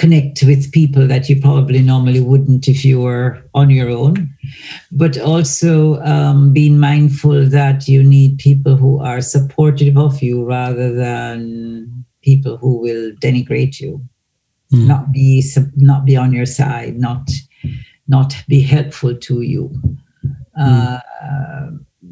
connect 0.00 0.42
with 0.42 0.72
people 0.72 1.06
that 1.06 1.28
you 1.28 1.38
probably 1.38 1.82
normally 1.82 2.20
wouldn't 2.20 2.66
if 2.66 2.84
you 2.84 3.00
were 3.00 3.42
on 3.54 3.68
your 3.68 3.90
own. 3.90 4.34
But 4.90 5.18
also 5.18 6.00
um, 6.00 6.54
being 6.54 6.80
mindful 6.80 7.44
that 7.46 7.86
you 7.86 8.02
need 8.02 8.38
people 8.38 8.76
who 8.76 8.98
are 9.00 9.20
supportive 9.20 9.98
of 9.98 10.22
you 10.22 10.44
rather 10.44 10.94
than 10.94 12.06
people 12.22 12.56
who 12.56 12.80
will 12.80 13.12
denigrate 13.22 13.78
you. 13.80 14.02
Mm. 14.72 14.86
not 14.86 15.10
be 15.10 15.42
not 15.74 16.04
be 16.04 16.16
on 16.16 16.32
your 16.32 16.46
side 16.46 16.96
not 16.96 17.28
not 18.06 18.36
be 18.46 18.60
helpful 18.62 19.16
to 19.16 19.40
you. 19.40 19.68
Uh, 20.56 21.00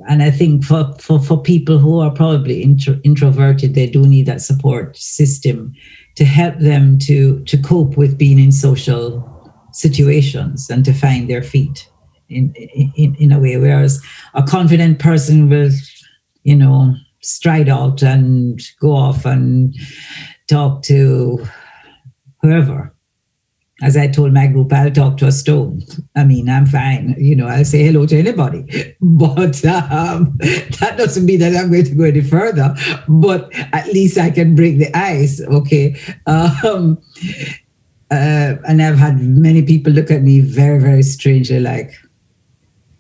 and 0.08 0.22
I 0.22 0.30
think 0.30 0.64
for, 0.64 0.92
for, 0.98 1.20
for 1.20 1.40
people 1.40 1.78
who 1.78 2.00
are 2.00 2.10
probably 2.10 2.62
intro, 2.62 2.98
introverted, 3.04 3.74
they 3.74 3.86
do 3.86 4.06
need 4.06 4.26
that 4.26 4.40
support 4.40 4.96
system 4.96 5.74
to 6.18 6.24
help 6.24 6.58
them 6.58 6.98
to, 6.98 7.44
to 7.44 7.56
cope 7.56 7.96
with 7.96 8.18
being 8.18 8.40
in 8.40 8.50
social 8.50 9.24
situations 9.72 10.68
and 10.68 10.84
to 10.84 10.92
find 10.92 11.30
their 11.30 11.44
feet 11.44 11.88
in, 12.28 12.52
in, 12.96 13.14
in 13.20 13.30
a 13.30 13.38
way. 13.38 13.56
Whereas 13.56 14.02
a 14.34 14.42
confident 14.42 14.98
person 14.98 15.48
will, 15.48 15.70
you 16.42 16.56
know, 16.56 16.92
stride 17.20 17.68
out 17.68 18.02
and 18.02 18.60
go 18.80 18.96
off 18.96 19.24
and 19.24 19.72
talk 20.48 20.82
to 20.82 21.46
whoever 22.42 22.92
as 23.80 23.96
I 23.96 24.08
told 24.08 24.32
my 24.32 24.48
group, 24.48 24.72
I'll 24.72 24.90
talk 24.90 25.18
to 25.18 25.26
a 25.26 25.32
stone. 25.32 25.82
I 26.16 26.24
mean, 26.24 26.48
I'm 26.48 26.66
fine. 26.66 27.14
You 27.16 27.36
know, 27.36 27.46
I'll 27.46 27.64
say 27.64 27.84
hello 27.84 28.06
to 28.06 28.18
anybody. 28.18 28.94
But 29.00 29.64
um, 29.64 30.36
that 30.80 30.94
doesn't 30.96 31.24
mean 31.24 31.38
that 31.40 31.56
I'm 31.56 31.70
going 31.70 31.84
to 31.84 31.94
go 31.94 32.04
any 32.04 32.20
further. 32.20 32.74
But 33.08 33.50
at 33.72 33.86
least 33.86 34.18
I 34.18 34.30
can 34.30 34.54
break 34.56 34.78
the 34.78 34.94
ice. 34.96 35.40
Okay. 35.40 35.96
Um, 36.26 37.00
uh, 38.10 38.56
and 38.66 38.82
I've 38.82 38.98
had 38.98 39.20
many 39.20 39.62
people 39.62 39.92
look 39.92 40.10
at 40.10 40.22
me 40.22 40.40
very, 40.40 40.80
very 40.80 41.02
strangely 41.02 41.60
like, 41.60 41.92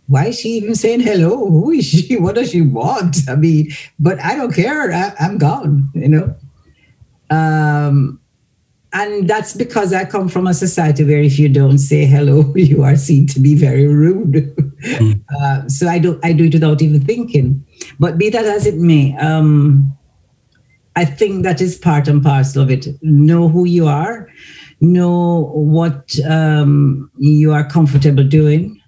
why 0.06 0.26
is 0.26 0.40
she 0.40 0.50
even 0.50 0.74
saying 0.74 1.00
hello? 1.00 1.48
Who 1.48 1.70
is 1.70 1.84
she? 1.84 2.16
What 2.20 2.36
does 2.36 2.50
she 2.50 2.62
want? 2.62 3.18
I 3.28 3.36
mean, 3.36 3.70
but 3.98 4.18
I 4.20 4.34
don't 4.36 4.54
care. 4.54 4.92
I, 4.92 5.12
I'm 5.20 5.38
gone, 5.38 5.90
you 5.94 6.08
know. 6.08 6.36
Um, 7.30 8.20
and 8.92 9.28
that's 9.28 9.54
because 9.54 9.92
I 9.92 10.04
come 10.04 10.28
from 10.28 10.46
a 10.46 10.54
society 10.54 11.04
where 11.04 11.20
if 11.20 11.38
you 11.38 11.48
don't 11.48 11.78
say 11.78 12.06
hello, 12.06 12.52
you 12.56 12.82
are 12.82 12.96
seen 12.96 13.26
to 13.28 13.40
be 13.40 13.54
very 13.54 13.86
rude. 13.86 14.54
Uh, 15.40 15.68
so 15.68 15.88
I 15.88 15.98
do 15.98 16.20
I 16.22 16.32
do 16.32 16.44
it 16.44 16.52
without 16.52 16.80
even 16.80 17.04
thinking. 17.04 17.66
But 17.98 18.16
be 18.16 18.30
that 18.30 18.44
as 18.44 18.64
it 18.64 18.76
may, 18.76 19.16
um, 19.16 19.92
I 20.94 21.04
think 21.04 21.42
that 21.42 21.60
is 21.60 21.76
part 21.76 22.06
and 22.06 22.22
parcel 22.22 22.62
of 22.62 22.70
it. 22.70 22.86
Know 23.02 23.48
who 23.48 23.64
you 23.64 23.88
are, 23.88 24.28
know 24.80 25.50
what 25.52 26.14
um, 26.30 27.10
you 27.18 27.52
are 27.52 27.68
comfortable 27.68 28.22
doing, 28.22 28.80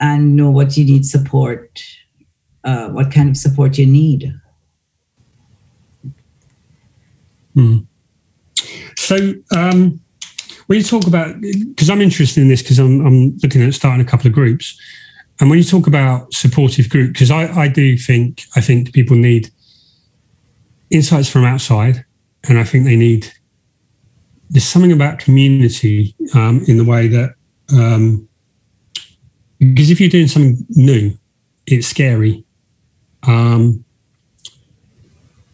and 0.00 0.36
know 0.36 0.50
what 0.50 0.76
you 0.78 0.86
need 0.86 1.04
support, 1.04 1.84
uh, 2.64 2.88
what 2.88 3.12
kind 3.12 3.28
of 3.28 3.36
support 3.36 3.76
you 3.76 3.86
need. 3.86 4.32
So, 9.04 9.34
um, 9.54 10.00
when 10.66 10.78
you 10.78 10.82
talk 10.82 11.06
about, 11.06 11.38
because 11.42 11.90
I'm 11.90 12.00
interested 12.00 12.40
in 12.40 12.48
this, 12.48 12.62
because 12.62 12.78
I'm, 12.78 13.04
I'm 13.04 13.36
looking 13.42 13.62
at 13.62 13.74
starting 13.74 14.00
a 14.00 14.08
couple 14.08 14.28
of 14.28 14.32
groups, 14.32 14.80
and 15.38 15.50
when 15.50 15.58
you 15.58 15.64
talk 15.64 15.86
about 15.86 16.32
supportive 16.32 16.88
group, 16.88 17.12
because 17.12 17.30
I, 17.30 17.52
I 17.52 17.68
do 17.68 17.98
think 17.98 18.44
I 18.56 18.62
think 18.62 18.94
people 18.94 19.14
need 19.14 19.50
insights 20.88 21.28
from 21.28 21.44
outside, 21.44 22.02
and 22.48 22.58
I 22.58 22.64
think 22.64 22.84
they 22.84 22.96
need. 22.96 23.30
There's 24.48 24.64
something 24.64 24.92
about 24.92 25.18
community 25.18 26.14
um, 26.34 26.64
in 26.66 26.78
the 26.78 26.84
way 26.84 27.06
that 27.08 27.34
um, 27.76 28.26
because 29.58 29.90
if 29.90 30.00
you're 30.00 30.08
doing 30.08 30.28
something 30.28 30.64
new, 30.70 31.12
it's 31.66 31.88
scary, 31.88 32.42
um, 33.24 33.84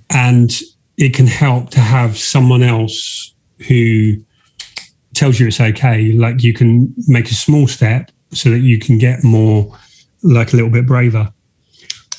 and 0.09 0.53
it 0.97 1.15
can 1.15 1.27
help 1.27 1.71
to 1.71 1.81
have 1.81 2.17
someone 2.17 2.63
else 2.63 3.35
who 3.67 4.17
tells 5.15 5.39
you 5.39 5.49
it's 5.49 5.61
okay. 5.61 6.13
Like 6.13 6.43
you 6.43 6.53
can 6.53 6.95
make 7.07 7.31
a 7.31 7.35
small 7.35 7.67
step 7.67 8.11
so 8.33 8.51
that 8.51 8.61
you 8.61 8.79
can 8.79 8.99
get 8.99 9.25
more, 9.25 9.77
like 10.23 10.53
a 10.53 10.57
little 10.57 10.71
bit 10.71 10.87
braver. 10.87 11.33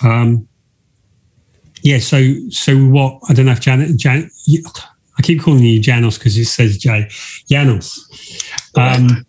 Um, 0.04 0.48
yeah. 1.84 2.00
So, 2.00 2.34
so 2.50 2.76
what? 2.78 3.20
I 3.30 3.34
don't 3.34 3.46
know 3.46 3.54
if 3.54 3.62
Janet, 3.62 3.98
Jan, 3.98 4.30
I 5.18 5.22
keep 5.22 5.42
calling 5.42 5.64
you 5.64 5.80
Janos 5.80 6.18
because 6.18 6.38
it 6.38 6.46
says 6.46 6.78
J. 6.78 7.10
Janos. 7.50 8.08
Um, 8.78 9.26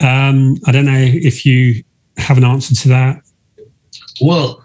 um, 0.00 0.56
I 0.66 0.72
don't 0.72 0.86
know 0.86 0.98
if 0.98 1.46
you 1.46 1.84
have 2.16 2.38
an 2.38 2.44
answer 2.44 2.74
to 2.74 2.88
that. 2.88 3.22
Well, 4.20 4.64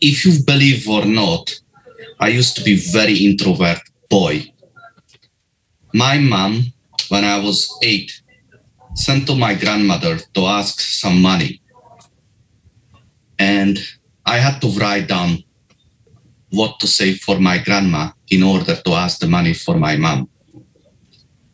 if 0.00 0.24
you 0.24 0.42
believe 0.44 0.88
or 0.88 1.04
not, 1.04 1.50
I 2.18 2.28
used 2.28 2.56
to 2.56 2.62
be 2.62 2.76
very 2.76 3.16
introvert 3.16 3.78
boy. 4.08 4.49
My 5.92 6.18
mom, 6.18 6.72
when 7.08 7.24
I 7.24 7.38
was 7.38 7.68
eight, 7.82 8.22
sent 8.94 9.26
to 9.26 9.34
my 9.34 9.54
grandmother 9.54 10.18
to 10.34 10.40
ask 10.46 10.80
some 10.80 11.20
money. 11.20 11.60
And 13.38 13.78
I 14.24 14.38
had 14.38 14.60
to 14.60 14.68
write 14.68 15.08
down 15.08 15.42
what 16.50 16.78
to 16.80 16.86
say 16.86 17.14
for 17.14 17.40
my 17.40 17.58
grandma 17.58 18.10
in 18.28 18.42
order 18.42 18.76
to 18.76 18.90
ask 18.92 19.20
the 19.20 19.26
money 19.26 19.54
for 19.54 19.76
my 19.76 19.96
mom. 19.96 20.28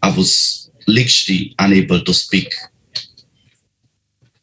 I 0.03 0.11
was 0.11 0.71
literally 0.87 1.55
unable 1.59 2.01
to 2.01 2.13
speak. 2.13 2.53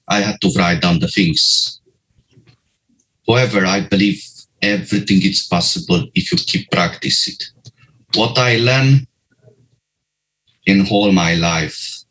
I 0.08 0.22
had 0.22 0.42
to 0.42 0.50
write 0.58 0.82
down 0.82 1.00
the 1.00 1.08
things. 1.08 1.82
However, 3.28 3.66
I 3.66 3.82
believe 3.82 4.24
everything 4.62 5.22
is 5.24 5.46
possible 5.46 6.08
if 6.16 6.32
you 6.32 6.38
keep 6.38 6.70
practice 6.72 7.28
it. 7.28 7.44
What 8.16 8.38
I 8.38 8.58
learned 8.58 9.08
in 10.66 10.88
all 10.90 11.12
my 11.12 11.36
life, 11.36 12.04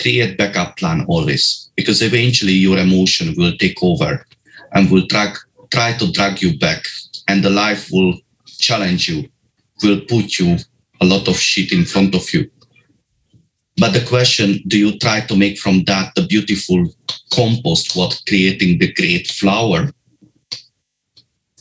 create 0.00 0.36
backup 0.36 0.76
plan 0.76 1.04
always, 1.08 1.70
because 1.76 2.02
eventually 2.02 2.52
your 2.52 2.78
emotion 2.78 3.34
will 3.36 3.56
take 3.58 3.82
over 3.82 4.26
and 4.72 4.90
will 4.90 5.06
drag, 5.06 5.36
try 5.70 5.92
to 5.94 6.10
drag 6.12 6.42
you 6.42 6.58
back 6.58 6.84
and 7.28 7.42
the 7.42 7.50
life 7.50 7.88
will 7.90 8.14
challenge 8.58 9.08
you, 9.08 9.28
will 9.82 10.00
put 10.08 10.38
you 10.38 10.56
a 11.00 11.04
lot 11.04 11.28
of 11.28 11.36
shit 11.36 11.72
in 11.72 11.84
front 11.84 12.14
of 12.14 12.32
you. 12.32 12.50
But 13.78 13.92
the 13.92 14.04
question, 14.06 14.62
do 14.66 14.78
you 14.78 14.98
try 14.98 15.20
to 15.20 15.36
make 15.36 15.58
from 15.58 15.84
that 15.84 16.14
the 16.14 16.26
beautiful 16.26 16.86
compost, 17.32 17.94
what 17.94 18.22
creating 18.26 18.78
the 18.78 18.92
great 18.92 19.28
flower, 19.28 19.92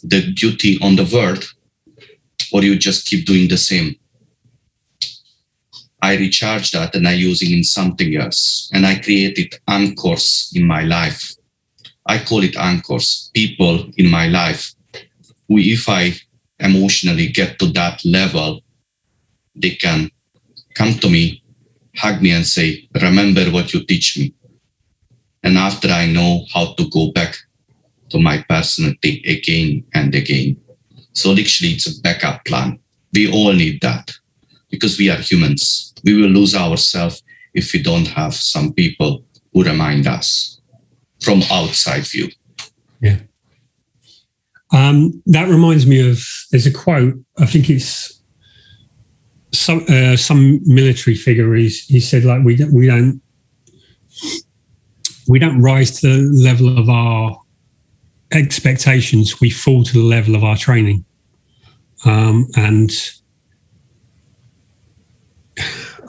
the 0.02 0.32
beauty 0.34 0.80
on 0.82 0.96
the 0.96 1.10
world, 1.12 1.44
or 2.54 2.64
you 2.64 2.78
just 2.78 3.06
keep 3.06 3.26
doing 3.26 3.50
the 3.50 3.58
same? 3.58 3.96
I 6.06 6.18
recharge 6.18 6.70
that 6.72 6.94
and 6.96 7.08
I 7.08 7.14
using 7.14 7.52
in 7.52 7.64
something 7.64 8.16
else. 8.16 8.70
And 8.72 8.86
I 8.86 9.00
created 9.00 9.56
anchors 9.68 10.54
in 10.54 10.64
my 10.64 10.84
life. 10.84 11.34
I 12.06 12.20
call 12.20 12.44
it 12.44 12.56
anchors, 12.56 13.32
people 13.34 13.90
in 13.98 14.12
my 14.12 14.28
life 14.28 14.72
who, 15.48 15.58
if 15.58 15.90
I 15.90 16.14
emotionally 16.60 17.30
get 17.30 17.58
to 17.58 17.68
that 17.80 18.06
level, 18.06 18.62
they 19.56 19.72
can 19.72 20.12
come 20.76 20.94
to 21.00 21.10
me, 21.10 21.42
hug 21.96 22.22
me, 22.22 22.32
and 22.32 22.46
say, 22.46 22.88
Remember 23.02 23.46
what 23.50 23.74
you 23.74 23.84
teach 23.84 24.20
me. 24.20 24.36
And 25.42 25.58
after 25.58 25.88
I 25.90 26.06
know 26.06 26.46
how 26.54 26.74
to 26.74 26.88
go 26.90 27.12
back 27.14 27.36
to 28.12 28.20
my 28.20 28.46
personality 28.48 29.24
again 29.26 29.84
and 29.96 30.14
again. 30.14 30.58
So, 31.14 31.32
literally, 31.32 31.74
it's 31.74 31.88
a 31.88 32.02
backup 32.02 32.46
plan. 32.46 32.78
We 33.12 33.32
all 33.32 33.54
need 33.54 33.82
that 33.82 34.12
because 34.70 35.00
we 35.00 35.10
are 35.10 35.18
humans. 35.18 35.95
We 36.06 36.22
will 36.22 36.30
lose 36.30 36.56
ourselves 36.56 37.24
if 37.54 37.74
we 37.74 37.82
don't 37.82 38.08
have 38.08 38.34
some 38.34 38.74
people 38.74 39.26
who 39.54 39.64
remind 39.64 40.08
us 40.08 40.62
from 41.22 41.42
outside 41.52 42.06
view. 42.06 42.30
Yeah. 43.02 43.18
Um, 44.72 45.24
that 45.28 45.48
reminds 45.48 45.88
me 45.88 46.10
of 46.10 46.20
there's 46.52 46.68
a 46.68 46.74
quote. 46.74 47.16
I 47.38 47.46
think 47.46 47.70
it's 47.70 48.22
some 49.54 49.86
uh, 49.88 50.18
some 50.18 50.60
military 50.66 51.16
figure. 51.16 51.54
He's, 51.56 51.86
he 51.86 52.00
said 52.00 52.26
like 52.26 52.44
we 52.44 52.56
don't, 52.56 52.74
we 52.74 52.88
don't 52.88 53.22
we 55.28 55.40
don't 55.40 55.62
rise 55.62 56.00
to 56.02 56.08
the 56.08 56.44
level 56.44 56.78
of 56.78 56.90
our 56.90 57.42
expectations. 58.32 59.40
We 59.40 59.50
fall 59.50 59.84
to 59.84 59.94
the 59.94 60.04
level 60.04 60.36
of 60.36 60.44
our 60.44 60.58
training, 60.58 61.06
um, 62.04 62.48
and 62.56 62.92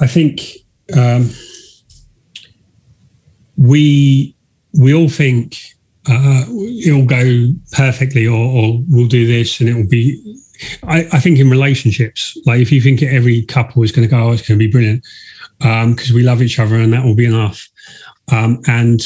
I 0.01 0.07
think 0.07 0.57
um, 0.97 1.30
we 3.57 4.36
we 4.78 4.94
all 4.94 5.09
think 5.09 5.57
uh, 6.09 6.44
it'll 6.84 7.07
go 7.07 7.49
perfectly 7.72 8.26
or, 8.26 8.36
or, 8.36 8.82
we'll 8.88 9.09
do 9.09 9.26
this 9.26 9.59
and 9.61 9.68
it 9.68 9.74
will 9.74 9.88
be 9.88 10.38
I, 10.84 11.01
I, 11.12 11.18
think 11.18 11.38
in 11.38 11.51
relationships 11.51 12.38
like 12.47 12.61
if 12.61 12.70
you 12.70 12.80
think 12.80 13.03
every 13.03 13.42
couple 13.42 13.82
is 13.82 13.90
going 13.90 14.07
to 14.07 14.11
go 14.11 14.22
oh 14.22 14.32
it's 14.32 14.47
going 14.47 14.59
to 14.59 14.64
be 14.64 14.70
brilliant 14.70 15.05
because 15.59 16.11
um, 16.11 16.14
we 16.14 16.22
love 16.22 16.42
each 16.42 16.59
other 16.59 16.76
and 16.76 16.92
that 16.92 17.05
will 17.05 17.14
be 17.14 17.26
enough. 17.26 17.68
Um, 18.30 18.61
and 18.66 19.01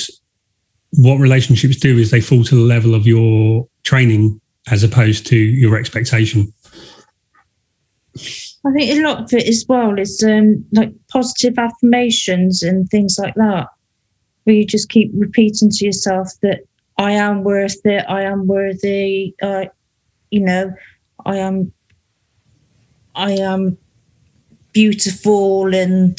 what 0.92 1.16
relationships 1.16 1.76
do 1.76 1.96
is 1.96 2.10
they 2.10 2.20
fall 2.20 2.42
to 2.44 2.54
the 2.54 2.60
level 2.60 2.94
of 2.94 3.06
your 3.06 3.68
training 3.84 4.40
as 4.70 4.82
opposed 4.82 5.26
to 5.28 5.36
your 5.36 5.76
expectation 5.78 6.52
i 8.66 8.72
think 8.72 8.90
a 8.90 9.02
lot 9.02 9.22
of 9.22 9.32
it 9.32 9.48
as 9.48 9.64
well 9.68 9.98
is 9.98 10.22
um, 10.22 10.64
like 10.72 10.92
positive 11.08 11.58
affirmations 11.58 12.62
and 12.62 12.88
things 12.88 13.18
like 13.18 13.34
that 13.34 13.66
where 14.44 14.56
you 14.56 14.64
just 14.64 14.88
keep 14.88 15.10
repeating 15.14 15.70
to 15.70 15.84
yourself 15.84 16.32
that 16.42 16.60
I 17.00 17.12
am 17.12 17.44
worth 17.44 17.80
it. 17.86 18.04
I 18.08 18.24
am 18.24 18.46
worthy. 18.46 19.34
Uh, 19.42 19.66
you 20.30 20.40
know, 20.40 20.74
I 21.24 21.36
am. 21.36 21.72
I 23.14 23.32
am 23.32 23.78
beautiful 24.72 25.74
and 25.74 26.18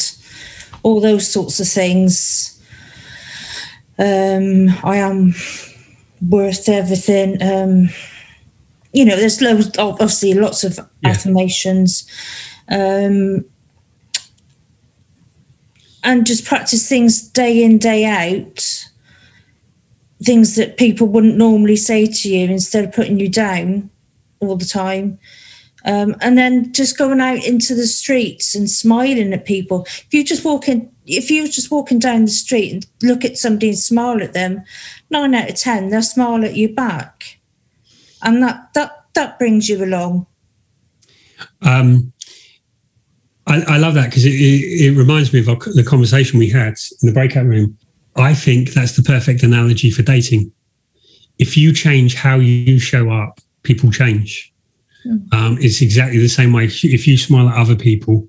all 0.82 1.00
those 1.00 1.32
sorts 1.32 1.60
of 1.60 1.68
things. 1.68 2.60
Um, 4.00 4.70
I 4.84 4.98
am 4.98 5.36
worth 6.28 6.68
everything. 6.68 7.42
Um, 7.44 7.90
you 8.94 9.06
know, 9.06 9.16
there's 9.16 9.42
loads, 9.42 9.78
obviously, 9.78 10.34
lots 10.34 10.64
of 10.64 10.80
yeah. 11.02 11.10
affirmations. 11.10 12.06
Um, 12.70 13.46
and 16.04 16.26
just 16.26 16.46
practice 16.46 16.90
things 16.90 17.22
day 17.22 17.64
in, 17.64 17.78
day 17.78 18.06
out 18.06 18.88
things 20.24 20.56
that 20.56 20.78
people 20.78 21.08
wouldn't 21.08 21.38
normally 21.38 21.76
say 21.76 22.06
to 22.06 22.30
you 22.30 22.50
instead 22.50 22.84
of 22.84 22.94
putting 22.94 23.20
you 23.20 23.30
down 23.30 23.90
all 24.40 24.56
the 24.56 24.66
time. 24.66 25.18
Um, 25.84 26.16
and 26.22 26.38
then 26.38 26.72
just 26.74 26.98
going 26.98 27.20
out 27.20 27.44
into 27.44 27.74
the 27.74 27.88
streets 27.88 28.54
and 28.54 28.70
smiling 28.70 29.34
at 29.34 29.46
people. 29.46 29.84
If 29.88 30.14
you 30.14 30.24
just 30.24 30.46
walk 30.46 30.70
in, 30.70 30.92
if 31.08 31.32
you're 31.32 31.48
just 31.48 31.72
walking 31.72 31.98
down 31.98 32.26
the 32.26 32.32
street 32.32 32.72
and 32.72 32.88
look 33.02 33.26
at 33.26 33.38
somebody 33.38 33.70
and 33.70 33.78
smile 33.78 34.22
at 34.22 34.34
them, 34.34 34.64
nine 35.10 35.34
out 35.34 35.50
of 35.50 35.56
ten 35.56 35.90
they'll 35.90 36.04
smile 36.04 36.46
at 36.46 36.56
you 36.56 36.70
back, 36.70 37.40
and 38.24 38.42
that 38.44 38.74
that 38.74 39.06
that 39.14 39.40
brings 39.40 39.68
you 39.70 39.84
along. 39.84 40.28
Um, 41.62 42.14
I, 43.48 43.62
I 43.68 43.78
love 43.78 43.96
that 43.96 44.10
because 44.10 44.26
it, 44.26 44.34
it, 44.34 44.94
it, 44.94 44.98
reminds 44.98 45.34
me 45.34 45.40
of 45.40 45.50
our, 45.50 45.56
the 45.56 45.84
conversation 45.88 46.40
we 46.40 46.50
had 46.50 46.76
in 47.02 47.08
the 47.08 47.14
breakout 47.14 47.46
room 47.46 47.78
I 48.16 48.34
think 48.34 48.72
that's 48.72 48.96
the 48.96 49.04
perfect 49.04 49.44
analogy 49.44 49.90
for 49.90 50.04
dating. 50.04 50.52
If 51.40 51.58
you 51.58 51.74
change 51.74 52.16
how 52.16 52.36
you 52.36 52.80
show 52.80 53.10
up, 53.10 53.40
people 53.64 53.92
change. 53.92 54.54
Mm. 55.06 55.34
Um, 55.34 55.58
it's 55.60 55.82
exactly 55.82 56.20
the 56.20 56.28
same 56.28 56.54
way. 56.54 56.66
If 56.66 57.08
you 57.08 57.18
smile 57.18 57.50
at 57.50 57.58
other 57.58 57.76
people, 57.76 58.28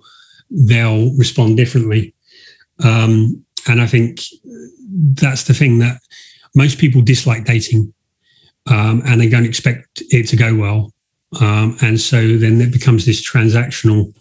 they'll 0.51 1.15
respond 1.17 1.57
differently. 1.57 2.15
Um, 2.85 3.45
and 3.69 3.81
I 3.81 3.87
think 3.87 4.21
that's 5.15 5.45
the 5.45 5.55
thing 5.55 5.79
that 5.79 5.99
most 6.55 6.79
people 6.79 7.03
dislike 7.03 7.45
dating 7.45 7.93
um, 8.67 9.03
and 9.07 9.21
they 9.21 9.29
don't 9.29 9.47
expect 9.47 10.03
it 10.11 10.29
to 10.29 10.37
go 10.37 10.55
well. 10.55 10.93
Um, 11.41 11.77
and 11.81 12.01
so 12.01 12.37
then 12.37 12.61
it 12.61 12.73
becomes 12.73 13.07
this 13.07 13.27
transactional 13.27 14.15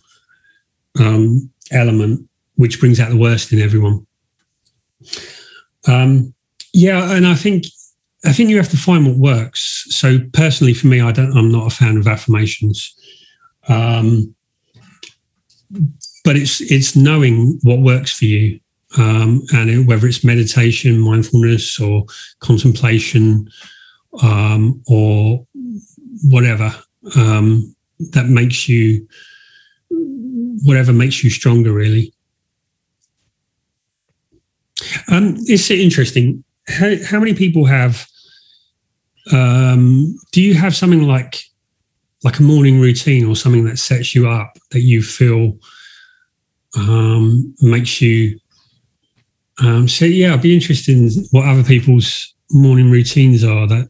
um, 1.00 1.50
element, 1.72 2.28
which 2.56 2.80
brings 2.80 3.00
out 3.00 3.10
the 3.10 3.18
worst 3.18 3.52
in 3.52 3.60
everyone. 3.60 4.06
Um, 5.88 6.34
yeah, 6.74 7.12
and 7.12 7.28
I 7.28 7.36
think 7.36 7.66
I 8.24 8.34
think 8.34 8.50
you 8.50 8.58
have 8.58 8.70
to 8.70 8.78
find 8.78 9.06
what 9.06 9.18
works. 9.18 9.86
So 9.90 10.20
personally, 10.34 10.74
for 10.74 10.88
me, 10.88 11.02
I 11.02 11.12
don't. 11.12 11.36
I'm 11.36 11.52
not 11.52 11.68
a 11.68 11.76
fan 11.76 11.98
of 11.98 12.08
affirmations, 12.08 12.94
um, 13.68 14.34
but 16.24 16.36
it's 16.36 16.62
it's 16.62 16.96
knowing 16.96 17.60
what 17.64 17.80
works 17.80 18.14
for 18.14 18.26
you, 18.26 18.60
um, 18.98 19.42
and 19.54 19.70
it, 19.70 19.88
whether 19.88 20.08
it's 20.08 20.24
meditation, 20.24 21.00
mindfulness, 21.00 21.80
or 21.80 22.06
contemplation, 22.40 23.50
um, 24.22 24.82
or 24.88 25.46
whatever 26.24 26.74
um, 27.16 27.76
that 28.12 28.28
makes 28.28 28.68
you 28.68 29.08
whatever 30.64 30.94
makes 30.94 31.24
you 31.24 31.30
stronger, 31.30 31.72
really. 31.72 32.14
Um, 35.10 35.36
it's 35.40 35.70
interesting. 35.70 36.44
How, 36.68 36.96
how 37.06 37.20
many 37.20 37.34
people 37.34 37.66
have? 37.66 38.08
Um, 39.32 40.18
do 40.32 40.42
you 40.42 40.56
have 40.56 40.76
something 40.76 41.04
like 41.04 41.44
like 42.24 42.40
a 42.40 42.44
morning 42.44 42.80
routine 42.80 43.26
or 43.26 43.36
something 43.36 43.66
that 43.66 43.78
sets 43.78 44.14
you 44.16 44.28
up 44.30 44.58
that 44.72 44.82
you 44.82 45.02
feel 45.02 45.58
um, 46.78 47.54
makes 47.62 48.02
you? 48.02 48.40
Um, 49.62 49.88
so 49.88 50.06
yeah, 50.06 50.34
I'd 50.34 50.42
be 50.42 50.56
interested 50.56 50.98
in 50.98 51.10
what 51.32 51.46
other 51.46 51.64
people's 51.64 52.34
morning 52.52 52.90
routines 52.90 53.44
are 53.44 53.68
that 53.68 53.90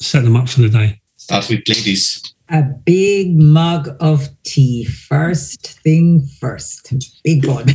set 0.00 0.24
them 0.24 0.36
up 0.36 0.48
for 0.48 0.62
the 0.62 0.68
day. 0.68 1.00
Start 1.16 1.48
with 1.48 1.68
ladies. 1.68 2.34
A 2.50 2.62
big 2.62 3.40
mug 3.40 3.96
of 4.00 4.28
tea. 4.42 4.84
First 4.84 5.80
thing 5.82 6.26
first. 6.38 6.92
Big 7.22 7.46
one. 7.46 7.66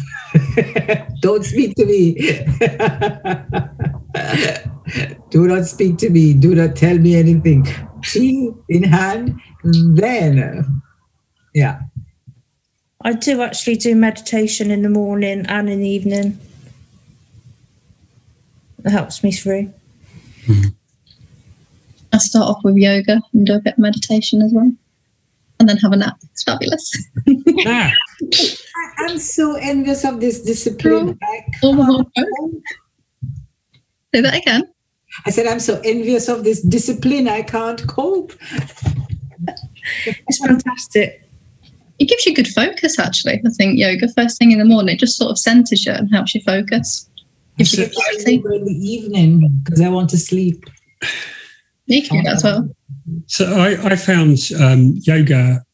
Don't 1.21 1.43
speak 1.43 1.75
to 1.75 1.85
me. 1.85 2.13
Do 5.31 5.47
not 5.47 5.65
speak 5.65 5.97
to 5.97 6.09
me. 6.09 6.33
Do 6.33 6.53
not 6.53 6.75
tell 6.75 6.97
me 6.97 7.15
anything. 7.15 7.65
Tea 8.03 8.51
in 8.69 8.83
hand. 8.83 9.39
Then, 9.63 10.81
yeah. 11.53 11.81
I 13.01 13.13
do 13.13 13.41
actually 13.41 13.77
do 13.77 13.95
meditation 13.95 14.71
in 14.71 14.81
the 14.81 14.89
morning 14.89 15.45
and 15.47 15.69
in 15.69 15.79
the 15.79 15.89
evening. 15.89 16.37
It 18.83 18.91
helps 18.91 19.23
me 19.23 19.31
through. 19.31 19.73
Mm-hmm. 20.45 20.69
I 22.13 22.17
start 22.17 22.47
off 22.49 22.63
with 22.63 22.75
yoga 22.75 23.21
and 23.33 23.45
do 23.45 23.53
a 23.55 23.59
bit 23.59 23.73
of 23.73 23.79
meditation 23.79 24.41
as 24.41 24.51
well. 24.53 24.71
And 25.59 25.67
then 25.67 25.77
have 25.77 25.91
a 25.91 25.97
nap. 25.97 26.17
It's 26.31 26.43
fabulous. 26.43 27.07
Ah, 27.67 27.91
I- 28.33 28.55
I'm 28.99 29.17
so 29.17 29.55
envious 29.55 30.05
of 30.05 30.19
this 30.21 30.41
discipline. 30.41 31.17
I 31.21 31.41
Oh 31.63 32.05
can't 32.15 32.29
Say 34.13 34.21
that 34.21 34.35
again. 34.35 34.63
I 35.25 35.31
said, 35.31 35.45
I'm 35.47 35.59
so 35.59 35.81
envious 35.83 36.27
of 36.29 36.43
this 36.43 36.61
discipline. 36.61 37.27
I 37.27 37.41
can't 37.41 37.85
cope. 37.87 38.33
It's 40.05 40.37
fantastic. 40.45 41.23
It 41.99 42.05
gives 42.05 42.25
you 42.25 42.33
good 42.33 42.47
focus, 42.47 42.97
actually. 42.97 43.41
I 43.45 43.49
think 43.57 43.77
yoga 43.77 44.07
first 44.13 44.37
thing 44.37 44.51
in 44.51 44.59
the 44.59 44.65
morning 44.65 44.95
it 44.95 44.99
just 44.99 45.17
sort 45.17 45.31
of 45.31 45.37
centers 45.37 45.85
you 45.85 45.91
and 45.91 46.09
helps 46.13 46.33
you 46.33 46.41
focus. 46.41 47.09
Gives 47.57 47.73
you 47.77 47.85
good 47.85 47.93
clarity. 47.93 48.35
in 48.35 48.65
the 48.65 48.71
evening 48.71 49.61
because 49.63 49.81
I 49.81 49.89
want 49.89 50.09
to 50.11 50.17
sleep. 50.17 50.63
You 51.89 52.07
can 52.07 52.17
do 52.17 52.23
that 52.23 52.35
as 52.35 52.43
well. 52.43 52.69
So 53.25 53.45
I, 53.45 53.71
I 53.83 53.95
found 53.95 54.37
um, 54.59 54.93
yoga. 55.01 55.65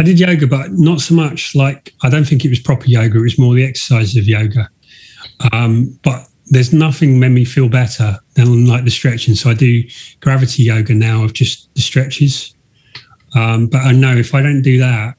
I 0.00 0.02
did 0.02 0.18
yoga, 0.18 0.48
but 0.48 0.72
not 0.72 1.00
so 1.00 1.14
much 1.14 1.54
like 1.54 1.94
I 2.02 2.10
don't 2.10 2.24
think 2.24 2.44
it 2.44 2.48
was 2.50 2.58
proper 2.58 2.86
yoga. 2.86 3.18
It 3.18 3.22
was 3.22 3.38
more 3.38 3.54
the 3.54 3.64
exercise 3.64 4.16
of 4.16 4.24
yoga. 4.24 4.68
Um, 5.52 5.98
but 6.02 6.26
there's 6.46 6.72
nothing 6.72 7.20
made 7.20 7.30
me 7.30 7.44
feel 7.44 7.68
better 7.68 8.18
than 8.34 8.66
like 8.66 8.84
the 8.84 8.90
stretching. 8.90 9.36
So 9.36 9.50
I 9.50 9.54
do 9.54 9.84
gravity 10.20 10.64
yoga 10.64 10.92
now 10.92 11.22
of 11.22 11.32
just 11.34 11.72
the 11.74 11.80
stretches. 11.80 12.52
Um, 13.36 13.68
but 13.68 13.82
I 13.82 13.92
know 13.92 14.16
if 14.16 14.34
I 14.34 14.42
don't 14.42 14.62
do 14.62 14.78
that, 14.78 15.14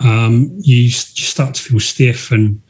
um, 0.00 0.56
you 0.60 0.88
just 0.88 1.18
start 1.18 1.54
to 1.56 1.62
feel 1.62 1.80
stiff. 1.80 2.30
And 2.30 2.62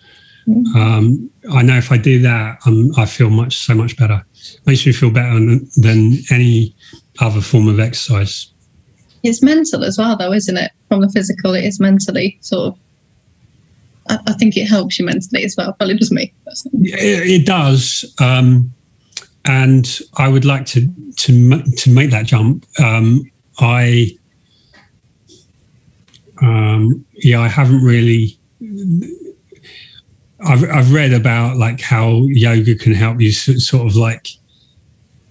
um, 0.74 1.30
I 1.52 1.60
know 1.62 1.76
if 1.76 1.92
I 1.92 1.98
do 1.98 2.20
that, 2.22 2.58
um, 2.66 2.92
I 2.96 3.04
feel 3.04 3.28
much 3.28 3.58
so 3.58 3.74
much 3.74 3.96
better. 3.98 4.24
Makes 4.66 4.86
me 4.86 4.92
feel 4.92 5.10
better 5.10 5.34
than, 5.34 5.68
than 5.76 6.18
any 6.30 6.74
other 7.20 7.40
form 7.40 7.68
of 7.68 7.80
exercise. 7.80 8.52
It's 9.22 9.42
mental 9.42 9.84
as 9.84 9.96
well, 9.96 10.16
though, 10.16 10.32
isn't 10.32 10.56
it? 10.56 10.70
From 10.88 11.00
the 11.00 11.08
physical, 11.08 11.54
it 11.54 11.64
is 11.64 11.80
mentally 11.80 12.38
sort 12.40 12.74
of. 12.74 12.78
I, 14.10 14.18
I 14.30 14.32
think 14.34 14.56
it 14.56 14.66
helps 14.66 14.98
you 14.98 15.06
mentally 15.06 15.44
as 15.44 15.56
well. 15.56 15.72
Probably 15.72 15.96
does 15.96 16.12
me. 16.12 16.32
It, 16.74 17.40
it 17.40 17.46
does, 17.46 18.04
um, 18.20 18.72
and 19.46 20.00
I 20.16 20.28
would 20.28 20.44
like 20.44 20.66
to 20.66 20.86
to 21.16 21.62
to 21.62 21.90
make 21.90 22.10
that 22.10 22.26
jump. 22.26 22.66
Um, 22.78 23.30
I, 23.58 24.10
um, 26.42 27.04
yeah, 27.14 27.40
I 27.40 27.48
haven't 27.48 27.82
really. 27.82 28.38
I've 30.44 30.64
I've 30.70 30.92
read 30.92 31.12
about 31.12 31.56
like 31.56 31.80
how 31.80 32.22
yoga 32.28 32.74
can 32.74 32.92
help 32.92 33.20
you 33.20 33.32
sort 33.32 33.86
of 33.86 33.96
like 33.96 34.28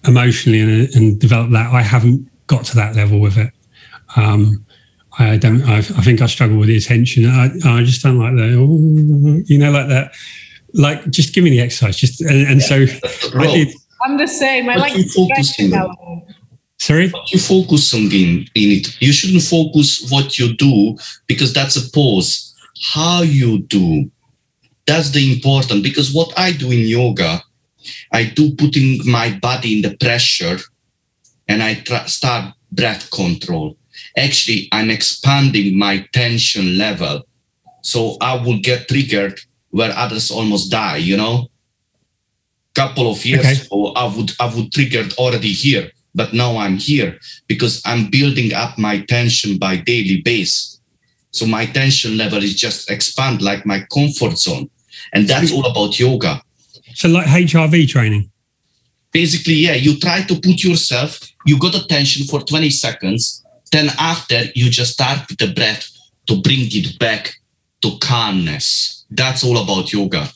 emotionally 0.06 0.60
and, 0.60 0.94
and 0.94 1.20
develop 1.20 1.50
that. 1.52 1.72
I 1.72 1.82
haven't 1.82 2.28
got 2.46 2.64
to 2.66 2.76
that 2.76 2.96
level 2.96 3.20
with 3.20 3.38
it. 3.38 3.52
Um, 4.16 4.64
I 5.18 5.36
don't. 5.36 5.62
I, 5.62 5.78
I 5.78 5.82
think 6.02 6.20
I 6.20 6.26
struggle 6.26 6.58
with 6.58 6.68
the 6.68 6.76
attention. 6.76 7.26
I, 7.26 7.50
I 7.64 7.84
just 7.84 8.02
don't 8.02 8.18
like 8.18 8.34
that. 8.34 8.56
oh, 8.58 9.42
you 9.46 9.58
know, 9.58 9.70
like 9.70 9.88
that. 9.88 10.12
Like, 10.72 11.08
just 11.10 11.34
give 11.34 11.44
me 11.44 11.50
the 11.50 11.60
exercise. 11.60 11.96
Just 11.96 12.20
and, 12.20 12.48
and 12.48 12.62
so 12.62 12.84
I 13.38 13.46
did. 13.46 13.68
I'm 14.02 14.18
the 14.18 14.26
same. 14.26 14.68
I 14.68 14.76
What 14.76 14.80
like 14.80 14.96
you 14.96 15.04
to 15.04 15.08
stretch 15.08 15.28
focusing 15.30 15.72
on? 15.74 15.88
now. 15.88 16.26
Sorry. 16.78 17.12
you 17.28 17.38
focus 17.38 17.94
on 17.94 18.02
in, 18.12 18.46
in 18.54 18.70
it. 18.72 19.00
You 19.00 19.12
shouldn't 19.12 19.42
focus 19.42 20.10
what 20.10 20.38
you 20.38 20.54
do 20.56 20.98
because 21.26 21.54
that's 21.54 21.76
a 21.76 21.90
pose. 21.90 22.54
How 22.92 23.22
you 23.22 23.60
do, 23.60 24.10
that's 24.86 25.10
the 25.10 25.32
important. 25.32 25.82
Because 25.82 26.12
what 26.12 26.32
I 26.38 26.52
do 26.52 26.70
in 26.70 26.86
yoga, 26.86 27.42
I 28.12 28.24
do 28.24 28.54
putting 28.54 29.00
my 29.10 29.38
body 29.38 29.76
in 29.76 29.82
the 29.82 29.96
pressure, 29.96 30.58
and 31.48 31.62
I 31.62 31.74
tra- 31.74 32.08
start 32.08 32.54
breath 32.72 33.10
control. 33.10 33.76
Actually, 34.16 34.68
I'm 34.72 34.90
expanding 34.90 35.78
my 35.78 36.06
tension 36.12 36.78
level, 36.78 37.22
so 37.82 38.16
I 38.20 38.34
will 38.36 38.58
get 38.60 38.88
triggered 38.88 39.40
where 39.70 39.92
others 39.96 40.30
almost 40.30 40.70
die. 40.70 40.98
You 40.98 41.16
know, 41.16 41.48
couple 42.74 43.10
of 43.10 43.24
years 43.24 43.44
Okay. 43.46 43.60
ago, 43.66 43.92
I 43.94 44.06
would 44.14 44.32
I 44.40 44.46
would 44.54 44.72
triggered 44.72 45.12
already 45.14 45.52
here 45.52 45.90
but 46.14 46.32
now 46.32 46.56
I'm 46.56 46.76
here 46.76 47.18
because 47.48 47.82
I'm 47.84 48.08
building 48.10 48.52
up 48.54 48.78
my 48.78 49.00
tension 49.00 49.58
by 49.58 49.76
daily 49.76 50.22
base. 50.22 50.80
So 51.32 51.46
my 51.46 51.66
tension 51.66 52.16
level 52.16 52.42
is 52.42 52.54
just 52.54 52.90
expand 52.90 53.42
like 53.42 53.66
my 53.66 53.80
comfort 53.92 54.38
zone. 54.38 54.70
And 55.12 55.28
that's 55.28 55.52
all 55.52 55.66
about 55.66 55.98
yoga. 55.98 56.42
So, 56.94 57.08
like 57.08 57.26
HRV 57.26 57.88
training. 57.88 58.30
Basically, 59.12 59.54
yeah, 59.54 59.74
you 59.74 59.98
try 59.98 60.22
to 60.22 60.34
put 60.34 60.64
yourself, 60.64 61.20
you 61.46 61.58
got 61.58 61.74
a 61.74 61.86
tension 61.86 62.26
for 62.26 62.40
20 62.40 62.70
seconds. 62.70 63.44
Then 63.70 63.90
after 63.98 64.42
you 64.54 64.70
just 64.70 64.92
start 64.94 65.28
with 65.28 65.38
the 65.38 65.52
breath 65.52 65.88
to 66.26 66.40
bring 66.40 66.60
it 66.60 66.98
back 66.98 67.34
to 67.82 67.98
calmness. 68.00 69.04
That's 69.10 69.44
all 69.44 69.58
about 69.58 69.92
yoga. 69.92 70.28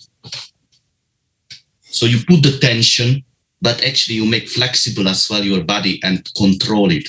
So 1.83 2.07
you 2.07 2.19
put 2.29 2.43
the 2.43 2.59
tension, 2.61 3.25
but 3.61 3.83
actually 3.85 4.17
you 4.17 4.27
make 4.27 4.49
flexible 4.49 5.09
as 5.09 5.29
well 5.29 5.43
your 5.43 5.65
body 5.65 6.01
and 6.05 6.29
control 6.35 6.93
it 6.93 7.09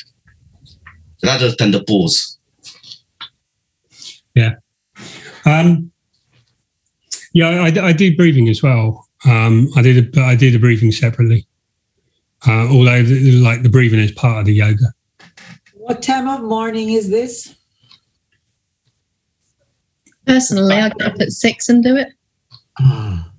rather 1.23 1.51
than 1.51 1.71
the 1.71 1.83
pose. 1.83 2.37
Yeah. 4.33 4.55
Um, 5.45 5.91
yeah, 7.33 7.49
I, 7.49 7.87
I 7.87 7.93
do 7.93 8.15
breathing 8.15 8.49
as 8.49 8.63
well. 8.63 9.07
Um, 9.25 9.69
I 9.75 9.81
did, 9.81 10.11
but 10.11 10.23
I 10.23 10.35
do 10.35 10.51
the 10.51 10.59
breathing 10.59 10.91
separately. 10.91 11.45
Uh, 12.47 12.67
although, 12.69 13.03
the, 13.03 13.31
like 13.33 13.63
the 13.63 13.69
breathing 13.69 13.99
is 13.99 14.11
part 14.13 14.39
of 14.39 14.45
the 14.45 14.53
yoga. 14.53 14.93
What 15.73 16.01
time 16.01 16.27
of 16.27 16.41
morning 16.41 16.91
is 16.91 17.09
this? 17.09 17.55
Personally, 20.25 20.75
I 20.75 20.89
get 20.89 21.01
up 21.01 21.19
at 21.19 21.31
six 21.31 21.69
and 21.69 21.83
do 21.83 21.95
it 21.95 22.09
Ah, 22.79 23.31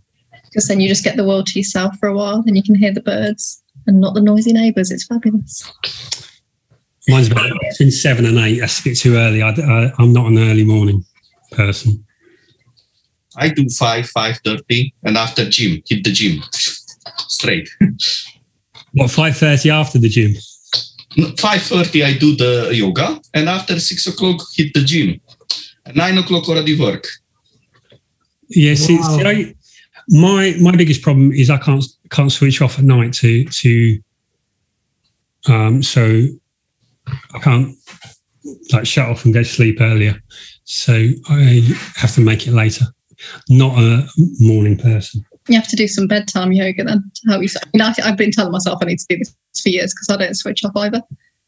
because 0.44 0.66
then 0.66 0.80
you 0.80 0.88
just 0.88 1.04
get 1.04 1.16
the 1.16 1.24
world 1.24 1.46
to 1.46 1.58
yourself 1.58 1.96
for 1.98 2.08
a 2.08 2.16
while 2.16 2.42
and 2.46 2.56
you 2.56 2.62
can 2.62 2.74
hear 2.74 2.92
the 2.92 3.00
birds 3.00 3.62
and 3.86 4.00
not 4.00 4.14
the 4.14 4.20
noisy 4.20 4.52
neighbours. 4.52 4.90
It's 4.90 5.06
fabulous. 5.06 5.72
Mine's 7.08 7.30
about 7.30 7.50
between 7.70 7.90
seven 7.90 8.26
and 8.26 8.38
eight. 8.38 8.60
That's 8.60 8.80
a 8.80 8.84
bit 8.84 8.98
too 8.98 9.16
early. 9.16 9.42
I, 9.42 9.50
I, 9.50 9.92
I'm 9.98 10.12
not 10.12 10.26
an 10.26 10.38
early 10.38 10.64
morning 10.64 11.04
person. 11.52 12.04
I 13.36 13.48
do 13.48 13.68
5, 13.68 14.04
5.30 14.06 14.92
and 15.04 15.16
after 15.16 15.48
gym, 15.48 15.82
hit 15.88 16.04
the 16.04 16.12
gym 16.12 16.42
straight. 17.28 17.68
What 18.92 19.08
five 19.12 19.36
thirty 19.36 19.70
after 19.70 20.00
the 20.00 20.08
gym? 20.08 20.32
5.30 21.16 22.04
I 22.04 22.18
do 22.18 22.34
the 22.34 22.70
yoga 22.74 23.20
and 23.34 23.48
after 23.48 23.78
6 23.78 24.06
o'clock 24.08 24.40
hit 24.56 24.74
the 24.74 24.80
gym. 24.82 25.20
At 25.86 25.94
9 25.94 26.18
o'clock 26.18 26.48
already 26.48 26.76
work. 26.78 27.06
Yeah, 28.48 28.74
see, 28.74 28.98
Wow. 28.98 29.16
see, 29.18 29.24
I, 29.24 29.54
my 30.08 30.56
my 30.60 30.72
biggest 30.74 31.02
problem 31.02 31.30
is 31.30 31.50
I 31.50 31.58
can't 31.58 31.84
can't 32.10 32.32
switch 32.32 32.60
off 32.62 32.78
at 32.80 32.84
night 32.84 33.12
to 33.14 33.44
to. 33.44 34.02
Um, 35.46 35.82
so 35.84 36.26
I 37.32 37.38
can't 37.38 37.76
like 38.72 38.86
shut 38.86 39.08
off 39.08 39.24
and 39.24 39.32
go 39.32 39.42
to 39.44 39.48
sleep 39.48 39.80
earlier. 39.80 40.20
So 40.64 41.10
I 41.28 41.76
have 41.94 42.12
to 42.14 42.20
make 42.20 42.48
it 42.48 42.52
later. 42.54 42.86
Not 43.48 43.78
a 43.78 44.08
morning 44.38 44.76
person. 44.76 45.24
You 45.48 45.56
have 45.56 45.68
to 45.68 45.76
do 45.76 45.88
some 45.88 46.06
bedtime 46.06 46.52
yoga 46.52 46.84
then 46.84 47.02
to 47.14 47.30
help 47.30 47.42
you. 47.42 47.48
I 47.56 47.68
mean, 47.72 47.82
I, 47.82 47.94
I've 48.04 48.16
been 48.16 48.30
telling 48.30 48.52
myself 48.52 48.78
I 48.82 48.86
need 48.86 48.98
to 48.98 49.06
do 49.08 49.18
this 49.18 49.34
for 49.62 49.68
years 49.68 49.92
because 49.92 50.08
I 50.10 50.16
don't 50.16 50.34
switch 50.34 50.64
off 50.64 50.76
either. 50.76 51.02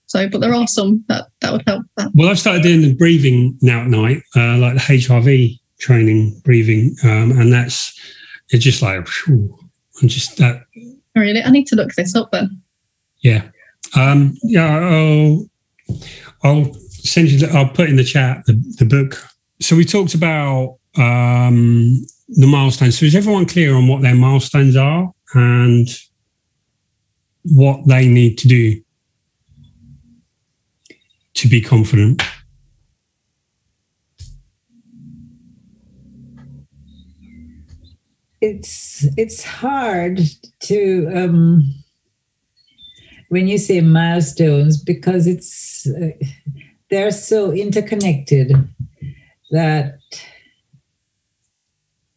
So, 0.06 0.28
but 0.28 0.40
there 0.40 0.54
are 0.54 0.66
some 0.66 1.04
that, 1.08 1.28
that 1.40 1.52
would 1.52 1.62
help 1.66 1.86
that. 1.96 2.10
Well, 2.14 2.28
I've 2.28 2.38
started 2.38 2.62
doing 2.62 2.82
the 2.82 2.94
breathing 2.94 3.58
now 3.62 3.82
at 3.82 3.88
night, 3.88 4.22
uh, 4.36 4.58
like 4.58 4.74
the 4.74 4.80
HRV 4.80 5.58
training 5.78 6.40
breathing, 6.44 6.94
um, 7.04 7.32
and 7.32 7.52
that's 7.52 7.98
it's 8.50 8.64
just 8.64 8.82
like 8.82 9.06
I'm 9.28 10.08
just 10.08 10.36
that 10.36 10.64
Really, 11.14 11.42
I 11.42 11.50
need 11.50 11.66
to 11.68 11.76
look 11.76 11.92
this 11.94 12.14
up 12.14 12.30
then. 12.32 12.62
Yeah. 13.20 13.48
Um, 13.94 14.36
yeah, 14.42 14.78
I'll, 14.78 15.46
I'll 16.42 16.74
send 16.88 17.30
you, 17.30 17.46
I'll 17.48 17.68
put 17.68 17.88
in 17.88 17.96
the 17.96 18.04
chat 18.04 18.44
the, 18.46 18.54
the 18.78 18.84
book. 18.84 19.22
So 19.60 19.76
we 19.76 19.84
talked 19.84 20.14
about 20.14 20.78
um, 20.96 22.04
the 22.28 22.46
milestones. 22.46 22.98
So 22.98 23.06
is 23.06 23.14
everyone 23.14 23.46
clear 23.46 23.74
on 23.74 23.88
what 23.88 24.02
their 24.02 24.14
milestones 24.14 24.76
are 24.76 25.12
and 25.34 25.88
what 27.44 27.86
they 27.86 28.06
need 28.06 28.38
to 28.38 28.48
do? 28.48 28.82
to 31.34 31.48
be 31.48 31.60
confident? 31.60 32.22
It's 38.40 39.06
it's 39.16 39.44
hard 39.44 40.20
to 40.64 41.10
um, 41.14 41.62
when 43.28 43.46
you 43.46 43.58
say 43.58 43.80
milestones 43.80 44.82
because 44.82 45.26
it's 45.26 45.86
uh, 45.88 46.10
they're 46.90 47.12
so 47.12 47.52
interconnected 47.52 48.52
that 49.52 49.98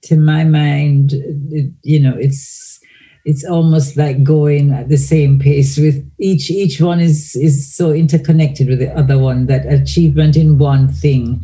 to 0.05 0.15
my 0.17 0.43
mind 0.43 1.13
it, 1.51 1.71
you 1.83 1.99
know 1.99 2.15
it's 2.17 2.79
it's 3.25 3.43
almost 3.43 3.97
like 3.97 4.23
going 4.23 4.71
at 4.71 4.87
the 4.87 4.97
same 4.97 5.39
pace 5.39 5.77
with 5.77 5.97
each 6.19 6.49
each 6.51 6.79
one 6.79 6.99
is 6.99 7.35
is 7.35 7.73
so 7.75 7.91
interconnected 7.91 8.67
with 8.69 8.79
the 8.79 8.95
other 8.95 9.17
one 9.17 9.47
that 9.47 9.65
achievement 9.65 10.37
in 10.37 10.57
one 10.59 10.87
thing 10.87 11.43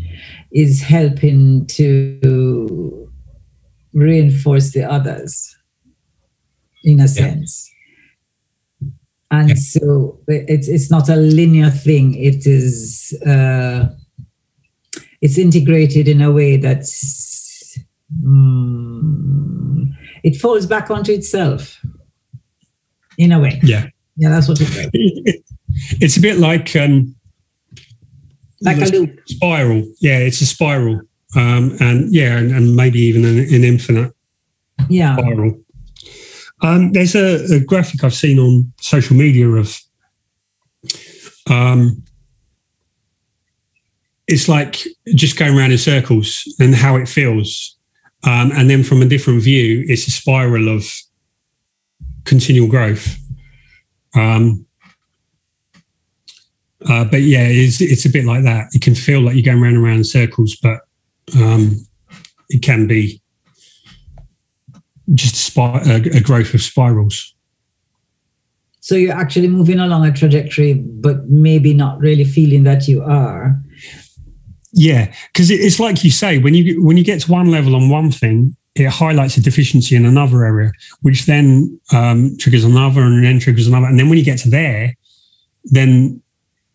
is 0.52 0.82
helping 0.82 1.66
to 1.66 3.10
reinforce 3.94 4.72
the 4.72 4.84
others 4.84 5.56
in 6.84 7.00
a 7.00 7.08
sense. 7.08 7.70
And 9.32 9.50
Yeah. 9.50 9.56
so 9.56 10.20
it's 10.28 10.68
it's 10.68 10.92
not 10.92 11.10
a 11.10 11.16
linear 11.16 11.70
thing. 11.70 12.16
It 12.16 12.46
is 12.46 13.14
uh, 13.26 13.88
it's 15.22 15.38
integrated 15.38 16.08
in 16.08 16.22
a 16.22 16.32
way 16.32 16.58
that's 16.58 17.21
mm, 18.24 19.88
it 20.24 20.36
falls 20.40 20.66
back 20.66 20.90
onto 20.92 21.12
itself 21.12 21.80
in 23.18 23.32
a 23.32 23.40
way 23.40 23.60
Yeah. 23.64 23.88
yeah 24.18 24.30
that's 24.30 24.48
what 24.48 24.60
it's 24.62 24.78
like 24.78 24.92
It's 26.02 26.18
a 26.18 26.22
bit 26.22 26.38
like 26.38 26.76
um, 26.76 27.16
like 28.62 28.78
a 28.78 28.86
loop 28.92 29.20
spiral. 29.28 29.84
Yeah, 30.00 30.18
it's 30.18 30.42
a 30.42 30.46
spiral. 30.46 31.02
Um, 31.36 31.78
and 31.80 32.14
yeah, 32.14 32.38
and, 32.38 32.52
and 32.52 32.76
maybe 32.76 33.00
even 33.00 33.24
an, 33.24 33.40
an 33.40 33.64
infinite 33.64 34.14
yeah 34.90 35.16
spiral. 35.16 35.60
Um, 36.62 36.92
there's 36.92 37.16
a, 37.16 37.56
a 37.56 37.60
graphic 37.60 38.04
I've 38.04 38.14
seen 38.14 38.38
on 38.38 38.72
social 38.82 39.16
media 39.16 39.48
of 39.48 39.80
um, 41.50 42.04
it's 44.28 44.48
like 44.48 44.84
just 45.16 45.38
going 45.40 45.58
around 45.58 45.72
in 45.72 45.78
circles 45.78 46.44
and 46.60 46.76
how 46.76 46.98
it 46.98 47.08
feels. 47.08 47.78
Um, 48.24 48.52
and 48.54 48.70
then 48.70 48.84
from 48.84 49.02
a 49.02 49.06
different 49.06 49.42
view, 49.42 49.84
it's 49.88 50.08
a 50.08 50.12
spiral 50.12 50.70
of 50.70 50.86
continual 52.26 52.68
growth. 52.68 53.18
Um, 54.16 54.66
uh, 56.88 57.06
but 57.06 57.22
yeah, 57.22 57.48
it's, 57.48 57.82
it's 57.82 58.06
a 58.06 58.10
bit 58.10 58.26
like 58.26 58.44
that. 58.44 58.68
It 58.74 58.82
can 58.82 58.96
feel 58.96 59.22
like 59.22 59.36
you're 59.36 59.44
going 59.44 59.62
round 59.62 59.76
and 59.76 59.84
round 59.84 59.98
in 59.98 60.04
circles, 60.04 60.56
but 60.56 60.82
um, 61.40 61.78
it 62.50 62.62
can 62.62 62.88
be 62.88 63.22
just 65.14 65.36
a, 65.36 65.38
spi- 65.38 65.84
a, 65.86 66.18
a 66.18 66.22
growth 66.22 66.54
of 66.54 66.62
spirals. 66.62 67.36
so 68.80 68.96
you're 68.96 69.16
actually 69.16 69.48
moving 69.48 69.80
along 69.80 70.06
a 70.06 70.12
trajectory 70.12 70.74
but 70.74 71.28
maybe 71.30 71.74
not 71.74 72.00
really 72.00 72.24
feeling 72.24 72.64
that 72.64 72.88
you 72.88 73.02
are 73.02 73.62
Yeah, 74.74 75.14
because 75.34 75.52
it's 75.52 75.80
like 75.80 76.04
you 76.04 76.12
say 76.12 76.38
when 76.38 76.54
you 76.54 76.84
when 76.84 76.98
you 76.98 77.04
get 77.04 77.22
to 77.22 77.32
one 77.32 77.52
level 77.52 77.76
on 77.76 77.90
one 77.90 78.12
thing, 78.12 78.56
it 78.76 78.88
highlights 78.88 79.36
a 79.36 79.42
deficiency 79.42 79.96
in 79.96 80.06
another 80.06 80.46
area, 80.46 80.72
which 81.02 81.26
then 81.26 81.80
um, 81.92 82.38
triggers 82.40 82.64
another 82.64 83.02
and 83.02 83.24
then 83.24 83.40
triggers 83.40 83.68
another, 83.68 83.88
and 83.88 84.00
then 84.00 84.08
when 84.08 84.18
you 84.18 84.24
get 84.24 84.40
to 84.40 84.50
there, 84.50 84.96
then 85.66 86.22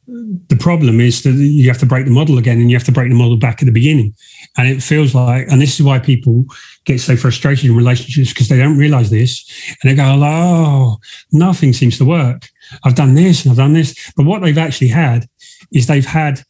the 0.07 0.57
problem 0.57 1.01
is 1.01 1.22
that 1.22 1.32
you 1.32 1.66
have 1.68 1.78
to 1.78 1.86
break 1.86 2.05
the 2.05 2.12
model 2.12 2.36
again, 2.38 2.61
and 2.61 2.70
you 2.70 2.76
have 2.76 2.84
to 2.84 2.92
break 2.92 3.09
the 3.09 3.16
model 3.16 3.38
back 3.38 3.62
at 3.62 3.66
the 3.66 3.72
beginning, 3.72 4.14
and 4.59 4.68
it 4.68 4.82
feels 4.82 5.14
like, 5.14 5.47
and 5.51 5.62
this 5.62 5.80
is 5.80 5.84
why 5.84 5.99
people 5.99 6.44
get 6.84 7.01
so 7.01 7.16
frustrated 7.16 7.64
in 7.64 7.74
relationships 7.74 8.32
because 8.32 8.49
they 8.49 8.59
don't 8.59 8.78
realize 8.78 9.09
this, 9.09 9.51
and 9.82 9.90
they 9.90 9.97
go, 9.97 10.05
"Oh, 10.05 10.99
nothing 11.32 11.72
seems 11.72 11.97
to 11.97 12.05
work. 12.05 12.51
I've 12.84 12.94
done 12.94 13.14
this 13.14 13.44
and 13.44 13.53
I've 13.53 13.57
done 13.57 13.72
this," 13.72 14.12
but 14.16 14.26
what 14.26 14.42
they've 14.42 14.59
actually 14.59 14.88
had 14.88 15.26
is 15.72 15.86
they've 15.86 16.05
had 16.05 16.42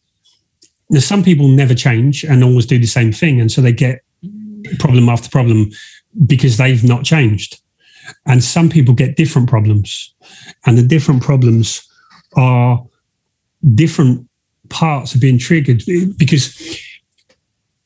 now, 0.89 1.01
some 1.01 1.23
people 1.23 1.49
never 1.49 1.75
change 1.75 2.25
and 2.25 2.45
always 2.45 2.67
do 2.67 2.79
the 2.79 2.87
same 2.87 3.13
thing. 3.13 3.41
And 3.41 3.51
so 3.51 3.61
they 3.61 3.73
get 3.73 4.03
problem 4.79 5.09
after 5.09 5.29
problem 5.29 5.71
because 6.27 6.57
they've 6.57 6.85
not 6.85 7.05
changed. 7.05 7.61
And 8.25 8.43
some 8.43 8.69
people 8.69 8.95
get 8.95 9.17
different 9.17 9.49
problems. 9.49 10.15
And 10.65 10.79
the 10.79 10.83
different 10.83 11.23
problems 11.23 11.87
are 12.37 12.85
different 13.75 14.29
parts 14.69 15.15
are 15.15 15.19
being 15.19 15.39
triggered 15.39 15.83
because 16.17 16.81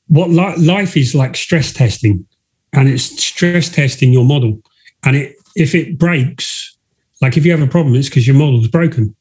what 0.08 0.30
li- 0.30 0.56
life 0.56 0.96
is 0.96 1.14
like 1.14 1.36
stress 1.36 1.72
testing 1.72 2.26
and 2.72 2.88
it's 2.88 3.04
stress 3.22 3.70
testing 3.70 4.12
your 4.12 4.24
model. 4.24 4.60
And 5.04 5.16
it, 5.16 5.36
if 5.56 5.74
it 5.74 5.98
breaks, 5.98 6.76
like 7.22 7.36
if 7.36 7.46
you 7.46 7.52
have 7.52 7.62
a 7.62 7.66
problem, 7.66 7.94
it's 7.94 8.08
because 8.08 8.26
your 8.26 8.36
model 8.36 8.60
is 8.60 8.68
broken 8.68 9.14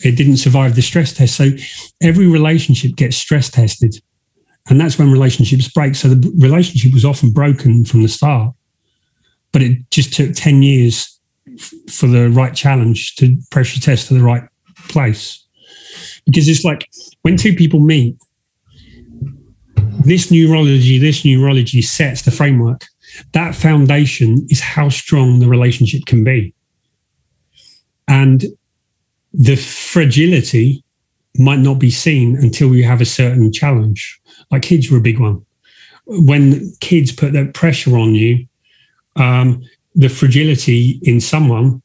it 0.00 0.16
didn't 0.16 0.38
survive 0.38 0.74
the 0.74 0.82
stress 0.82 1.12
test. 1.12 1.36
So 1.36 1.50
every 2.02 2.26
relationship 2.26 2.96
gets 2.96 3.16
stress 3.16 3.50
tested. 3.50 3.96
And 4.68 4.80
that's 4.80 4.98
when 4.98 5.10
relationships 5.10 5.68
break. 5.68 5.94
So 5.94 6.08
the 6.08 6.32
relationship 6.38 6.94
was 6.94 7.04
often 7.04 7.32
broken 7.32 7.84
from 7.84 8.02
the 8.02 8.08
start, 8.08 8.54
but 9.52 9.62
it 9.62 9.90
just 9.90 10.14
took 10.14 10.34
10 10.34 10.62
years 10.62 11.20
f- 11.58 11.72
for 11.90 12.06
the 12.06 12.30
right 12.30 12.54
challenge 12.54 13.16
to 13.16 13.36
pressure 13.50 13.80
test 13.80 14.08
to 14.08 14.14
the 14.14 14.22
right 14.22 14.44
place. 14.88 15.44
Because 16.24 16.48
it's 16.48 16.64
like 16.64 16.88
when 17.22 17.36
two 17.36 17.54
people 17.54 17.80
meet, 17.80 18.16
this 20.04 20.30
neurology, 20.30 20.98
this 20.98 21.24
neurology 21.24 21.82
sets 21.82 22.22
the 22.22 22.30
framework. 22.30 22.86
That 23.32 23.54
foundation 23.54 24.46
is 24.48 24.60
how 24.60 24.88
strong 24.88 25.38
the 25.38 25.48
relationship 25.48 26.06
can 26.06 26.24
be. 26.24 26.54
And 28.08 28.44
the 29.34 29.56
fragility 29.56 30.84
might 31.36 31.58
not 31.58 31.80
be 31.80 31.90
seen 31.90 32.36
until 32.36 32.74
you 32.74 32.84
have 32.84 33.00
a 33.00 33.06
certain 33.06 33.52
challenge. 33.52 34.20
Like 34.50 34.62
kids 34.62 34.90
were 34.90 34.98
a 34.98 35.02
big 35.02 35.18
one. 35.18 35.44
When 36.06 36.72
kids 36.80 37.10
put 37.10 37.32
that 37.32 37.54
pressure 37.54 37.96
on 37.96 38.14
you, 38.14 38.46
um, 39.16 39.62
the 39.94 40.08
fragility 40.08 41.00
in 41.02 41.20
someone 41.20 41.82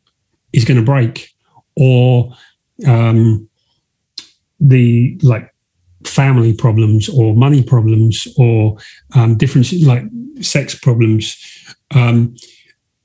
is 0.54 0.66
going 0.66 0.80
to 0.80 0.86
break, 0.86 1.34
or 1.76 2.32
um, 2.88 3.48
the 4.60 5.18
like 5.24 5.54
family 6.06 6.54
problems, 6.54 7.10
or 7.10 7.36
money 7.36 7.64
problems, 7.64 8.28
or 8.38 8.78
um, 9.16 9.38
different 9.38 9.72
like 9.82 10.04
sex 10.42 10.76
problems. 10.76 11.38
Um, 11.92 12.36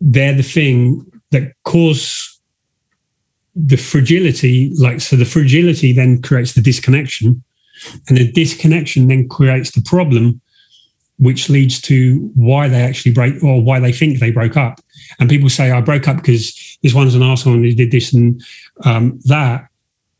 they're 0.00 0.34
the 0.34 0.42
thing 0.42 1.06
that 1.30 1.52
cause 1.64 2.33
the 3.54 3.76
fragility, 3.76 4.72
like 4.78 5.00
so, 5.00 5.16
the 5.16 5.24
fragility 5.24 5.92
then 5.92 6.20
creates 6.22 6.54
the 6.54 6.60
disconnection, 6.60 7.42
and 8.08 8.18
the 8.18 8.30
disconnection 8.32 9.08
then 9.08 9.28
creates 9.28 9.70
the 9.70 9.82
problem, 9.82 10.40
which 11.18 11.48
leads 11.48 11.80
to 11.82 12.30
why 12.34 12.68
they 12.68 12.82
actually 12.82 13.12
break 13.12 13.42
or 13.42 13.62
why 13.62 13.78
they 13.78 13.92
think 13.92 14.18
they 14.18 14.30
broke 14.30 14.56
up. 14.56 14.80
And 15.18 15.28
people 15.28 15.48
say, 15.48 15.70
"I 15.70 15.80
broke 15.80 16.08
up 16.08 16.16
because 16.16 16.78
this 16.82 16.94
one's 16.94 17.14
an 17.14 17.22
asshole 17.22 17.54
and 17.54 17.64
he 17.64 17.74
did 17.74 17.90
this 17.90 18.12
and 18.12 18.42
um, 18.84 19.20
that," 19.24 19.68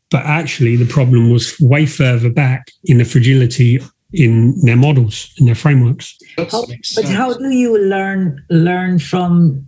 but 0.09 0.23
actually, 0.25 0.75
the 0.75 0.85
problem 0.85 1.29
was 1.29 1.59
way 1.59 1.85
further 1.85 2.29
back 2.29 2.71
in 2.85 2.99
the 2.99 3.05
fragility 3.05 3.81
in 4.13 4.59
their 4.61 4.77
models, 4.77 5.33
in 5.37 5.45
their 5.45 5.55
frameworks. 5.55 6.17
How, 6.37 6.65
but 6.95 7.05
how 7.05 7.33
do 7.33 7.49
you 7.49 7.77
learn 7.77 8.43
learn 8.49 8.99
from 8.99 9.65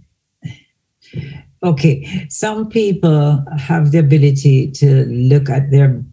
okay 1.64 2.28
some 2.30 2.70
people 2.70 3.44
have 3.58 3.92
the 3.92 3.98
ability 3.98 4.72
to 4.72 5.06
look 5.06 5.50
at 5.50 5.72
their 5.72 6.04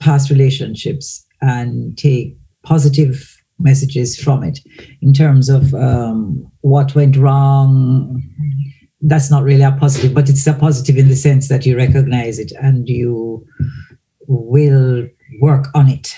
past 0.00 0.30
relationships 0.30 1.24
and 1.40 1.96
take 1.96 2.36
positive 2.64 3.40
messages 3.60 4.18
from 4.18 4.42
it 4.42 4.58
in 5.00 5.12
terms 5.12 5.48
of 5.48 5.74
um, 5.74 6.50
what 6.62 6.94
went 6.94 7.16
wrong. 7.16 8.22
That's 9.02 9.30
not 9.30 9.44
really 9.44 9.62
a 9.62 9.72
positive 9.72 10.14
but 10.14 10.28
it's 10.28 10.46
a 10.46 10.54
positive 10.54 10.96
in 10.96 11.08
the 11.08 11.16
sense 11.16 11.48
that 11.48 11.64
you 11.64 11.76
recognize 11.76 12.38
it 12.38 12.52
and 12.60 12.88
you 12.88 13.46
will 14.26 15.08
work 15.40 15.66
on 15.74 15.88
it. 15.88 16.14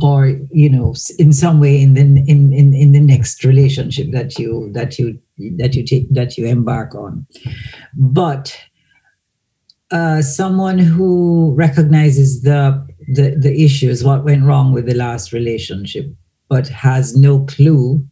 Or 0.00 0.26
you 0.50 0.68
know 0.68 0.94
in 1.18 1.32
some 1.32 1.60
way 1.60 1.80
in 1.80 1.94
the 1.94 2.02
in 2.02 2.52
in, 2.52 2.74
in 2.74 2.92
the 2.92 3.00
next 3.00 3.42
relationship 3.42 4.12
that 4.12 4.38
you 4.38 4.70
that 4.72 4.98
you 4.98 5.18
that 5.56 5.74
you 5.74 5.84
take 5.84 6.12
that 6.12 6.36
you 6.36 6.46
embark 6.46 6.94
on. 6.94 7.26
But 7.96 8.56
uh, 9.90 10.22
someone 10.22 10.78
who 10.78 11.54
recognizes 11.54 12.42
the, 12.42 12.86
the 13.14 13.36
the 13.36 13.64
issues 13.64 14.04
what 14.04 14.24
went 14.24 14.44
wrong 14.44 14.72
with 14.72 14.86
the 14.86 14.94
last 14.94 15.32
relationship 15.32 16.06
but 16.48 16.68
has 16.68 17.16
no 17.16 17.44
clue 17.44 18.06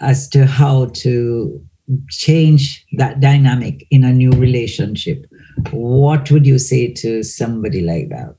as 0.00 0.28
to 0.28 0.46
how 0.46 0.86
to 0.86 1.60
change 2.10 2.84
that 2.92 3.20
dynamic 3.20 3.86
in 3.90 4.04
a 4.04 4.12
new 4.12 4.30
relationship. 4.32 5.26
What 5.70 6.30
would 6.30 6.46
you 6.46 6.58
say 6.58 6.92
to 6.94 7.22
somebody 7.22 7.80
like 7.80 8.08
that? 8.10 8.36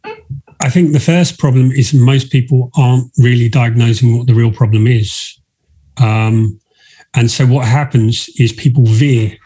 I 0.61 0.69
think 0.69 0.93
the 0.93 0.99
first 0.99 1.39
problem 1.39 1.71
is 1.71 1.93
most 1.93 2.31
people 2.31 2.69
aren't 2.77 3.11
really 3.17 3.49
diagnosing 3.49 4.17
what 4.17 4.27
the 4.27 4.33
real 4.33 4.51
problem 4.51 4.87
is. 4.87 5.37
Um, 5.97 6.58
and 7.15 7.29
so 7.29 7.45
what 7.45 7.65
happens 7.65 8.29
is 8.37 8.53
people 8.53 8.85
veer 8.85 9.37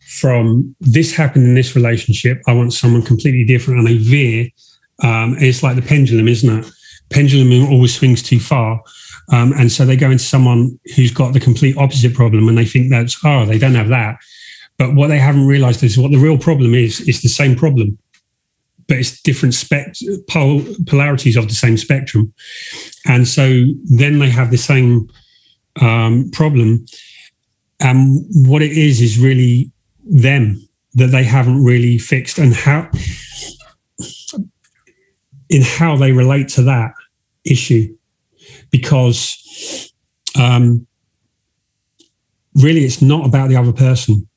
from 0.00 0.74
this 0.80 1.14
happened 1.14 1.44
in 1.44 1.54
this 1.54 1.76
relationship. 1.76 2.40
I 2.46 2.54
want 2.54 2.72
someone 2.72 3.02
completely 3.02 3.44
different, 3.44 3.78
and 3.78 3.88
they 3.88 3.98
veer. 3.98 4.48
Um, 5.02 5.36
it's 5.38 5.62
like 5.62 5.76
the 5.76 5.82
pendulum, 5.82 6.28
isn't 6.28 6.58
it? 6.58 6.70
Pendulum 7.10 7.70
always 7.70 7.94
swings 7.94 8.22
too 8.22 8.40
far. 8.40 8.82
Um, 9.30 9.52
and 9.52 9.70
so 9.70 9.84
they 9.84 9.96
go 9.96 10.10
into 10.10 10.24
someone 10.24 10.78
who's 10.96 11.10
got 11.10 11.32
the 11.32 11.40
complete 11.40 11.76
opposite 11.76 12.14
problem 12.14 12.48
and 12.48 12.56
they 12.56 12.64
think 12.64 12.90
that's, 12.90 13.18
oh, 13.24 13.44
they 13.44 13.58
don't 13.58 13.74
have 13.74 13.88
that. 13.88 14.16
But 14.78 14.94
what 14.94 15.08
they 15.08 15.18
haven't 15.18 15.46
realized 15.46 15.82
is 15.82 15.98
what 15.98 16.12
the 16.12 16.18
real 16.18 16.38
problem 16.38 16.74
is, 16.74 17.00
is 17.02 17.20
the 17.20 17.28
same 17.28 17.54
problem, 17.54 17.98
but 18.86 18.96
it's 18.96 19.20
different 19.20 19.54
spect- 19.54 20.02
pol- 20.28 20.64
polarities 20.86 21.36
of 21.36 21.48
the 21.48 21.54
same 21.54 21.76
spectrum. 21.76 22.32
And 23.06 23.28
so 23.28 23.64
then 23.84 24.18
they 24.18 24.30
have 24.30 24.50
the 24.50 24.56
same 24.56 25.10
um, 25.80 26.30
problem. 26.32 26.84
And 27.80 28.24
what 28.46 28.62
it 28.62 28.72
is, 28.72 29.00
is 29.00 29.18
really 29.18 29.70
them 30.04 30.66
that 30.94 31.08
they 31.08 31.24
haven't 31.24 31.62
really 31.62 31.98
fixed. 31.98 32.38
And 32.38 32.54
how 32.54 32.90
in 35.50 35.62
how 35.62 35.96
they 35.96 36.12
relate 36.12 36.48
to 36.48 36.62
that 36.62 36.92
issue. 37.44 37.94
Because 38.70 39.92
um, 40.38 40.86
really 42.54 42.84
it's 42.84 43.00
not 43.00 43.26
about 43.26 43.48
the 43.48 43.56
other 43.56 43.72
person. 43.72 44.28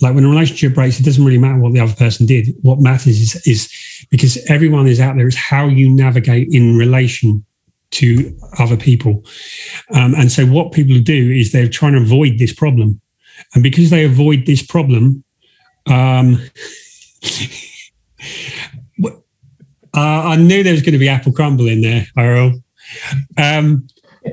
Like 0.00 0.14
when 0.14 0.24
a 0.24 0.28
relationship 0.28 0.74
breaks 0.74 1.00
it 1.00 1.04
doesn't 1.04 1.24
really 1.24 1.38
matter 1.38 1.58
what 1.58 1.72
the 1.72 1.80
other 1.80 1.94
person 1.94 2.26
did. 2.26 2.48
What 2.62 2.80
matters 2.80 3.18
is, 3.20 3.46
is 3.46 4.06
because 4.10 4.38
everyone 4.48 4.86
is 4.86 5.00
out 5.00 5.16
there. 5.16 5.26
Is 5.26 5.36
how 5.36 5.66
you 5.66 5.88
navigate 5.88 6.48
in 6.52 6.76
relation 6.76 7.44
to 7.90 8.36
other 8.58 8.76
people 8.76 9.24
um, 9.94 10.14
and 10.14 10.30
so 10.30 10.44
what 10.44 10.72
people 10.72 10.98
do 11.00 11.30
is 11.30 11.52
they're 11.52 11.68
trying 11.68 11.92
to 11.92 12.00
avoid 12.00 12.38
this 12.38 12.52
problem 12.52 13.00
and 13.54 13.62
because 13.62 13.90
they 13.90 14.04
avoid 14.04 14.46
this 14.46 14.64
problem, 14.64 15.24
um, 15.86 16.40
uh, 19.04 19.10
I 19.94 20.36
knew 20.36 20.62
there 20.62 20.72
was 20.72 20.82
going 20.82 20.92
to 20.92 20.98
be 20.98 21.08
apple 21.08 21.32
crumble 21.32 21.66
in 21.68 21.80
there, 21.80 22.06
Earl. 22.16 22.60
Um, 23.36 23.86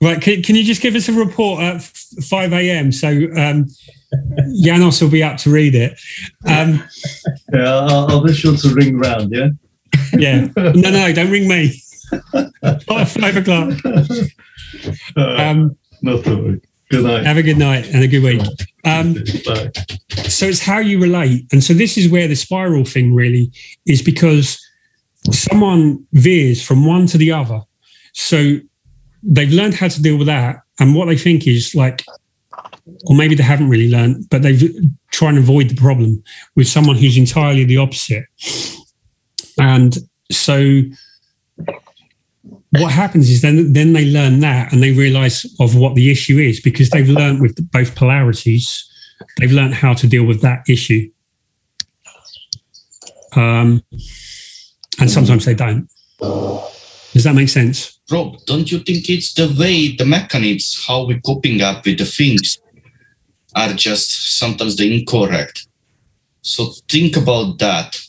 right, 0.00 0.20
can, 0.20 0.42
can, 0.42 0.56
you 0.56 0.64
just 0.64 0.82
give 0.82 0.94
us 0.94 1.08
a 1.08 1.12
report 1.12 1.62
at 1.62 1.82
5 1.82 2.52
a.m. 2.52 2.92
so 2.92 3.08
um, 3.36 3.66
Janos 4.62 5.00
will 5.00 5.10
be 5.10 5.22
up 5.22 5.36
to 5.38 5.50
read 5.50 5.74
it? 5.74 5.98
Um, 6.46 6.82
yeah, 7.52 7.74
I'll, 7.74 8.10
I'll 8.10 8.24
be 8.24 8.34
sure 8.34 8.56
to 8.56 8.74
ring 8.74 8.98
round, 8.98 9.32
yeah? 9.32 9.48
yeah. 10.18 10.48
No, 10.56 10.90
no, 10.90 11.12
don't 11.12 11.30
ring 11.30 11.48
me. 11.48 11.82
Five 12.86 13.36
o'clock. 13.36 13.74
Uh, 15.16 15.36
um, 15.36 15.76
not 16.02 16.24
to 16.24 16.36
worry. 16.36 16.60
Good 16.90 17.04
night. 17.04 17.24
Have 17.24 17.36
a 17.36 17.42
good 17.42 17.58
night 17.58 17.88
and 17.88 18.02
a 18.02 18.08
good 18.08 18.22
week. 18.22 18.42
Um. 18.84 19.16
So 20.28 20.46
it's 20.46 20.60
how 20.60 20.78
you 20.78 21.00
relate. 21.00 21.46
And 21.52 21.62
so 21.62 21.74
this 21.74 21.96
is 21.98 22.08
where 22.08 22.28
the 22.28 22.36
spiral 22.36 22.84
thing 22.84 23.14
really 23.14 23.52
is 23.86 24.02
because 24.02 24.58
someone 25.30 26.06
veers 26.12 26.62
from 26.62 26.86
one 26.86 27.06
to 27.06 27.18
the 27.18 27.32
other. 27.32 27.60
So 28.12 28.56
they've 29.22 29.52
learned 29.52 29.74
how 29.74 29.88
to 29.88 30.02
deal 30.02 30.16
with 30.16 30.26
that. 30.28 30.62
And 30.78 30.94
what 30.94 31.06
they 31.06 31.16
think 31.16 31.46
is 31.46 31.74
like, 31.74 32.04
or 33.04 33.14
maybe 33.14 33.34
they 33.34 33.42
haven't 33.42 33.68
really 33.68 33.90
learned, 33.90 34.28
but 34.30 34.42
they've 34.42 34.72
tried 35.10 35.32
to 35.32 35.38
avoid 35.38 35.68
the 35.68 35.74
problem 35.74 36.22
with 36.56 36.68
someone 36.68 36.96
who's 36.96 37.18
entirely 37.18 37.64
the 37.64 37.76
opposite. 37.76 38.24
And 39.58 39.98
so 40.32 40.82
what 42.70 42.92
happens 42.92 43.28
is 43.28 43.42
then 43.42 43.72
then 43.72 43.92
they 43.92 44.06
learn 44.06 44.40
that 44.40 44.72
and 44.72 44.82
they 44.82 44.92
realize 44.92 45.44
of 45.58 45.76
what 45.76 45.94
the 45.94 46.10
issue 46.10 46.38
is 46.38 46.60
because 46.60 46.90
they've 46.90 47.08
learned 47.08 47.40
with 47.40 47.70
both 47.72 47.94
polarities 47.96 48.90
they've 49.38 49.52
learned 49.52 49.74
how 49.74 49.94
to 49.94 50.06
deal 50.06 50.24
with 50.24 50.40
that 50.42 50.68
issue. 50.68 51.10
Um, 53.36 53.82
and 54.98 55.10
sometimes 55.10 55.44
they 55.44 55.54
don't. 55.54 55.88
Does 57.12 57.24
that 57.24 57.34
make 57.34 57.48
sense? 57.48 57.98
Rob 58.10 58.44
don't 58.44 58.70
you 58.70 58.80
think 58.80 59.08
it's 59.08 59.32
the 59.34 59.54
way 59.58 59.94
the 59.94 60.04
mechanisms 60.04 60.84
how 60.86 61.06
we're 61.06 61.20
coping 61.20 61.62
up 61.62 61.84
with 61.84 61.98
the 61.98 62.04
things 62.04 62.58
are 63.54 63.72
just 63.72 64.38
sometimes 64.38 64.76
the 64.76 65.00
incorrect? 65.00 65.66
So 66.42 66.72
think 66.88 67.16
about 67.16 67.58
that. 67.58 68.00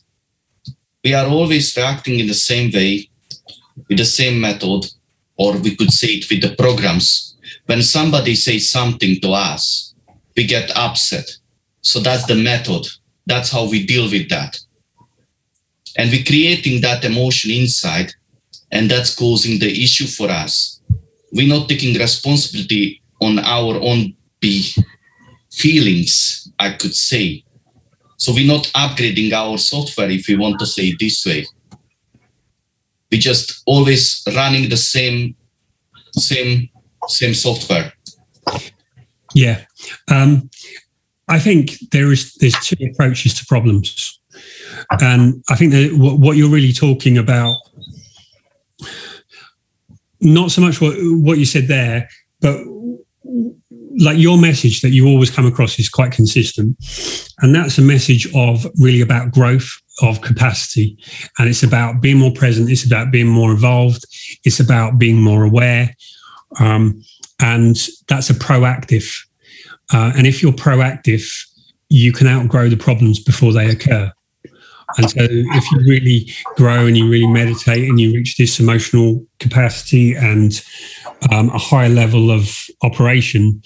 We 1.03 1.13
are 1.13 1.27
always 1.27 1.75
reacting 1.75 2.19
in 2.19 2.27
the 2.27 2.33
same 2.33 2.71
way 2.71 3.09
with 3.87 3.97
the 3.97 4.05
same 4.05 4.39
method, 4.39 4.85
or 5.37 5.57
we 5.57 5.75
could 5.75 5.91
say 5.91 6.07
it 6.07 6.29
with 6.29 6.41
the 6.41 6.55
programs. 6.55 7.35
When 7.65 7.81
somebody 7.81 8.35
says 8.35 8.69
something 8.69 9.19
to 9.21 9.29
us, 9.31 9.93
we 10.35 10.45
get 10.45 10.75
upset. 10.75 11.29
So 11.81 11.99
that's 11.99 12.25
the 12.25 12.35
method. 12.35 12.87
That's 13.25 13.51
how 13.51 13.69
we 13.69 13.85
deal 13.85 14.09
with 14.09 14.29
that. 14.29 14.59
And 15.97 16.09
we're 16.11 16.23
creating 16.23 16.81
that 16.81 17.03
emotion 17.03 17.51
inside, 17.51 18.13
and 18.71 18.89
that's 18.89 19.15
causing 19.15 19.59
the 19.59 19.83
issue 19.83 20.07
for 20.07 20.29
us. 20.29 20.81
We're 21.31 21.47
not 21.47 21.69
taking 21.69 21.99
responsibility 21.99 23.01
on 23.21 23.39
our 23.39 23.75
own 23.81 24.15
be 24.39 24.73
feelings, 25.51 26.49
I 26.59 26.71
could 26.71 26.95
say. 26.95 27.43
So 28.17 28.33
we're 28.33 28.47
not 28.47 28.71
upgrading 28.75 29.33
our 29.33 29.57
software, 29.57 30.09
if 30.09 30.27
we 30.27 30.35
want 30.35 30.59
to 30.59 30.65
say 30.65 30.87
it 30.87 30.99
this 30.99 31.25
way 31.25 31.45
we 33.11 33.17
just 33.17 33.61
always 33.65 34.23
running 34.35 34.69
the 34.69 34.77
same 34.77 35.35
same 36.13 36.69
same 37.07 37.33
software. 37.33 37.93
Yeah. 39.33 39.65
Um, 40.09 40.49
i 41.27 41.39
think 41.39 41.79
there 41.91 42.11
is 42.11 42.33
there's 42.35 42.59
two 42.65 42.75
approaches 42.91 43.33
to 43.35 43.45
problems. 43.45 44.19
And 44.99 45.43
i 45.49 45.55
think 45.55 45.71
that 45.71 45.91
what 45.95 46.37
you're 46.37 46.49
really 46.49 46.73
talking 46.73 47.17
about 47.17 47.55
not 50.19 50.51
so 50.51 50.61
much 50.61 50.81
what 50.81 50.95
what 51.27 51.37
you 51.37 51.45
said 51.45 51.67
there 51.67 52.09
but 52.41 52.57
like 53.97 54.17
your 54.17 54.37
message 54.37 54.81
that 54.81 54.91
you 54.91 55.07
always 55.07 55.29
come 55.29 55.45
across 55.45 55.77
is 55.79 55.89
quite 55.89 56.11
consistent. 56.11 56.77
And 57.39 57.53
that's 57.53 57.77
a 57.77 57.81
message 57.81 58.27
of 58.35 58.65
really 58.79 59.01
about 59.01 59.31
growth 59.31 59.69
of 60.01 60.21
capacity. 60.21 60.97
And 61.37 61.47
it's 61.49 61.63
about 61.63 62.01
being 62.01 62.17
more 62.17 62.33
present 62.33 62.69
it's 62.69 62.85
about 62.85 63.11
being 63.11 63.27
more 63.27 63.51
involved 63.51 64.05
it's 64.43 64.59
about 64.59 64.97
being 64.97 65.21
more 65.21 65.43
aware. 65.43 65.95
Um, 66.59 67.03
and 67.39 67.75
that's 68.07 68.29
a 68.29 68.33
proactive 68.33 69.07
uh, 69.93 70.11
and 70.15 70.27
if 70.27 70.41
you're 70.41 70.51
proactive 70.51 71.25
you 71.89 72.11
can 72.11 72.27
outgrow 72.27 72.69
the 72.69 72.77
problems 72.77 73.19
before 73.19 73.51
they 73.51 73.69
occur. 73.69 74.09
And 74.97 75.09
so 75.09 75.19
if 75.21 75.71
you 75.71 75.79
really 75.79 76.31
grow 76.55 76.85
and 76.85 76.97
you 76.97 77.09
really 77.09 77.27
meditate 77.27 77.89
and 77.89 77.99
you 77.99 78.13
reach 78.13 78.37
this 78.37 78.59
emotional 78.59 79.25
capacity 79.39 80.15
and 80.15 80.61
um, 81.31 81.49
a 81.49 81.57
higher 81.57 81.89
level 81.89 82.31
of 82.31 82.67
operation 82.81 83.61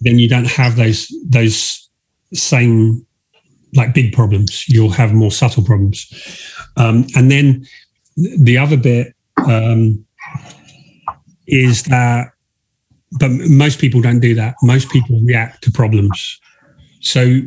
then 0.00 0.18
you 0.18 0.28
don't 0.28 0.46
have 0.46 0.76
those 0.76 1.12
those 1.26 1.88
same 2.32 3.06
like 3.74 3.94
big 3.94 4.12
problems. 4.12 4.68
You'll 4.68 4.90
have 4.90 5.12
more 5.12 5.30
subtle 5.30 5.64
problems. 5.64 6.10
Um, 6.76 7.06
and 7.16 7.30
then 7.30 7.66
the 8.16 8.58
other 8.58 8.76
bit 8.76 9.14
um, 9.46 10.04
is 11.46 11.84
that, 11.84 12.28
but 13.18 13.30
most 13.30 13.78
people 13.78 14.00
don't 14.00 14.20
do 14.20 14.34
that. 14.34 14.54
Most 14.62 14.90
people 14.90 15.20
react 15.24 15.62
to 15.64 15.72
problems. 15.72 16.40
So 17.00 17.40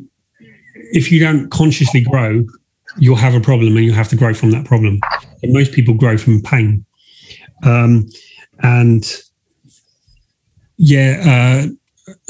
if 0.91 1.11
you 1.11 1.19
don't 1.19 1.49
consciously 1.49 2.01
grow, 2.01 2.45
you'll 2.97 3.15
have 3.15 3.35
a 3.35 3.41
problem 3.41 3.75
and 3.75 3.85
you 3.85 3.93
have 3.93 4.09
to 4.09 4.15
grow 4.15 4.33
from 4.33 4.51
that 4.51 4.65
problem. 4.65 4.99
And 5.43 5.53
most 5.53 5.73
people 5.73 5.93
grow 5.93 6.17
from 6.17 6.41
pain. 6.41 6.85
Um, 7.63 8.07
and 8.59 9.03
yeah, 10.77 11.67
uh, 11.69 12.23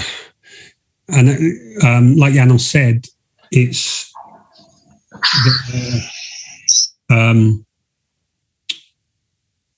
and 1.10 1.84
um, 1.84 2.16
like 2.16 2.34
Janos 2.34 2.66
said, 2.66 3.06
it's 3.52 4.12
the, 5.12 6.10
um, 7.10 7.66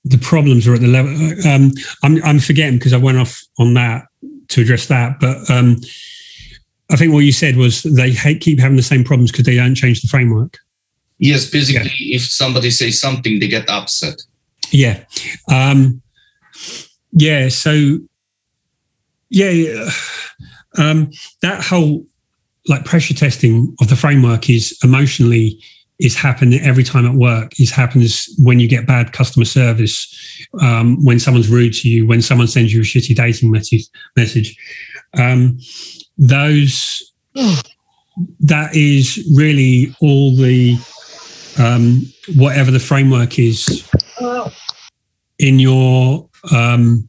the 0.04 0.18
problems 0.18 0.66
are 0.66 0.74
at 0.74 0.80
the 0.80 0.86
level. 0.86 1.12
Um, 1.46 1.72
I'm, 2.02 2.22
I'm 2.24 2.40
forgetting 2.40 2.78
because 2.78 2.92
I 2.92 2.98
went 2.98 3.18
off 3.18 3.42
on 3.58 3.74
that 3.74 4.06
to 4.48 4.62
address 4.62 4.86
that, 4.86 5.20
but 5.20 5.48
um, 5.50 5.76
I 6.90 6.96
think 6.96 7.12
what 7.12 7.20
you 7.20 7.32
said 7.32 7.56
was 7.56 7.82
they 7.82 8.10
hate, 8.10 8.40
keep 8.40 8.58
having 8.58 8.76
the 8.76 8.82
same 8.82 9.04
problems 9.04 9.30
because 9.30 9.46
they 9.46 9.56
don't 9.56 9.74
change 9.74 10.02
the 10.02 10.08
framework. 10.08 10.58
Yes, 11.18 11.48
basically, 11.48 11.92
yeah. 11.98 12.16
if 12.16 12.22
somebody 12.22 12.70
says 12.70 13.00
something, 13.00 13.38
they 13.38 13.48
get 13.48 13.68
upset. 13.68 14.22
Yeah, 14.72 15.04
um, 15.50 16.02
yeah. 17.12 17.48
So, 17.48 17.98
yeah, 19.28 19.88
um, 20.78 21.10
that 21.42 21.62
whole 21.62 22.06
like 22.68 22.84
pressure 22.84 23.14
testing 23.14 23.74
of 23.80 23.88
the 23.88 23.96
framework 23.96 24.50
is 24.50 24.78
emotionally 24.82 25.58
is 26.00 26.16
happening 26.16 26.60
every 26.62 26.82
time 26.82 27.06
at 27.06 27.14
work. 27.14 27.52
It 27.60 27.70
happens 27.70 28.28
when 28.38 28.58
you 28.58 28.66
get 28.66 28.86
bad 28.86 29.12
customer 29.12 29.44
service, 29.44 30.46
um, 30.60 31.02
when 31.04 31.20
someone's 31.20 31.48
rude 31.48 31.74
to 31.74 31.88
you, 31.88 32.06
when 32.06 32.22
someone 32.22 32.48
sends 32.48 32.72
you 32.72 32.80
a 32.80 32.84
shitty 32.84 33.14
dating 33.14 33.50
message. 33.50 33.86
Message. 34.16 34.56
Um, 35.18 35.58
those 36.16 37.12
that 38.40 38.74
is 38.74 39.30
really 39.34 39.94
all 40.00 40.34
the 40.36 40.76
um, 41.58 42.02
whatever 42.36 42.70
the 42.70 42.80
framework 42.80 43.38
is 43.38 43.88
in 45.38 45.58
your 45.58 46.28
um, 46.54 47.08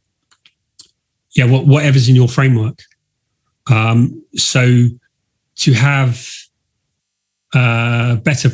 yeah 1.34 1.46
whatever's 1.46 2.08
in 2.08 2.16
your 2.16 2.28
framework. 2.28 2.78
Um, 3.70 4.22
so 4.34 4.88
to 5.62 5.72
have 5.72 6.28
uh, 7.54 8.16
better 8.16 8.50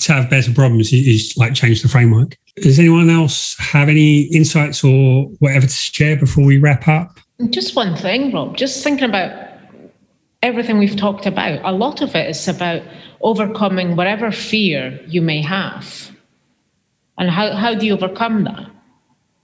to 0.00 0.12
have 0.12 0.30
better 0.30 0.52
problems 0.52 0.92
is, 0.92 1.34
like 1.36 1.54
change 1.54 1.82
the 1.82 1.88
framework. 1.88 2.36
Does 2.56 2.78
anyone 2.78 3.10
else 3.10 3.56
have 3.58 3.88
any 3.88 4.22
insights 4.22 4.84
or 4.84 5.24
whatever 5.40 5.66
to 5.66 5.72
share 5.72 6.16
before 6.16 6.44
we 6.44 6.58
wrap 6.58 6.86
up? 6.86 7.18
Just 7.50 7.74
one 7.74 7.96
thing, 7.96 8.32
Rob. 8.32 8.56
Just 8.56 8.84
thinking 8.84 9.08
about 9.08 9.32
everything 10.42 10.78
we've 10.78 10.96
talked 10.96 11.26
about. 11.26 11.58
A 11.64 11.72
lot 11.72 12.00
of 12.00 12.14
it 12.14 12.30
is 12.30 12.46
about 12.46 12.82
overcoming 13.22 13.96
whatever 13.96 14.30
fear 14.30 15.00
you 15.08 15.20
may 15.20 15.42
have. 15.42 16.10
And 17.18 17.30
how, 17.30 17.56
how 17.56 17.74
do 17.74 17.86
you 17.86 17.94
overcome 17.94 18.44
that? 18.44 18.70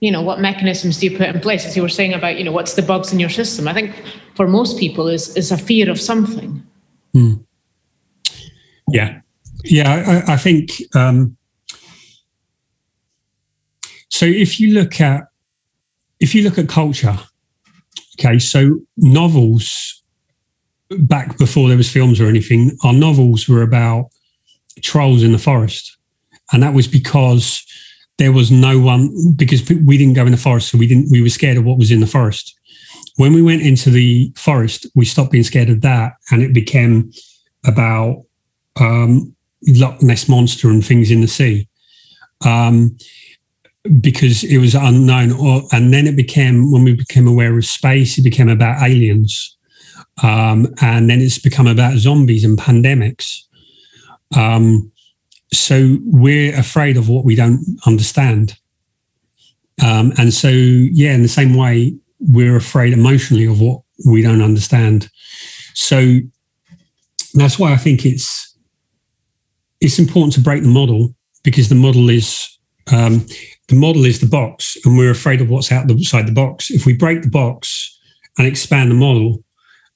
You 0.01 0.11
know, 0.11 0.21
what 0.21 0.39
mechanisms 0.39 0.97
do 0.97 1.07
you 1.07 1.17
put 1.17 1.29
in 1.29 1.39
place? 1.39 1.65
As 1.65 1.75
you 1.75 1.81
were 1.81 1.89
saying 1.89 2.13
about, 2.13 2.37
you 2.37 2.43
know, 2.43 2.51
what's 2.51 2.73
the 2.73 2.81
bugs 2.81 3.13
in 3.13 3.19
your 3.19 3.29
system? 3.29 3.67
I 3.67 3.73
think 3.73 3.95
for 4.35 4.47
most 4.47 4.77
people 4.77 5.07
is 5.07 5.35
is 5.37 5.51
a 5.51 5.57
fear 5.57 5.89
of 5.89 5.99
something. 5.99 6.63
Hmm. 7.13 7.33
Yeah. 8.89 9.21
Yeah, 9.63 10.23
I, 10.27 10.33
I 10.33 10.37
think 10.37 10.71
um, 10.95 11.37
so 14.09 14.25
if 14.25 14.59
you 14.59 14.73
look 14.73 14.99
at 14.99 15.23
if 16.19 16.35
you 16.35 16.43
look 16.43 16.57
at 16.57 16.67
culture, 16.67 17.17
okay, 18.19 18.39
so 18.39 18.79
novels 18.97 20.03
back 20.99 21.37
before 21.37 21.67
there 21.67 21.77
was 21.77 21.89
films 21.89 22.19
or 22.19 22.27
anything, 22.27 22.77
our 22.83 22.93
novels 22.93 23.47
were 23.47 23.61
about 23.61 24.09
trolls 24.81 25.23
in 25.23 25.31
the 25.31 25.37
forest. 25.37 25.97
And 26.51 26.61
that 26.63 26.73
was 26.73 26.87
because 26.87 27.63
there 28.21 28.31
was 28.31 28.51
no 28.51 28.79
one 28.79 29.09
because 29.35 29.67
we 29.69 29.97
didn't 29.97 30.13
go 30.13 30.25
in 30.25 30.31
the 30.31 30.37
forest, 30.37 30.69
so 30.69 30.77
we 30.77 30.87
didn't 30.87 31.09
we 31.11 31.21
were 31.21 31.29
scared 31.29 31.57
of 31.57 31.65
what 31.65 31.77
was 31.77 31.91
in 31.91 31.99
the 31.99 32.07
forest. 32.07 32.55
When 33.17 33.33
we 33.33 33.41
went 33.41 33.63
into 33.63 33.89
the 33.89 34.31
forest, 34.37 34.85
we 34.95 35.05
stopped 35.05 35.31
being 35.31 35.43
scared 35.43 35.69
of 35.69 35.81
that 35.81 36.13
and 36.29 36.41
it 36.41 36.53
became 36.53 37.11
about 37.65 38.23
um, 38.79 39.35
Loch 39.67 40.01
Ness 40.01 40.29
monster 40.29 40.69
and 40.69 40.85
things 40.85 41.11
in 41.11 41.21
the 41.21 41.27
sea. 41.27 41.67
Um, 42.45 42.97
because 43.99 44.43
it 44.43 44.59
was 44.59 44.75
unknown 44.75 45.31
or 45.31 45.63
and 45.71 45.91
then 45.91 46.05
it 46.05 46.15
became 46.15 46.71
when 46.71 46.83
we 46.83 46.93
became 46.93 47.27
aware 47.27 47.57
of 47.57 47.65
space 47.65 48.15
it 48.19 48.21
became 48.21 48.47
about 48.47 48.79
aliens 48.87 49.57
um, 50.23 50.67
and 50.81 51.09
then 51.09 51.19
it's 51.21 51.39
become 51.39 51.67
about 51.67 51.97
zombies 51.97 52.43
and 52.43 52.57
pandemics. 52.57 53.43
Um, 54.35 54.90
so 55.53 55.97
we're 56.03 56.57
afraid 56.57 56.97
of 56.97 57.09
what 57.09 57.25
we 57.25 57.35
don't 57.35 57.63
understand. 57.85 58.57
Um, 59.83 60.13
and 60.17 60.33
so, 60.33 60.49
yeah, 60.49 61.13
in 61.13 61.21
the 61.21 61.27
same 61.27 61.55
way, 61.55 61.95
we're 62.19 62.55
afraid 62.55 62.93
emotionally 62.93 63.45
of 63.45 63.59
what 63.59 63.81
we 64.05 64.21
don't 64.21 64.41
understand. 64.41 65.09
So 65.73 66.19
that's 67.33 67.57
why 67.57 67.73
I 67.73 67.77
think 67.77 68.05
it's 68.05 68.55
it's 69.79 69.97
important 69.97 70.33
to 70.33 70.41
break 70.41 70.61
the 70.61 70.69
model 70.69 71.15
because 71.43 71.69
the 71.69 71.75
model 71.75 72.09
is 72.09 72.47
um, 72.91 73.25
the 73.67 73.75
model 73.75 74.05
is 74.05 74.19
the 74.19 74.27
box, 74.27 74.77
and 74.85 74.97
we're 74.97 75.11
afraid 75.11 75.41
of 75.41 75.49
what's 75.49 75.71
outside 75.71 76.27
the 76.27 76.33
box. 76.33 76.69
If 76.69 76.85
we 76.85 76.93
break 76.93 77.23
the 77.23 77.29
box 77.29 77.99
and 78.37 78.47
expand 78.47 78.91
the 78.91 78.95
model, 78.95 79.43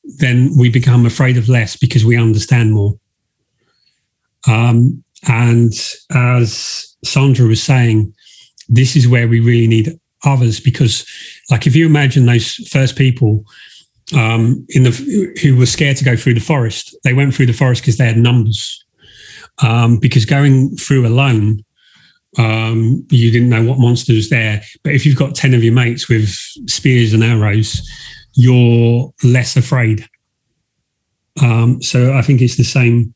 then 0.04 0.52
we 0.58 0.70
become 0.70 1.06
afraid 1.06 1.38
of 1.38 1.50
less 1.50 1.76
because 1.76 2.04
we 2.04 2.18
understand 2.18 2.74
more. 2.74 2.96
Um, 4.48 5.04
and 5.24 5.74
as 6.14 6.96
Sandra 7.04 7.48
was 7.48 7.64
saying, 7.64 8.14
this 8.70 8.96
is 8.96 9.08
where 9.08 9.28
we 9.28 9.40
really 9.40 9.68
need 9.68 10.00
others 10.24 10.60
because, 10.60 11.06
like, 11.50 11.68
if 11.68 11.76
you 11.76 11.86
imagine 11.86 12.26
those 12.26 12.56
first 12.70 12.96
people 12.96 13.46
um, 14.16 14.66
in 14.70 14.84
the 14.84 15.36
who 15.42 15.56
were 15.56 15.66
scared 15.66 15.98
to 15.98 16.06
go 16.06 16.16
through 16.16 16.34
the 16.36 16.40
forest, 16.40 16.96
they 17.04 17.14
went 17.14 17.34
through 17.34 17.46
the 17.48 17.54
forest 17.54 17.82
because 17.82 17.98
they 17.98 18.06
had 18.06 18.18
numbers. 18.18 18.84
Um, 19.64 19.98
because 19.98 20.26
going 20.26 20.76
through 20.76 21.08
alone, 21.08 21.64
um, 22.38 23.06
you 23.10 23.32
didn't 23.32 23.50
know 23.50 23.64
what 23.64 23.80
monster 23.80 24.14
was 24.14 24.30
there. 24.30 24.62
But 24.84 24.94
if 24.94 25.06
you've 25.06 25.18
got 25.18 25.34
ten 25.34 25.54
of 25.54 25.64
your 25.64 25.74
mates 25.74 26.10
with 26.10 26.30
spears 26.68 27.14
and 27.14 27.24
arrows, 27.24 27.90
you're 28.34 29.14
less 29.24 29.56
afraid. 29.56 30.08
Um, 31.42 31.82
so 31.82 32.14
I 32.14 32.22
think 32.22 32.42
it's 32.42 32.58
the 32.58 32.64
same 32.64 33.14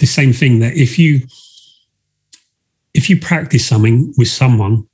the 0.00 0.06
same 0.06 0.32
thing 0.32 0.58
that 0.60 0.74
if 0.74 0.98
you 0.98 1.20
if 2.92 3.08
you 3.08 3.18
practice 3.18 3.66
something 3.66 4.12
with 4.16 4.28
someone 4.28 4.86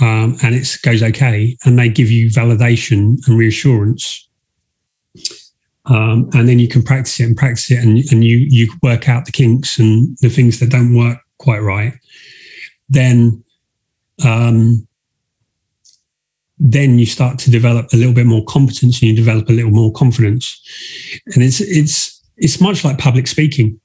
um, 0.00 0.36
and 0.42 0.54
it 0.54 0.76
goes 0.82 1.02
okay 1.02 1.56
and 1.64 1.78
they 1.78 1.88
give 1.88 2.10
you 2.10 2.28
validation 2.28 3.16
and 3.26 3.38
reassurance 3.38 4.28
um, 5.86 6.30
and 6.32 6.48
then 6.48 6.58
you 6.58 6.66
can 6.66 6.82
practice 6.82 7.20
it 7.20 7.24
and 7.24 7.36
practice 7.36 7.70
it 7.70 7.84
and, 7.84 7.98
and 8.10 8.24
you 8.24 8.38
you 8.38 8.72
work 8.82 9.08
out 9.08 9.26
the 9.26 9.32
kinks 9.32 9.78
and 9.78 10.16
the 10.20 10.28
things 10.28 10.60
that 10.60 10.70
don't 10.70 10.96
work 10.96 11.18
quite 11.38 11.60
right 11.60 11.94
then 12.88 13.44
um, 14.24 14.86
then 16.58 16.98
you 16.98 17.06
start 17.06 17.38
to 17.40 17.50
develop 17.50 17.92
a 17.92 17.96
little 17.96 18.14
bit 18.14 18.26
more 18.26 18.44
competence 18.44 19.00
and 19.00 19.10
you 19.10 19.16
develop 19.16 19.48
a 19.48 19.52
little 19.52 19.70
more 19.70 19.92
confidence. 19.92 20.60
And 21.34 21.42
it's 21.42 21.60
it's 21.60 22.22
it's 22.36 22.60
much 22.60 22.84
like 22.84 22.98
public 22.98 23.26
speaking. 23.26 23.80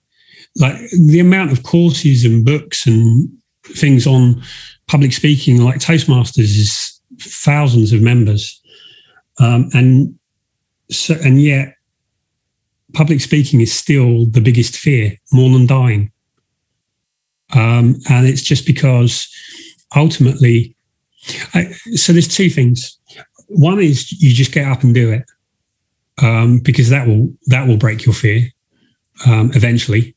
Like 0.55 0.75
the 0.91 1.19
amount 1.19 1.51
of 1.51 1.63
courses 1.63 2.25
and 2.25 2.43
books 2.43 2.85
and 2.85 3.29
things 3.63 4.07
on 4.07 4.41
public 4.87 5.13
speaking, 5.13 5.61
like 5.63 5.79
Toastmasters, 5.79 6.39
is 6.39 6.99
thousands 7.19 7.93
of 7.93 8.01
members, 8.01 8.61
um, 9.39 9.69
and 9.73 10.17
so 10.89 11.15
and 11.23 11.41
yet 11.41 11.75
public 12.93 13.21
speaking 13.21 13.61
is 13.61 13.71
still 13.71 14.25
the 14.25 14.41
biggest 14.41 14.75
fear, 14.75 15.15
more 15.31 15.51
than 15.51 15.67
dying. 15.67 16.11
Um, 17.53 17.95
and 18.09 18.27
it's 18.27 18.41
just 18.43 18.65
because 18.65 19.27
ultimately 19.95 20.75
I, 21.53 21.71
so 21.93 22.13
there's 22.13 22.27
two 22.27 22.49
things. 22.49 22.97
One 23.47 23.79
is 23.79 24.11
you 24.21 24.33
just 24.33 24.51
get 24.51 24.67
up 24.67 24.83
and 24.83 24.93
do 24.93 25.11
it 25.11 25.23
um, 26.21 26.59
because 26.59 26.89
that 26.89 27.07
will 27.07 27.31
that 27.47 27.67
will 27.67 27.77
break 27.77 28.05
your 28.05 28.13
fear 28.13 28.47
um, 29.25 29.51
eventually. 29.53 30.15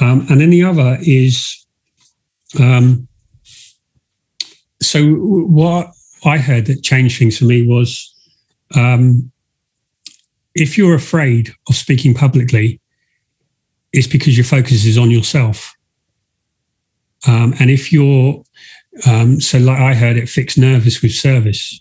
Um, 0.00 0.26
and 0.28 0.40
then 0.40 0.50
the 0.50 0.64
other 0.64 0.98
is 1.00 1.66
um, 2.60 3.08
so 4.80 5.14
what 5.14 5.92
I 6.24 6.38
heard 6.38 6.66
that 6.66 6.82
changed 6.82 7.18
things 7.18 7.38
for 7.38 7.44
me 7.44 7.66
was 7.66 8.12
um, 8.74 9.30
if 10.54 10.78
you're 10.78 10.94
afraid 10.94 11.54
of 11.68 11.74
speaking 11.74 12.14
publicly, 12.14 12.80
it's 13.92 14.06
because 14.06 14.36
your 14.36 14.44
focus 14.44 14.84
is 14.84 14.98
on 14.98 15.10
yourself. 15.10 15.74
Um, 17.26 17.54
and 17.58 17.70
if 17.70 17.92
you're 17.92 18.44
um, 19.06 19.40
so, 19.40 19.58
like 19.58 19.80
I 19.80 19.94
heard 19.94 20.16
it, 20.16 20.28
fix 20.28 20.56
nervous 20.56 21.02
with 21.02 21.12
service. 21.12 21.80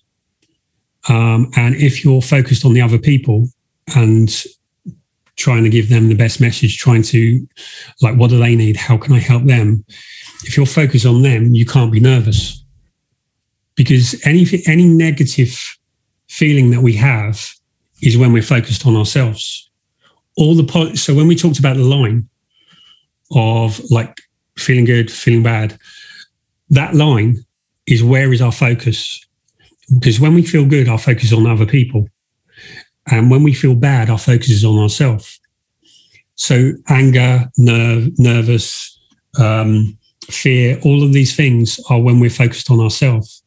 Um, 1.09 1.51
and 1.55 1.75
if 1.75 2.03
you're 2.03 2.21
focused 2.21 2.65
on 2.65 2.73
the 2.73 2.81
other 2.81 2.97
people 2.97 3.47
and 3.95 4.43
trying 5.43 5.63
to 5.63 5.69
give 5.69 5.89
them 5.89 6.07
the 6.07 6.15
best 6.15 6.39
message, 6.39 6.77
trying 6.77 7.03
to, 7.03 7.45
like, 8.01 8.15
what 8.15 8.29
do 8.29 8.39
they 8.39 8.55
need? 8.55 8.77
How 8.77 8.97
can 8.97 9.13
I 9.13 9.19
help 9.19 9.43
them? 9.43 9.83
If 10.45 10.55
you're 10.55 10.65
focused 10.65 11.05
on 11.05 11.21
them, 11.21 11.53
you 11.53 11.65
can't 11.65 11.91
be 11.91 11.99
nervous 11.99 12.63
because 13.75 14.19
any 14.25 14.45
any 14.67 14.85
negative 14.85 15.59
feeling 16.27 16.71
that 16.71 16.81
we 16.81 16.93
have 16.93 17.53
is 18.01 18.17
when 18.17 18.33
we're 18.33 18.41
focused 18.55 18.85
on 18.85 18.95
ourselves. 18.95 19.69
All 20.35 20.55
the 20.55 20.63
po- 20.63 20.95
so 20.95 21.13
when 21.13 21.27
we 21.27 21.35
talked 21.35 21.59
about 21.59 21.77
the 21.77 21.83
line 21.83 22.29
of 23.31 23.79
like 23.91 24.17
feeling 24.57 24.85
good, 24.85 25.11
feeling 25.11 25.43
bad, 25.43 25.77
that 26.69 26.95
line 26.95 27.35
is 27.85 28.03
where 28.03 28.31
is 28.33 28.41
our 28.41 28.51
focus? 28.51 29.25
Because 29.93 30.19
when 30.19 30.33
we 30.33 30.43
feel 30.43 30.65
good, 30.65 30.87
our 30.87 30.97
focus 30.97 31.25
is 31.25 31.33
on 31.33 31.45
other 31.45 31.65
people. 31.65 32.07
And 33.11 33.29
when 33.29 33.43
we 33.43 33.53
feel 33.53 33.75
bad, 33.75 34.09
our 34.09 34.17
focus 34.17 34.49
is 34.49 34.65
on 34.65 34.79
ourselves. 34.79 35.39
So 36.35 36.71
anger, 36.87 37.49
nerve, 37.57 38.17
nervous, 38.17 38.99
um, 39.39 39.97
fear, 40.29 40.79
all 40.83 41.03
of 41.03 41.13
these 41.13 41.35
things 41.35 41.79
are 41.89 41.99
when 41.99 42.19
we're 42.19 42.29
focused 42.29 42.71
on 42.71 42.79
ourselves. 42.79 43.43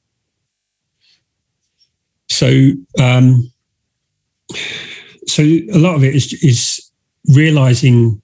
So, 2.28 2.72
um, 3.00 3.50
so 5.26 5.42
a 5.42 5.78
lot 5.78 5.96
of 5.96 6.04
it 6.04 6.14
is, 6.14 6.32
is 6.42 6.90
realizing 7.34 8.20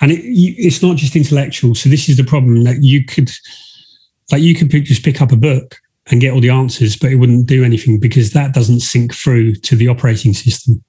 and 0.00 0.12
it, 0.12 0.20
it's 0.24 0.82
not 0.82 0.96
just 0.96 1.16
intellectual. 1.16 1.74
So 1.74 1.88
this 1.88 2.08
is 2.08 2.16
the 2.16 2.24
problem 2.24 2.62
that 2.64 2.82
you 2.82 3.04
could, 3.04 3.30
like, 4.30 4.42
you 4.42 4.54
could 4.54 4.70
just 4.84 5.04
pick 5.04 5.20
up 5.20 5.32
a 5.32 5.36
book 5.36 5.76
and 6.10 6.20
get 6.20 6.32
all 6.32 6.40
the 6.40 6.50
answers, 6.50 6.96
but 6.96 7.10
it 7.10 7.16
wouldn't 7.16 7.46
do 7.46 7.64
anything 7.64 7.98
because 7.98 8.32
that 8.32 8.52
doesn't 8.52 8.80
sync 8.80 9.14
through 9.14 9.54
to 9.54 9.74
the 9.74 9.88
operating 9.88 10.34
system. 10.34 10.84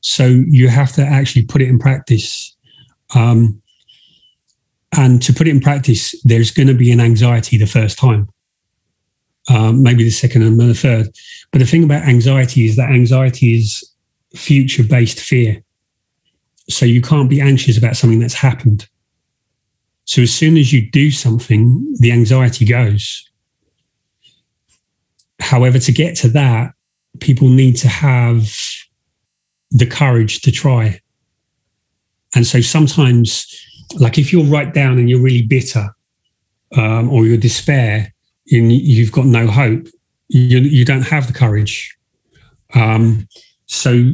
So 0.00 0.26
you 0.26 0.68
have 0.68 0.92
to 0.92 1.02
actually 1.02 1.46
put 1.46 1.62
it 1.62 1.68
in 1.68 1.78
practice. 1.78 2.54
Um, 3.14 3.62
and 4.96 5.22
to 5.22 5.32
put 5.32 5.48
it 5.48 5.50
in 5.50 5.60
practice, 5.60 6.14
there's 6.24 6.50
going 6.50 6.68
to 6.68 6.74
be 6.74 6.92
an 6.92 7.00
anxiety 7.00 7.58
the 7.58 7.66
first 7.66 7.98
time, 7.98 8.28
um, 9.48 9.82
maybe 9.82 10.04
the 10.04 10.10
second 10.10 10.42
and 10.42 10.58
the 10.58 10.74
third. 10.74 11.08
But 11.52 11.58
the 11.58 11.66
thing 11.66 11.84
about 11.84 12.02
anxiety 12.08 12.66
is 12.66 12.76
that 12.76 12.90
anxiety 12.90 13.56
is 13.56 13.88
future 14.34 14.84
based 14.84 15.20
fear. 15.20 15.62
So 16.68 16.86
you 16.86 17.02
can't 17.02 17.30
be 17.30 17.40
anxious 17.40 17.78
about 17.78 17.96
something 17.96 18.18
that's 18.18 18.34
happened. 18.34 18.88
So 20.06 20.22
as 20.22 20.34
soon 20.34 20.56
as 20.56 20.72
you 20.72 20.90
do 20.90 21.10
something, 21.10 21.94
the 21.98 22.12
anxiety 22.12 22.64
goes. 22.64 23.28
However, 25.44 25.78
to 25.78 25.92
get 25.92 26.16
to 26.16 26.28
that, 26.28 26.72
people 27.20 27.48
need 27.48 27.76
to 27.76 27.88
have 27.88 28.50
the 29.70 29.86
courage 29.86 30.40
to 30.42 30.50
try. 30.50 31.00
And 32.34 32.46
so 32.46 32.60
sometimes, 32.62 33.46
like 34.00 34.18
if 34.18 34.32
you're 34.32 34.44
right 34.44 34.72
down 34.72 34.98
and 34.98 35.08
you're 35.08 35.20
really 35.20 35.42
bitter 35.42 35.94
um, 36.76 37.10
or 37.10 37.26
you're 37.26 37.36
despair 37.36 38.12
and 38.50 38.72
you've 38.72 39.12
got 39.12 39.26
no 39.26 39.46
hope, 39.46 39.86
you, 40.28 40.60
you 40.60 40.84
don't 40.84 41.02
have 41.02 41.26
the 41.26 41.32
courage. 41.34 41.94
Um, 42.74 43.28
so 43.66 44.12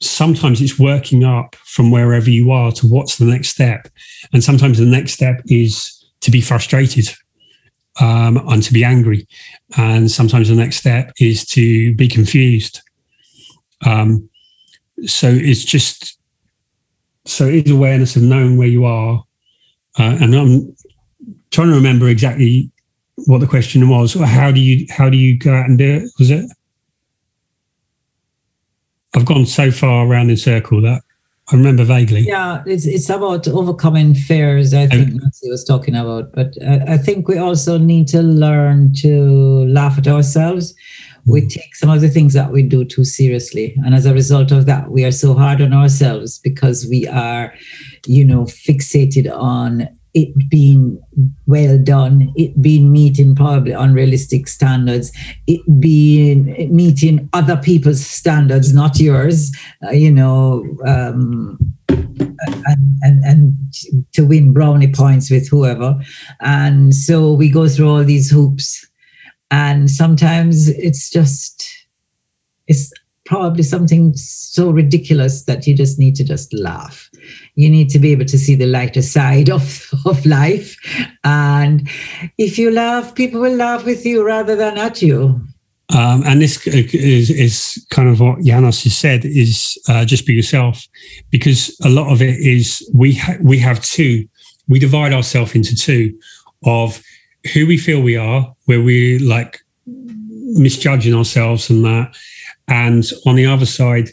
sometimes 0.00 0.60
it's 0.60 0.78
working 0.78 1.22
up 1.22 1.54
from 1.54 1.92
wherever 1.92 2.28
you 2.28 2.50
are 2.50 2.72
to 2.72 2.86
what's 2.86 3.16
the 3.16 3.24
next 3.24 3.50
step. 3.50 3.86
And 4.32 4.42
sometimes 4.42 4.78
the 4.78 4.86
next 4.86 5.12
step 5.12 5.40
is 5.46 6.04
to 6.20 6.30
be 6.30 6.40
frustrated 6.40 7.08
um, 8.00 8.36
and 8.48 8.62
to 8.62 8.72
be 8.72 8.84
angry. 8.84 9.26
And 9.76 10.10
sometimes 10.10 10.48
the 10.48 10.54
next 10.54 10.76
step 10.76 11.12
is 11.18 11.44
to 11.46 11.94
be 11.94 12.08
confused. 12.08 12.80
Um, 13.86 14.28
so 15.06 15.28
it's 15.28 15.64
just, 15.64 16.18
so 17.24 17.46
it's 17.46 17.70
awareness 17.70 18.16
of 18.16 18.22
knowing 18.22 18.56
where 18.56 18.68
you 18.68 18.84
are. 18.84 19.22
Uh, 19.98 20.16
and 20.20 20.34
I'm 20.34 20.76
trying 21.50 21.68
to 21.68 21.74
remember 21.74 22.08
exactly 22.08 22.70
what 23.26 23.38
the 23.38 23.46
question 23.46 23.88
was. 23.88 24.14
How 24.14 24.50
do 24.50 24.60
you, 24.60 24.86
how 24.90 25.10
do 25.10 25.16
you 25.16 25.38
go 25.38 25.54
out 25.54 25.68
and 25.68 25.78
do 25.78 25.96
it? 25.96 26.10
Was 26.18 26.30
it? 26.30 26.50
I've 29.14 29.26
gone 29.26 29.44
so 29.44 29.70
far 29.70 30.06
around 30.06 30.30
in 30.30 30.36
circle 30.36 30.80
that 30.82 31.02
I 31.52 31.56
remember 31.56 31.84
vaguely. 31.84 32.20
Yeah, 32.20 32.62
it's 32.66 32.86
it's 32.86 33.10
about 33.10 33.48
overcoming 33.48 34.14
fears. 34.14 34.72
I 34.72 34.86
think 34.86 35.14
Nancy 35.14 35.50
was 35.50 35.64
talking 35.64 35.96
about, 35.96 36.32
but 36.32 36.54
I, 36.64 36.94
I 36.94 36.96
think 36.96 37.26
we 37.26 37.38
also 37.38 37.76
need 37.76 38.06
to 38.08 38.22
learn 38.22 38.94
to 38.98 39.66
laugh 39.66 39.98
at 39.98 40.06
ourselves. 40.06 40.74
We 41.26 41.42
mm. 41.42 41.50
take 41.50 41.74
some 41.74 41.90
of 41.90 42.00
the 42.00 42.08
things 42.08 42.34
that 42.34 42.52
we 42.52 42.62
do 42.62 42.84
too 42.84 43.04
seriously, 43.04 43.74
and 43.84 43.94
as 43.94 44.06
a 44.06 44.14
result 44.14 44.52
of 44.52 44.66
that, 44.66 44.90
we 44.90 45.04
are 45.04 45.12
so 45.12 45.34
hard 45.34 45.60
on 45.60 45.72
ourselves 45.72 46.38
because 46.38 46.86
we 46.88 47.08
are, 47.08 47.52
you 48.06 48.24
know, 48.24 48.44
fixated 48.44 49.30
on 49.32 49.88
it 50.14 50.48
being 50.48 51.00
well 51.46 51.78
done, 51.78 52.32
it 52.36 52.60
being 52.60 52.90
meeting 52.90 53.34
probably 53.34 53.72
unrealistic 53.72 54.48
standards, 54.48 55.12
it 55.46 55.60
being 55.80 56.74
meeting 56.74 57.28
other 57.32 57.56
people's 57.56 58.04
standards, 58.04 58.74
not 58.74 58.98
yours, 58.98 59.52
uh, 59.86 59.90
you 59.90 60.10
know, 60.10 60.64
um, 60.86 61.58
and, 61.88 62.98
and, 63.02 63.24
and 63.24 63.54
to 64.12 64.26
win 64.26 64.52
brownie 64.52 64.92
points 64.92 65.30
with 65.30 65.48
whoever. 65.48 65.98
And 66.40 66.94
so 66.94 67.32
we 67.32 67.50
go 67.50 67.68
through 67.68 67.88
all 67.88 68.04
these 68.04 68.30
hoops. 68.30 68.86
And 69.50 69.90
sometimes 69.90 70.68
it's 70.68 71.10
just, 71.10 71.68
it's 72.68 72.92
probably 73.26 73.62
something 73.62 74.14
so 74.16 74.70
ridiculous 74.70 75.44
that 75.44 75.66
you 75.66 75.74
just 75.74 75.98
need 75.98 76.14
to 76.16 76.24
just 76.24 76.52
laugh 76.52 77.09
you 77.54 77.68
need 77.68 77.90
to 77.90 77.98
be 77.98 78.12
able 78.12 78.24
to 78.26 78.38
see 78.38 78.54
the 78.54 78.66
lighter 78.66 79.02
side 79.02 79.50
of, 79.50 79.90
of 80.06 80.24
life. 80.26 80.76
And 81.24 81.88
if 82.38 82.58
you 82.58 82.70
laugh, 82.70 83.14
people 83.14 83.40
will 83.40 83.56
laugh 83.56 83.84
with 83.84 84.04
you 84.06 84.24
rather 84.24 84.56
than 84.56 84.78
at 84.78 85.02
you. 85.02 85.40
Um, 85.92 86.22
and 86.24 86.40
this 86.40 86.64
is, 86.68 87.30
is, 87.30 87.86
kind 87.90 88.08
of 88.08 88.20
what 88.20 88.44
Janos 88.44 88.84
has 88.84 88.96
said 88.96 89.24
is 89.24 89.76
uh, 89.88 90.04
just 90.04 90.24
be 90.24 90.34
yourself, 90.34 90.86
because 91.30 91.76
a 91.84 91.88
lot 91.88 92.12
of 92.12 92.22
it 92.22 92.38
is 92.38 92.88
we 92.94 93.14
ha- 93.14 93.38
we 93.42 93.58
have 93.58 93.82
two, 93.82 94.28
we 94.68 94.78
divide 94.78 95.12
ourselves 95.12 95.56
into 95.56 95.74
two 95.74 96.16
of 96.64 97.02
who 97.52 97.66
we 97.66 97.76
feel 97.76 98.00
we 98.00 98.16
are, 98.16 98.54
where 98.66 98.80
we 98.80 99.18
like 99.18 99.58
misjudging 99.86 101.14
ourselves 101.14 101.68
and 101.70 101.84
that, 101.84 102.14
and 102.68 103.10
on 103.26 103.34
the 103.34 103.46
other 103.46 103.66
side, 103.66 104.10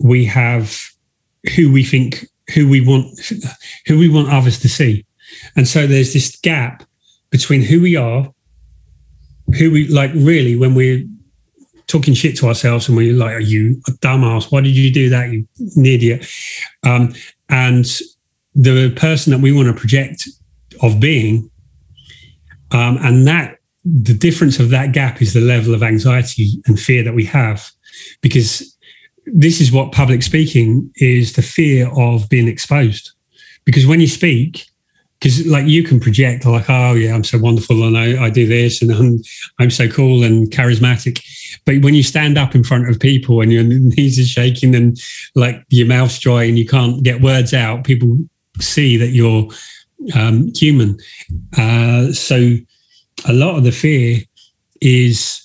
we 0.00 0.24
have 0.24 0.76
who 1.54 1.70
we 1.72 1.84
think 1.84 2.26
who 2.52 2.68
we 2.68 2.80
want 2.80 3.18
who 3.86 3.98
we 3.98 4.08
want 4.08 4.30
others 4.30 4.58
to 4.60 4.68
see. 4.68 5.06
And 5.56 5.66
so 5.66 5.86
there's 5.86 6.12
this 6.12 6.36
gap 6.36 6.84
between 7.30 7.62
who 7.62 7.80
we 7.80 7.96
are 7.96 8.30
who 9.58 9.70
we 9.70 9.88
like 9.88 10.10
really 10.14 10.56
when 10.56 10.74
we're 10.74 11.04
talking 11.86 12.14
shit 12.14 12.36
to 12.38 12.48
ourselves 12.48 12.88
and 12.88 12.96
we're 12.96 13.12
like 13.12 13.34
are 13.34 13.40
you 13.40 13.80
a 13.88 13.90
dumbass? 13.92 14.50
Why 14.50 14.60
did 14.60 14.76
you 14.76 14.92
do 14.92 15.08
that 15.10 15.30
you 15.30 15.46
idiot? 15.84 16.26
Um, 16.82 17.14
and 17.48 17.86
the 18.54 18.90
person 18.96 19.32
that 19.32 19.40
we 19.40 19.52
want 19.52 19.68
to 19.68 19.74
project 19.74 20.28
of 20.82 21.00
being 21.00 21.50
um, 22.70 22.98
and 23.02 23.26
that 23.26 23.58
the 23.84 24.14
difference 24.14 24.58
of 24.58 24.70
that 24.70 24.92
gap 24.92 25.20
is 25.20 25.34
the 25.34 25.40
level 25.40 25.74
of 25.74 25.82
anxiety 25.82 26.62
and 26.66 26.80
fear 26.80 27.02
that 27.02 27.14
we 27.14 27.24
have 27.24 27.70
because 28.22 28.73
this 29.26 29.60
is 29.60 29.72
what 29.72 29.92
public 29.92 30.22
speaking 30.22 30.90
is 30.96 31.34
the 31.34 31.42
fear 31.42 31.90
of 31.96 32.28
being 32.28 32.48
exposed. 32.48 33.12
Because 33.64 33.86
when 33.86 34.00
you 34.00 34.06
speak, 34.06 34.66
because 35.18 35.46
like 35.46 35.66
you 35.66 35.82
can 35.82 36.00
project 36.00 36.44
like, 36.44 36.68
oh 36.68 36.92
yeah, 36.92 37.14
I'm 37.14 37.24
so 37.24 37.38
wonderful 37.38 37.84
and 37.84 37.96
I, 37.96 38.24
I 38.24 38.30
do 38.30 38.46
this 38.46 38.82
and 38.82 38.90
I'm, 38.90 39.22
I'm 39.58 39.70
so 39.70 39.88
cool 39.88 40.22
and 40.22 40.50
charismatic. 40.50 41.24
But 41.64 41.82
when 41.82 41.94
you 41.94 42.02
stand 42.02 42.36
up 42.36 42.54
in 42.54 42.62
front 42.62 42.90
of 42.90 43.00
people 43.00 43.40
and 43.40 43.52
your 43.52 43.62
knees 43.66 44.18
are 44.18 44.24
shaking 44.24 44.74
and 44.74 44.98
like 45.34 45.64
your 45.70 45.86
mouth's 45.86 46.18
dry 46.18 46.44
and 46.44 46.58
you 46.58 46.66
can't 46.66 47.02
get 47.02 47.22
words 47.22 47.54
out, 47.54 47.84
people 47.84 48.18
see 48.60 48.96
that 48.98 49.08
you're 49.08 49.48
um, 50.14 50.52
human. 50.54 50.98
Uh, 51.56 52.12
so 52.12 52.56
a 53.26 53.32
lot 53.32 53.56
of 53.56 53.64
the 53.64 53.72
fear 53.72 54.18
is 54.82 55.43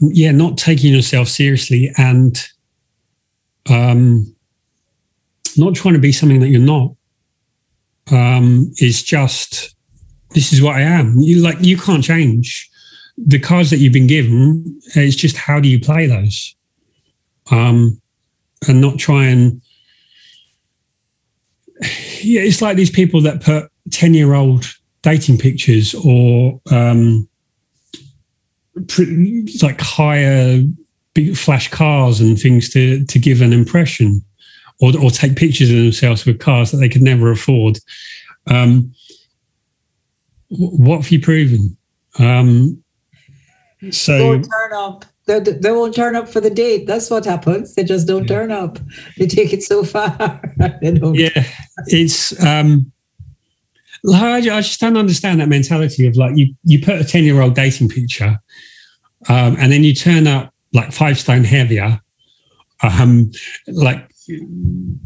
yeah, 0.00 0.30
not 0.30 0.58
taking 0.58 0.92
yourself 0.92 1.28
seriously 1.28 1.90
and 1.96 2.46
um, 3.70 4.34
not 5.56 5.74
trying 5.74 5.94
to 5.94 6.00
be 6.00 6.12
something 6.12 6.40
that 6.40 6.48
you're 6.48 6.60
not 6.60 6.94
um, 8.10 8.72
is 8.78 9.02
just 9.02 9.74
this 10.30 10.52
is 10.52 10.60
what 10.60 10.76
I 10.76 10.82
am. 10.82 11.18
You 11.18 11.40
like 11.42 11.58
you 11.60 11.76
can't 11.76 12.04
change 12.04 12.70
the 13.16 13.38
cards 13.38 13.70
that 13.70 13.78
you've 13.78 13.92
been 13.92 14.06
given. 14.06 14.80
It's 14.94 15.16
just 15.16 15.36
how 15.36 15.60
do 15.60 15.68
you 15.68 15.80
play 15.80 16.06
those, 16.06 16.54
um, 17.50 18.00
and 18.68 18.80
not 18.80 18.98
try 18.98 19.26
and 19.26 19.62
yeah. 22.20 22.42
It's 22.42 22.60
like 22.60 22.76
these 22.76 22.90
people 22.90 23.20
that 23.22 23.42
put 23.42 23.70
ten 23.90 24.14
year 24.14 24.34
old 24.34 24.66
dating 25.02 25.38
pictures 25.38 25.94
or 25.94 26.60
um, 26.70 27.28
like 29.62 29.80
hire 29.80 30.62
big 31.14 31.36
flash 31.36 31.70
cars 31.70 32.20
and 32.20 32.38
things 32.38 32.68
to 32.70 33.04
to 33.06 33.18
give 33.18 33.40
an 33.40 33.52
impression, 33.52 34.22
or 34.80 34.92
or 34.98 35.10
take 35.10 35.36
pictures 35.36 35.70
of 35.70 35.76
themselves 35.76 36.26
with 36.26 36.40
cars 36.40 36.70
that 36.70 36.78
they 36.78 36.88
could 36.88 37.02
never 37.02 37.30
afford. 37.30 37.78
Um, 38.46 38.92
what 40.48 40.96
have 40.96 41.10
you 41.10 41.20
proven? 41.20 41.76
Um, 42.18 42.82
so 43.90 44.18
don't 44.18 44.42
turn 44.42 44.72
up. 44.74 45.04
They, 45.26 45.40
they 45.40 45.72
won't 45.72 45.94
turn 45.94 46.16
up 46.16 46.28
for 46.28 46.40
the 46.40 46.50
date. 46.50 46.86
That's 46.86 47.08
what 47.08 47.24
happens. 47.24 47.74
They 47.74 47.84
just 47.84 48.06
don't 48.06 48.28
yeah. 48.28 48.36
turn 48.36 48.52
up. 48.52 48.78
They 49.16 49.26
take 49.26 49.54
it 49.54 49.62
so 49.62 49.82
far. 49.82 50.40
yeah, 50.82 51.44
it's. 51.86 52.44
Um, 52.44 52.92
I 54.12 54.40
just 54.40 54.80
don't 54.80 54.98
understand 54.98 55.40
that 55.40 55.48
mentality 55.48 56.06
of 56.06 56.16
like 56.16 56.36
you 56.36 56.54
you 56.64 56.80
put 56.80 57.00
a 57.00 57.04
ten 57.04 57.24
year 57.24 57.40
old 57.40 57.54
dating 57.54 57.88
picture 57.88 58.38
um, 59.28 59.56
and 59.58 59.72
then 59.72 59.84
you 59.84 59.94
turn 59.94 60.26
up 60.26 60.52
like 60.72 60.92
five 60.92 61.18
stone 61.18 61.44
heavier, 61.44 62.00
um, 62.82 63.30
like 63.68 64.10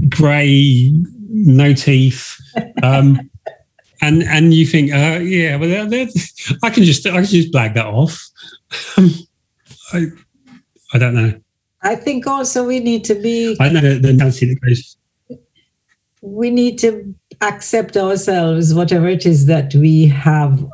grey, 0.09 0.93
no 1.29 1.73
teeth, 1.73 2.37
um, 2.83 3.19
and 4.03 4.23
and 4.25 4.55
you 4.55 4.67
think, 4.67 4.93
uh, 4.93 5.21
yeah, 5.21 5.57
well, 5.57 5.69
they're, 5.69 5.87
they're, 5.87 6.09
I 6.63 6.71
can 6.71 6.85
just 6.85 7.07
I 7.07 7.17
can 7.17 7.25
just 7.25 7.53
blag 7.53 7.75
that 7.75 7.87
off. 7.87 8.29
Um, 8.97 9.11
I 9.93 10.07
I 10.95 10.99
don't 10.99 11.15
know. 11.15 11.39
I 11.83 11.95
think 11.95 12.27
also 12.27 12.67
we 12.67 12.81
need 12.81 13.05
to 13.05 13.15
be. 13.15 13.57
I 13.61 13.69
know 13.69 13.81
the, 13.81 13.99
the 13.99 14.13
Nancy 14.13 14.47
that 14.47 14.61
goes. 14.61 14.97
we 16.23 16.51
need 16.51 16.79
to 16.81 17.15
accept 17.41 17.97
ourselves, 17.97 18.75
whatever 18.75 19.09
it 19.09 19.27
is 19.27 19.47
that 19.47 19.75
we 19.75 20.07
have 20.07 20.65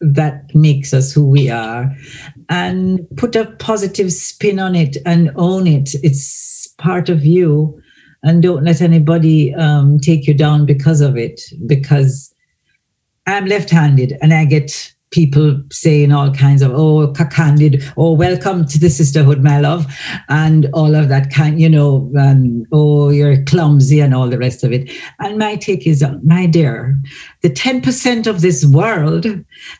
that 0.00 0.54
makes 0.54 0.92
us 0.92 1.12
who 1.12 1.28
we 1.28 1.48
are, 1.48 1.94
and 2.48 3.06
put 3.16 3.36
a 3.36 3.46
positive 3.58 4.12
spin 4.12 4.58
on 4.58 4.74
it 4.74 4.96
and 5.06 5.30
own 5.36 5.66
it. 5.66 5.94
It's 6.02 6.66
part 6.78 7.08
of 7.08 7.24
you, 7.24 7.80
and 8.22 8.42
don't 8.42 8.64
let 8.64 8.80
anybody 8.80 9.54
um, 9.54 9.98
take 10.00 10.26
you 10.26 10.34
down 10.34 10.66
because 10.66 11.00
of 11.00 11.16
it. 11.16 11.40
Because 11.66 12.34
I'm 13.26 13.46
left 13.46 13.70
handed 13.70 14.18
and 14.20 14.34
I 14.34 14.44
get 14.44 14.92
people 15.12 15.62
saying 15.70 16.12
all 16.12 16.32
kinds 16.32 16.62
of 16.62 16.72
oh 16.74 17.12
candid 17.30 17.84
oh 17.96 18.12
welcome 18.12 18.66
to 18.66 18.78
the 18.78 18.88
sisterhood 18.88 19.42
my 19.42 19.60
love 19.60 19.86
and 20.28 20.68
all 20.72 20.94
of 20.94 21.08
that 21.08 21.30
kind 21.30 21.60
you 21.60 21.68
know 21.68 22.10
and 22.14 22.66
oh 22.72 23.10
you're 23.10 23.42
clumsy 23.44 24.00
and 24.00 24.14
all 24.14 24.28
the 24.28 24.38
rest 24.38 24.64
of 24.64 24.72
it. 24.72 24.90
And 25.18 25.38
my 25.38 25.56
take 25.56 25.86
is 25.86 26.04
my 26.22 26.46
dear 26.46 26.98
the 27.42 27.50
10% 27.50 28.26
of 28.28 28.40
this 28.40 28.64
world 28.64 29.26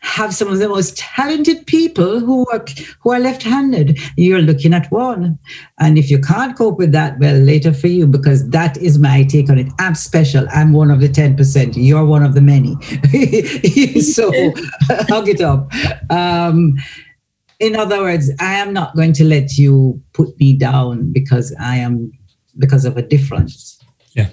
have 0.01 0.35
some 0.35 0.49
of 0.49 0.59
the 0.59 0.67
most 0.67 0.97
talented 0.97 1.65
people 1.65 2.19
who 2.19 2.45
are 2.51 2.63
who 2.99 3.11
are 3.11 3.19
left-handed. 3.19 3.97
You're 4.17 4.41
looking 4.41 4.73
at 4.73 4.91
one. 4.91 5.39
And 5.79 5.97
if 5.97 6.11
you 6.11 6.19
can't 6.19 6.57
cope 6.57 6.77
with 6.77 6.91
that 6.91 7.19
well 7.19 7.37
later 7.37 7.73
for 7.73 7.87
you 7.87 8.05
because 8.05 8.49
that 8.49 8.75
is 8.77 8.99
my 8.99 9.23
take 9.23 9.49
on 9.49 9.57
it. 9.57 9.67
I'm 9.79 9.95
special. 9.95 10.45
I'm 10.51 10.73
one 10.73 10.91
of 10.91 10.99
the 10.99 11.07
10% 11.07 11.73
you're 11.75 12.05
one 12.05 12.23
of 12.23 12.33
the 12.33 12.41
many. 12.41 12.75
So 14.03 14.31
hug 15.09 15.29
it 15.29 15.41
up. 15.41 15.71
Um, 16.09 16.75
in 17.59 17.75
other 17.75 18.01
words 18.01 18.29
i 18.39 18.53
am 18.55 18.73
not 18.73 18.95
going 18.95 19.13
to 19.13 19.23
let 19.23 19.57
you 19.57 20.01
put 20.13 20.37
me 20.39 20.57
down 20.57 21.13
because 21.13 21.55
i 21.59 21.75
am 21.75 22.11
because 22.57 22.83
of 22.83 22.97
a 22.97 23.01
difference 23.01 23.79
Yeah. 24.13 24.29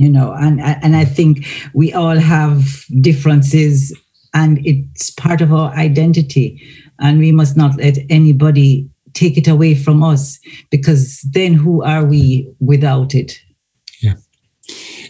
You 0.00 0.10
know 0.16 0.28
and 0.44 0.60
and 0.60 0.96
i 0.96 1.04
think 1.04 1.32
we 1.74 1.92
all 1.92 2.18
have 2.18 2.84
differences 3.00 3.92
and 4.34 4.64
it's 4.64 5.10
part 5.10 5.40
of 5.40 5.52
our 5.52 5.72
identity. 5.72 6.62
And 7.00 7.18
we 7.18 7.32
must 7.32 7.56
not 7.56 7.76
let 7.76 7.98
anybody 8.08 8.88
take 9.12 9.36
it 9.36 9.48
away 9.48 9.74
from 9.74 10.02
us 10.02 10.38
because 10.70 11.20
then 11.32 11.54
who 11.54 11.82
are 11.82 12.04
we 12.04 12.48
without 12.60 13.14
it? 13.14 13.40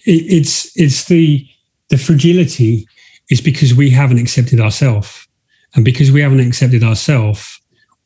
It, 0.06 0.24
it's 0.32 0.70
it's 0.76 1.04
the 1.06 1.46
the 1.88 1.98
fragility 1.98 2.86
is 3.30 3.40
because 3.40 3.74
we 3.74 3.90
haven't 3.90 4.18
accepted 4.18 4.60
ourselves, 4.60 5.26
and 5.74 5.84
because 5.84 6.10
we 6.10 6.20
haven't 6.20 6.40
accepted 6.40 6.82
ourselves, 6.82 7.60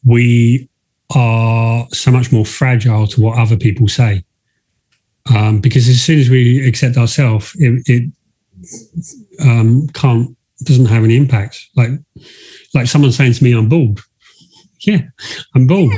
we 0.04 0.68
are 1.14 1.86
so 1.92 2.10
much 2.10 2.32
more 2.32 2.44
fragile 2.44 3.06
to 3.06 3.20
what 3.20 3.38
other 3.38 3.56
people 3.56 3.86
say. 3.88 4.24
Um, 5.32 5.60
because 5.60 5.88
as 5.88 6.02
soon 6.02 6.18
as 6.18 6.28
we 6.28 6.66
accept 6.66 6.96
ourselves, 6.96 7.52
it, 7.58 7.82
it 7.86 8.12
um, 9.40 9.88
can't 9.94 10.36
doesn't 10.62 10.86
have 10.86 11.04
any 11.04 11.16
impact. 11.16 11.66
Like 11.76 11.90
like 12.74 12.86
someone 12.86 13.12
saying 13.12 13.34
to 13.34 13.44
me, 13.44 13.52
"I'm 13.52 13.68
bald." 13.68 14.00
Yeah, 14.80 15.00
I'm 15.54 15.66
bald. 15.66 15.94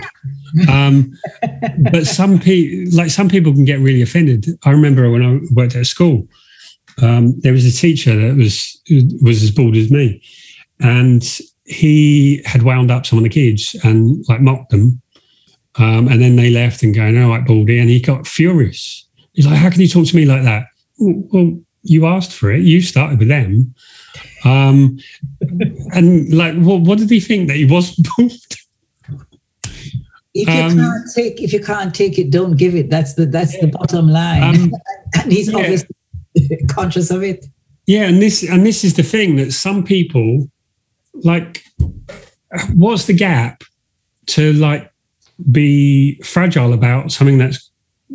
Um, 0.68 1.12
but 1.90 2.06
some 2.06 2.38
people, 2.38 2.96
like 2.96 3.10
some 3.10 3.28
people, 3.28 3.52
can 3.52 3.64
get 3.64 3.80
really 3.80 4.02
offended. 4.02 4.46
I 4.64 4.70
remember 4.70 5.10
when 5.10 5.24
I 5.24 5.40
worked 5.52 5.74
at 5.74 5.86
school, 5.86 6.28
um, 7.02 7.38
there 7.40 7.52
was 7.52 7.66
a 7.66 7.76
teacher 7.76 8.14
that 8.14 8.36
was 8.36 8.80
was 9.22 9.42
as 9.42 9.50
bald 9.50 9.76
as 9.76 9.90
me, 9.90 10.22
and 10.80 11.22
he 11.64 12.42
had 12.44 12.62
wound 12.62 12.90
up 12.90 13.06
some 13.06 13.18
of 13.18 13.24
the 13.24 13.30
kids 13.30 13.74
and 13.82 14.24
like 14.28 14.40
mocked 14.40 14.70
them, 14.70 15.02
um, 15.76 16.08
and 16.08 16.22
then 16.22 16.36
they 16.36 16.50
left 16.50 16.82
and 16.82 16.94
going, 16.94 17.20
"All 17.20 17.30
right, 17.30 17.46
baldy," 17.46 17.78
and 17.78 17.90
he 17.90 18.00
got 18.00 18.26
furious. 18.26 19.05
He's 19.36 19.46
like, 19.46 19.58
"How 19.58 19.70
can 19.70 19.80
you 19.80 19.88
talk 19.88 20.06
to 20.08 20.16
me 20.16 20.24
like 20.24 20.42
that?" 20.42 20.64
Well, 20.98 21.60
you 21.82 22.06
asked 22.06 22.32
for 22.32 22.50
it. 22.50 22.62
You 22.62 22.80
started 22.82 23.18
with 23.20 23.28
them. 23.28 23.74
Um, 24.44 24.98
and 25.92 26.32
like, 26.34 26.56
what, 26.56 26.80
what 26.80 26.98
did 26.98 27.10
he 27.10 27.20
think 27.20 27.46
that 27.48 27.56
he 27.56 27.64
wasn't 27.64 28.08
bald? 28.16 28.32
if 30.34 30.48
you 30.48 30.52
Um, 30.54 30.76
can't 30.76 31.04
take 31.14 31.40
if 31.42 31.52
you 31.52 31.60
can't 31.60 31.94
take 31.94 32.18
it 32.18 32.30
don't 32.30 32.56
give 32.58 32.74
it 32.74 32.90
that's 32.90 33.14
the 33.14 33.24
that's 33.24 33.58
the 33.58 33.68
bottom 33.68 34.08
line 34.08 34.42
Um, 34.42 34.72
and 35.22 35.32
he's 35.32 35.50
yeah. 35.50 35.58
obviously 35.58 35.88
conscious 36.68 37.10
of 37.10 37.22
it 37.22 37.46
Yeah, 37.86 38.02
and 38.08 38.20
this 38.20 38.42
and 38.42 38.66
this 38.66 38.84
is 38.84 38.94
the 38.94 39.02
thing 39.02 39.36
that 39.36 39.52
some 39.52 39.82
people 39.84 40.50
like. 41.14 41.62
What's 42.74 43.04
the 43.06 43.12
gap 43.14 43.62
to 44.26 44.52
like 44.54 44.90
be 45.50 46.20
fragile 46.22 46.72
about 46.72 47.12
something 47.12 47.38
that's 47.38 47.65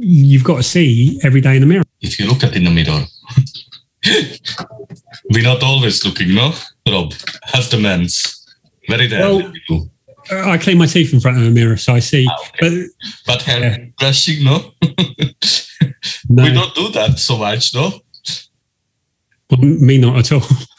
you've 0.01 0.43
got 0.43 0.57
to 0.57 0.63
see 0.63 1.19
every 1.23 1.41
day 1.41 1.55
in 1.55 1.61
the 1.61 1.67
mirror? 1.67 1.83
If 2.01 2.19
you 2.19 2.27
look 2.27 2.43
at 2.43 2.55
in 2.55 2.63
the 2.63 2.71
mirror, 2.71 3.05
we're 5.31 5.43
not 5.43 5.63
always 5.63 6.03
looking, 6.05 6.33
no? 6.33 6.53
Rob, 6.89 7.13
has 7.45 7.69
the 7.69 7.77
men's. 7.77 8.45
Very 8.89 9.07
Well- 9.09 9.51
we. 9.69 9.89
I 10.31 10.57
clean 10.59 10.77
my 10.77 10.85
teeth 10.85 11.13
in 11.13 11.19
front 11.19 11.37
of 11.37 11.43
the 11.43 11.49
mirror, 11.49 11.75
so 11.77 11.93
I 11.95 11.99
see. 11.99 12.27
Ah, 12.29 12.37
okay. 12.49 12.85
But 13.25 13.33
But 13.33 13.41
hair 13.41 13.59
Yeah. 13.59 13.77
brushing, 13.99 14.43
no? 14.43 14.71
no, 16.29 16.43
We 16.43 16.51
don't 16.53 16.75
do 16.75 16.89
that 16.91 17.17
so 17.19 17.37
much, 17.37 17.73
no? 17.73 18.01
well, 19.49 19.61
me 19.61 19.97
not 19.97 20.17
at 20.19 20.31
all. 20.31 20.41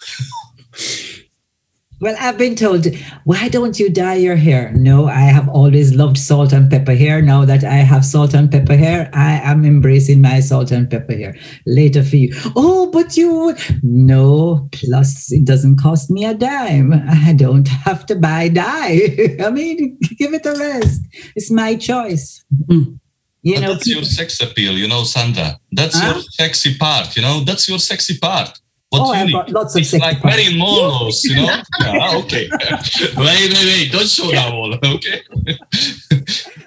well 2.03 2.15
i've 2.20 2.37
been 2.37 2.55
told 2.55 2.87
why 3.24 3.49
don't 3.49 3.79
you 3.79 3.89
dye 3.89 4.16
your 4.16 4.37
hair 4.37 4.73
no 4.74 5.07
i 5.07 5.20
have 5.37 5.49
always 5.49 5.95
loved 5.95 6.19
salt 6.19 6.53
and 6.53 6.70
pepper 6.70 6.95
hair 6.95 7.23
now 7.23 7.45
that 7.45 7.65
i 7.65 7.77
have 7.93 8.05
salt 8.05 8.35
and 8.35 8.51
pepper 8.51 8.77
hair 8.77 9.09
i 9.15 9.33
am 9.53 9.65
embracing 9.65 10.20
my 10.20 10.41
salt 10.41 10.70
and 10.70 10.91
pepper 10.91 11.15
hair 11.15 11.35
later 11.66 12.03
for 12.03 12.16
you 12.16 12.29
oh 12.57 12.91
but 12.91 13.16
you 13.16 13.55
no 13.83 14.69
plus 14.73 15.33
it 15.33 15.45
doesn't 15.45 15.79
cost 15.79 16.11
me 16.11 16.24
a 16.24 16.35
dime 16.35 16.93
i 17.09 17.33
don't 17.33 17.69
have 17.89 18.05
to 18.05 18.15
buy 18.16 18.49
dye 18.49 18.99
i 19.47 19.51
mean 19.51 19.97
give 20.19 20.35
it 20.35 20.45
a 20.47 20.53
rest 20.59 21.01
it's 21.37 21.51
my 21.51 21.74
choice 21.77 22.45
Mm. 22.69 22.99
you 23.43 23.55
but 23.55 23.61
know 23.62 23.73
that's 23.74 23.87
your 23.89 24.05
sex 24.05 24.41
appeal, 24.41 24.74
you 24.83 24.87
know, 24.89 25.03
Sandra. 25.05 25.59
That's 25.73 25.99
Huh? 25.99 26.12
your 26.15 26.23
sexy 26.41 26.77
part, 26.77 27.16
you 27.16 27.23
know? 27.23 27.37
That's 27.49 27.69
your 27.69 27.79
sexy 27.81 28.16
part. 28.19 28.61
What 28.93 29.01
Oh, 29.01 29.12
you 29.14 29.20
I've 29.20 29.32
got 29.32 29.51
lots 29.51 29.74
of 29.74 29.81
It's 29.82 29.93
like 29.94 30.20
parts. 30.20 30.36
Marilyn 30.36 30.59
Monroe's, 30.59 31.24
you 31.24 31.36
know? 31.36 31.62
yeah, 31.81 32.16
okay. 32.24 32.48
wait, 32.52 33.16
wait, 33.16 33.52
wait. 33.55 33.90
Don't 33.93 34.06
show 34.06 34.31
that 34.31 34.52
all, 34.52 34.74
okay? 34.74 35.23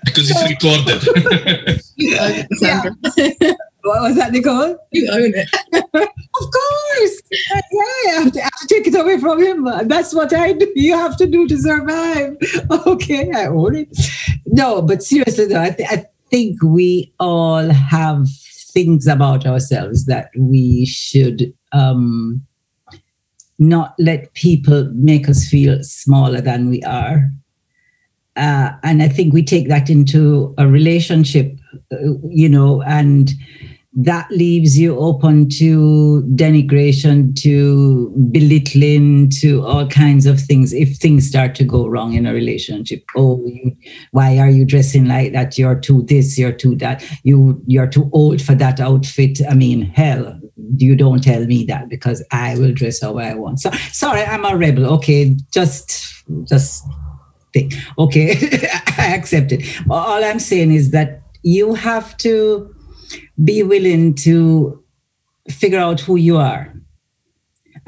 because 0.05 0.31
it's 0.31 0.49
recorded. 0.49 1.81
You 1.95 2.17
own 2.17 2.31
it, 2.33 2.47
Sandra. 2.57 2.91
what 3.83 4.01
was 4.01 4.15
that 4.15 4.31
nicole 4.31 4.75
you 4.91 5.07
own 5.11 5.33
it. 5.35 5.49
Of 6.37 6.51
course. 6.51 7.21
Yeah, 7.31 7.61
I 7.81 8.11
have, 8.23 8.33
to, 8.33 8.39
I 8.41 8.43
have 8.43 8.59
to 8.59 8.67
take 8.67 8.87
it 8.87 8.95
away 8.99 9.17
from 9.19 9.41
him. 9.41 9.63
That's 9.87 10.13
what 10.13 10.33
I 10.33 10.51
do. 10.51 10.69
You 10.75 10.97
have 10.97 11.15
to 11.17 11.25
do 11.27 11.47
to 11.47 11.57
survive. 11.57 12.35
Okay, 12.85 13.31
I 13.33 13.45
own 13.45 13.75
it. 13.75 13.97
No, 14.47 14.81
but 14.81 15.01
seriously 15.01 15.45
though, 15.45 15.61
I, 15.61 15.69
th- 15.69 15.87
I 15.89 16.05
think 16.29 16.61
we 16.61 17.13
all 17.21 17.69
have 17.69 18.27
things 18.73 19.07
about 19.07 19.45
ourselves 19.45 20.05
that 20.07 20.29
we 20.37 20.85
should 20.85 21.53
um, 21.75 22.41
not 23.59 23.95
let 23.99 24.33
people 24.33 24.89
make 24.93 25.29
us 25.29 25.47
feel 25.47 25.83
smaller 25.83 26.41
than 26.41 26.69
we 26.69 26.81
are. 26.83 27.29
Uh, 28.35 28.71
and 28.83 29.01
I 29.01 29.07
think 29.07 29.33
we 29.33 29.43
take 29.43 29.69
that 29.69 29.89
into 29.89 30.53
a 30.57 30.67
relationship, 30.67 31.57
uh, 31.93 31.97
you 32.29 32.49
know, 32.49 32.81
and 32.81 33.31
that 33.97 34.29
leaves 34.29 34.77
you 34.77 34.97
open 34.99 35.47
to 35.47 36.21
denigration, 36.35 37.33
to 37.41 38.09
belittling, 38.29 39.29
to 39.39 39.65
all 39.65 39.87
kinds 39.87 40.25
of 40.25 40.41
things. 40.41 40.73
If 40.73 40.97
things 40.97 41.25
start 41.25 41.55
to 41.55 41.63
go 41.63 41.87
wrong 41.87 42.13
in 42.13 42.25
a 42.25 42.33
relationship, 42.33 43.05
oh, 43.15 43.41
you, 43.45 43.73
why 44.11 44.37
are 44.37 44.49
you 44.49 44.65
dressing 44.65 45.07
like 45.07 45.31
that? 45.31 45.57
You're 45.57 45.79
too 45.79 46.03
this, 46.03 46.37
you're 46.37 46.51
too 46.51 46.75
that. 46.75 47.05
You 47.23 47.63
you're 47.67 47.87
too 47.87 48.09
old 48.11 48.41
for 48.41 48.53
that 48.55 48.81
outfit. 48.81 49.39
I 49.49 49.53
mean, 49.53 49.83
hell, 49.83 50.41
you 50.77 50.95
don't 50.95 51.23
tell 51.23 51.45
me 51.45 51.65
that 51.65 51.89
because 51.89 52.23
I 52.31 52.57
will 52.57 52.73
dress 52.73 53.01
how 53.01 53.17
I 53.17 53.33
want. 53.33 53.59
So 53.59 53.71
sorry, 53.91 54.21
I'm 54.23 54.45
a 54.45 54.55
rebel. 54.55 54.85
Okay, 54.95 55.35
just 55.53 56.23
just 56.45 56.85
think. 57.53 57.73
Okay, 57.97 58.31
I 58.97 59.13
accept 59.15 59.51
it. 59.51 59.65
All 59.89 60.23
I'm 60.23 60.39
saying 60.39 60.71
is 60.71 60.91
that 60.91 61.21
you 61.43 61.73
have 61.73 62.17
to 62.17 62.73
be 63.43 63.63
willing 63.63 64.15
to 64.15 64.81
figure 65.49 65.79
out 65.79 65.99
who 65.99 66.15
you 66.15 66.37
are 66.37 66.74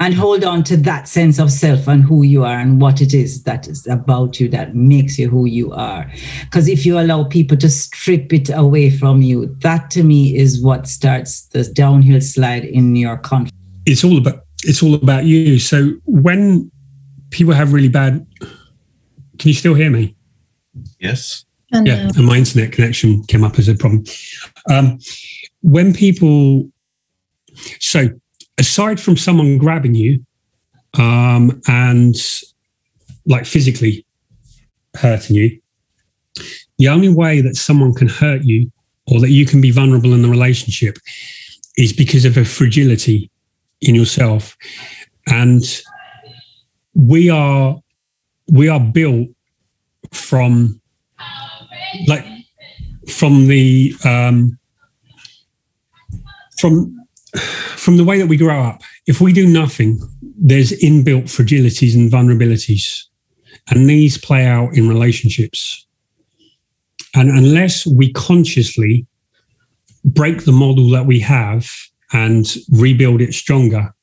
and 0.00 0.14
hold 0.14 0.44
on 0.44 0.62
to 0.64 0.76
that 0.76 1.08
sense 1.08 1.38
of 1.38 1.50
self 1.50 1.88
and 1.88 2.04
who 2.04 2.22
you 2.22 2.44
are 2.44 2.58
and 2.58 2.80
what 2.80 3.00
it 3.00 3.12
is 3.12 3.42
that 3.42 3.66
is 3.66 3.86
about 3.86 4.38
you 4.38 4.48
that 4.48 4.74
makes 4.74 5.18
you 5.18 5.28
who 5.28 5.46
you 5.46 5.72
are. 5.72 6.10
Because 6.44 6.68
if 6.68 6.86
you 6.86 6.98
allow 6.98 7.24
people 7.24 7.56
to 7.56 7.68
strip 7.68 8.32
it 8.32 8.48
away 8.50 8.90
from 8.90 9.22
you, 9.22 9.46
that 9.60 9.90
to 9.92 10.02
me 10.04 10.36
is 10.36 10.62
what 10.62 10.86
starts 10.86 11.46
the 11.46 11.64
downhill 11.64 12.20
slide 12.20 12.64
in 12.64 12.94
your 12.94 13.16
confidence. 13.16 13.54
It's 13.86 14.04
all 14.04 14.18
about 14.18 14.44
it's 14.64 14.82
all 14.82 14.94
about 14.94 15.24
you. 15.24 15.58
So 15.58 15.92
when 16.04 16.70
people 17.30 17.54
have 17.54 17.72
really 17.72 17.88
bad, 17.88 18.26
can 18.40 19.48
you 19.48 19.54
still 19.54 19.74
hear 19.74 19.90
me? 19.90 20.16
yes. 21.00 21.44
And, 21.72 21.86
yeah, 21.86 22.06
uh, 22.06 22.12
and 22.16 22.26
my 22.26 22.36
internet 22.36 22.72
connection 22.72 23.22
came 23.24 23.44
up 23.44 23.58
as 23.58 23.68
a 23.68 23.74
problem. 23.74 24.04
Um, 24.70 24.98
when 25.60 25.92
people, 25.92 26.70
so 27.78 28.08
aside 28.58 29.00
from 29.00 29.16
someone 29.16 29.58
grabbing 29.58 29.94
you 29.94 30.24
um, 30.98 31.60
and 31.68 32.14
like 33.26 33.46
physically 33.46 34.04
hurting 34.94 35.36
you, 35.36 35.60
the 36.78 36.88
only 36.88 37.08
way 37.08 37.40
that 37.40 37.56
someone 37.56 37.94
can 37.94 38.08
hurt 38.08 38.42
you 38.42 38.70
or 39.06 39.20
that 39.20 39.30
you 39.30 39.46
can 39.46 39.60
be 39.60 39.70
vulnerable 39.70 40.12
in 40.12 40.22
the 40.22 40.28
relationship 40.28 40.98
is 41.76 41.92
because 41.92 42.24
of 42.24 42.36
a 42.36 42.44
fragility 42.44 43.30
in 43.80 43.94
yourself. 43.94 44.56
And 45.28 45.62
we 46.94 47.30
are 47.30 47.78
we 48.50 48.68
are 48.68 48.80
built 48.80 49.28
from 50.12 50.80
like 52.06 52.24
from 53.08 53.46
the 53.46 53.94
um, 54.04 54.58
from 56.58 56.97
from 57.76 57.96
the 57.96 58.04
way 58.04 58.18
that 58.18 58.26
we 58.26 58.36
grow 58.36 58.62
up. 58.62 58.82
If 59.06 59.20
we 59.20 59.32
do 59.32 59.46
nothing, 59.46 60.00
there's 60.22 60.72
inbuilt 60.72 61.24
fragilities 61.24 61.94
and 61.94 62.10
vulnerabilities, 62.10 63.04
and 63.70 63.88
these 63.88 64.18
play 64.18 64.46
out 64.46 64.74
in 64.74 64.88
relationships. 64.88 65.86
And 67.14 67.30
unless 67.30 67.86
we 67.86 68.12
consciously 68.12 69.06
break 70.04 70.44
the 70.44 70.52
model 70.52 70.90
that 70.90 71.06
we 71.06 71.20
have 71.20 71.70
and 72.12 72.46
rebuild 72.70 73.20
it 73.20 73.34
stronger, 73.34 73.94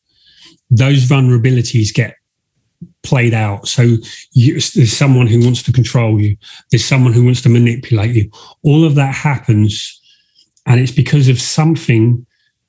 those 0.69 1.05
vulnerabilities 1.05 1.93
get 1.93 2.15
played 3.03 3.33
out. 3.33 3.67
So 3.67 3.97
you, 4.31 4.53
there's 4.53 4.95
someone 4.95 5.27
who 5.27 5.43
wants 5.43 5.63
to 5.63 5.71
control 5.71 6.19
you. 6.19 6.35
There's 6.71 6.85
someone 6.85 7.13
who 7.13 7.23
wants 7.23 7.41
to 7.43 7.49
manipulate 7.49 8.15
you. 8.15 8.29
All 8.63 8.83
of 8.83 8.95
that 8.95 9.13
happens, 9.13 10.01
and 10.65 10.79
it's 10.79 10.91
because 10.91 11.29
of 11.29 11.39
something 11.39 12.25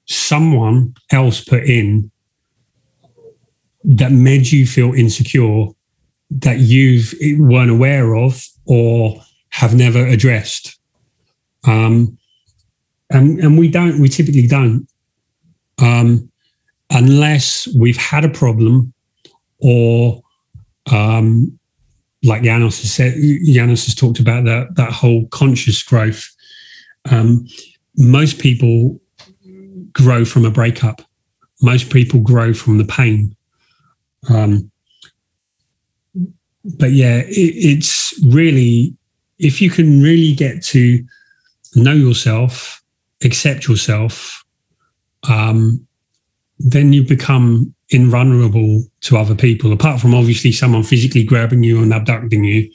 someone 0.06 0.94
else 1.10 1.42
put 1.44 1.64
in 1.64 2.10
that 3.84 4.12
made 4.12 4.50
you 4.50 4.66
feel 4.66 4.92
insecure 4.94 5.66
that 6.30 6.58
you 6.58 7.02
weren't 7.38 7.70
aware 7.70 8.14
of 8.14 8.44
or 8.66 9.20
have 9.50 9.74
never 9.74 10.04
addressed. 10.04 10.78
Um, 11.64 12.18
and 13.10 13.38
and 13.38 13.58
we 13.58 13.68
don't. 13.70 14.00
We 14.00 14.08
typically 14.08 14.48
don't, 14.48 14.88
um, 15.78 16.30
unless 16.90 17.68
we've 17.78 17.96
had 17.96 18.24
a 18.24 18.28
problem 18.28 18.92
or 19.58 20.22
um, 20.90 21.58
like 22.24 22.42
Janos 22.42 22.80
has 22.80 22.92
said, 22.92 23.14
Janos 23.44 23.86
has 23.86 23.94
talked 23.94 24.18
about 24.18 24.44
that 24.44 24.74
that 24.74 24.92
whole 24.92 25.26
conscious 25.28 25.82
growth. 25.82 26.28
Um, 27.10 27.46
most 27.96 28.40
people 28.40 29.00
grow 29.96 30.24
from 30.24 30.44
a 30.44 30.50
breakup. 30.50 31.00
Most 31.62 31.90
people 31.90 32.20
grow 32.20 32.52
from 32.52 32.76
the 32.78 32.84
pain. 32.84 33.34
Um, 34.28 34.70
but 36.78 36.92
yeah, 36.92 37.18
it, 37.26 37.54
it's 37.56 38.12
really 38.26 38.94
if 39.38 39.62
you 39.62 39.70
can 39.70 40.02
really 40.02 40.34
get 40.34 40.62
to 40.64 41.04
know 41.74 41.92
yourself, 41.92 42.82
accept 43.24 43.68
yourself, 43.68 44.44
um, 45.28 45.86
then 46.58 46.92
you 46.92 47.02
become 47.02 47.74
invulnerable 47.90 48.82
to 49.02 49.16
other 49.16 49.34
people, 49.34 49.72
apart 49.72 50.00
from 50.00 50.14
obviously 50.14 50.52
someone 50.52 50.82
physically 50.82 51.22
grabbing 51.24 51.62
you 51.62 51.82
and 51.82 51.92
abducting 51.92 52.44
you 52.44 52.70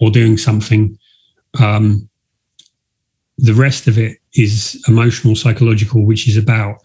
or 0.00 0.10
doing 0.10 0.36
something. 0.36 0.96
Um, 1.60 2.08
the 3.38 3.54
rest 3.54 3.86
of 3.86 3.98
it 3.98 4.18
is 4.36 4.82
emotional, 4.88 5.34
psychological, 5.34 6.04
which 6.04 6.28
is 6.28 6.36
about 6.36 6.76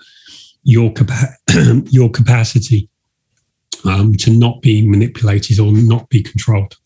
your 0.64 0.92
capa- 0.94 1.36
your 1.90 2.10
capacity 2.10 2.90
um, 3.86 4.14
to 4.16 4.32
not 4.32 4.62
be 4.62 4.88
manipulated 4.88 5.60
or 5.60 5.72
not 5.72 6.08
be 6.10 6.22
controlled. 6.22 6.78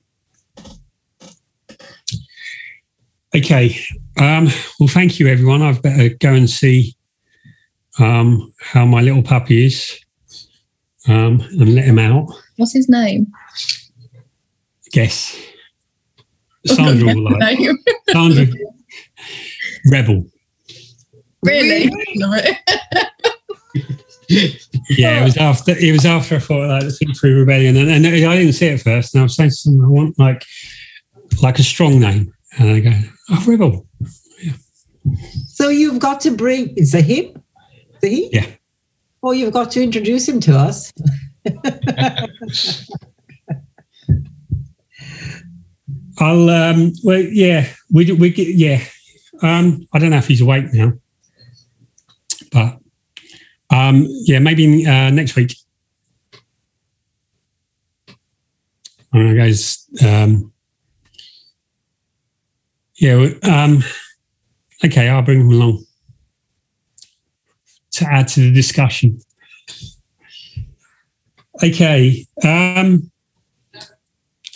Okay. 3.35 3.77
Um, 4.17 4.47
well, 4.79 4.87
thank 4.87 5.19
you, 5.19 5.27
everyone. 5.27 5.61
I've 5.61 5.81
better 5.81 6.09
go 6.19 6.33
and 6.33 6.49
see 6.49 6.95
um, 7.99 8.53
how 8.61 8.85
my 8.85 9.01
little 9.01 9.23
puppy 9.23 9.65
is 9.65 9.99
um, 11.07 11.41
and 11.41 11.75
let 11.75 11.85
him 11.85 11.99
out. 11.99 12.27
what's 12.57 12.73
his 12.73 12.87
name? 12.87 13.27
Guess. 14.91 15.37
Sandra 16.65 17.13
will 17.13 17.23
like. 17.23 17.59
Sandra. 18.09 18.47
Rebel. 19.91 20.25
Really? 21.45 21.91
Yeah, 24.89 25.21
it 25.21 25.23
was 25.23 25.37
after 25.37 25.71
it 25.77 25.91
was 25.91 26.05
after 26.05 26.35
I 26.35 26.39
thought 26.39 26.67
like 26.67 26.83
the 26.83 26.91
Think 26.91 27.17
Through 27.17 27.39
Rebellion, 27.39 27.77
and, 27.77 27.89
and 27.89 28.05
I 28.07 28.37
didn't 28.37 28.53
see 28.53 28.67
it 28.67 28.81
first. 28.81 29.13
And 29.13 29.21
I 29.21 29.23
was 29.23 29.35
saying 29.35 29.51
to 29.51 29.69
them, 29.69 29.85
I 29.85 29.87
want 29.87 30.17
like 30.17 30.43
like 31.41 31.59
a 31.59 31.63
strong 31.63 31.99
name, 31.99 32.33
and 32.57 32.69
I 32.69 32.79
go, 32.79 32.91
oh, 33.29 33.43
Rebel. 33.47 33.85
Yeah. 34.41 34.53
So 35.47 35.69
you've 35.69 35.99
got 35.99 36.21
to 36.21 36.31
bring. 36.31 36.73
It's 36.75 36.93
a 36.93 37.01
him. 37.01 37.41
The 38.01 38.09
he. 38.09 38.29
Yeah. 38.33 38.47
Oh, 39.23 39.31
you've 39.31 39.53
got 39.53 39.71
to 39.71 39.83
introduce 39.83 40.27
him 40.27 40.39
to 40.41 40.57
us. 40.57 40.91
I'll 46.17 46.49
um 46.49 46.93
well 47.03 47.19
yeah 47.19 47.67
we 47.91 48.09
we 48.13 48.29
get 48.29 48.47
yeah 48.47 48.81
um 49.41 49.85
I 49.93 49.99
don't 49.99 50.11
know 50.11 50.17
if 50.17 50.27
he's 50.27 50.41
awake 50.41 50.73
now, 50.73 50.93
but 52.55 52.79
um 53.69 54.07
yeah 54.25 54.39
maybe 54.39 54.87
uh, 54.87 55.11
next 55.11 55.35
week. 55.35 55.53
All 59.15 59.23
right, 59.23 59.37
guys. 59.37 59.87
Um, 60.05 60.51
yeah. 62.97 63.29
Um, 63.43 63.81
okay, 64.83 65.07
I'll 65.07 65.21
bring 65.21 65.39
him 65.39 65.51
along 65.51 65.85
to 67.91 68.05
add 68.05 68.27
to 68.29 68.41
the 68.41 68.51
discussion. 68.51 69.21
Okay. 71.63 72.25
Um, 72.43 73.09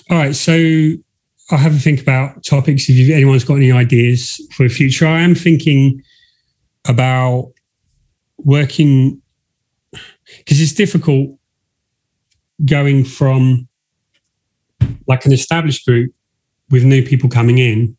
all 0.09 0.17
right. 0.17 0.35
So 0.35 0.51
I'll 1.51 1.57
have 1.57 1.75
a 1.75 1.79
think 1.79 2.01
about 2.01 2.43
topics. 2.43 2.89
If 2.89 3.09
anyone's 3.09 3.45
got 3.45 3.55
any 3.55 3.71
ideas 3.71 4.45
for 4.55 4.63
the 4.63 4.73
future, 4.73 5.07
I 5.07 5.21
am 5.21 5.35
thinking 5.35 6.03
about 6.85 7.53
working 8.45 9.21
because 10.37 10.61
it's 10.61 10.73
difficult 10.73 11.31
going 12.65 13.03
from 13.05 13.67
like 15.07 15.25
an 15.25 15.33
established 15.33 15.85
group 15.85 16.13
with 16.69 16.83
new 16.83 17.03
people 17.03 17.29
coming 17.29 17.57
in 17.57 17.97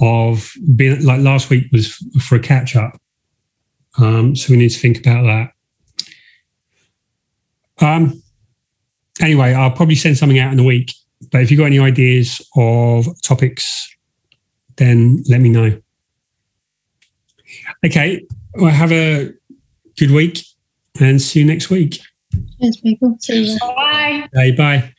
of 0.00 0.52
being 0.74 1.04
like 1.04 1.20
last 1.20 1.50
week 1.50 1.66
was 1.72 1.94
for 2.20 2.36
a 2.36 2.40
catch 2.40 2.76
up. 2.76 3.00
Um, 3.98 4.34
so 4.34 4.52
we 4.52 4.58
need 4.58 4.70
to 4.70 4.78
think 4.78 4.98
about 4.98 5.22
that. 5.24 5.52
Um, 7.84 8.22
anyway, 9.20 9.52
I'll 9.52 9.70
probably 9.70 9.96
send 9.96 10.16
something 10.16 10.38
out 10.38 10.52
in 10.52 10.58
a 10.58 10.64
week. 10.64 10.92
But 11.30 11.42
if 11.42 11.50
you've 11.50 11.58
got 11.58 11.66
any 11.66 11.78
ideas 11.78 12.40
of 12.56 13.06
topics, 13.22 13.94
then 14.76 15.22
let 15.28 15.40
me 15.40 15.48
know. 15.48 15.80
Okay, 17.84 18.24
well, 18.54 18.70
have 18.70 18.92
a 18.92 19.32
good 19.98 20.10
week 20.10 20.44
and 21.00 21.20
see 21.20 21.40
you 21.40 21.46
next 21.46 21.70
week. 21.70 22.00
Cheers, 22.60 22.76
people. 22.78 23.16
See 23.20 23.52
you. 23.52 23.58
Bye. 23.60 24.28
Okay, 24.34 24.52
bye. 24.52 24.94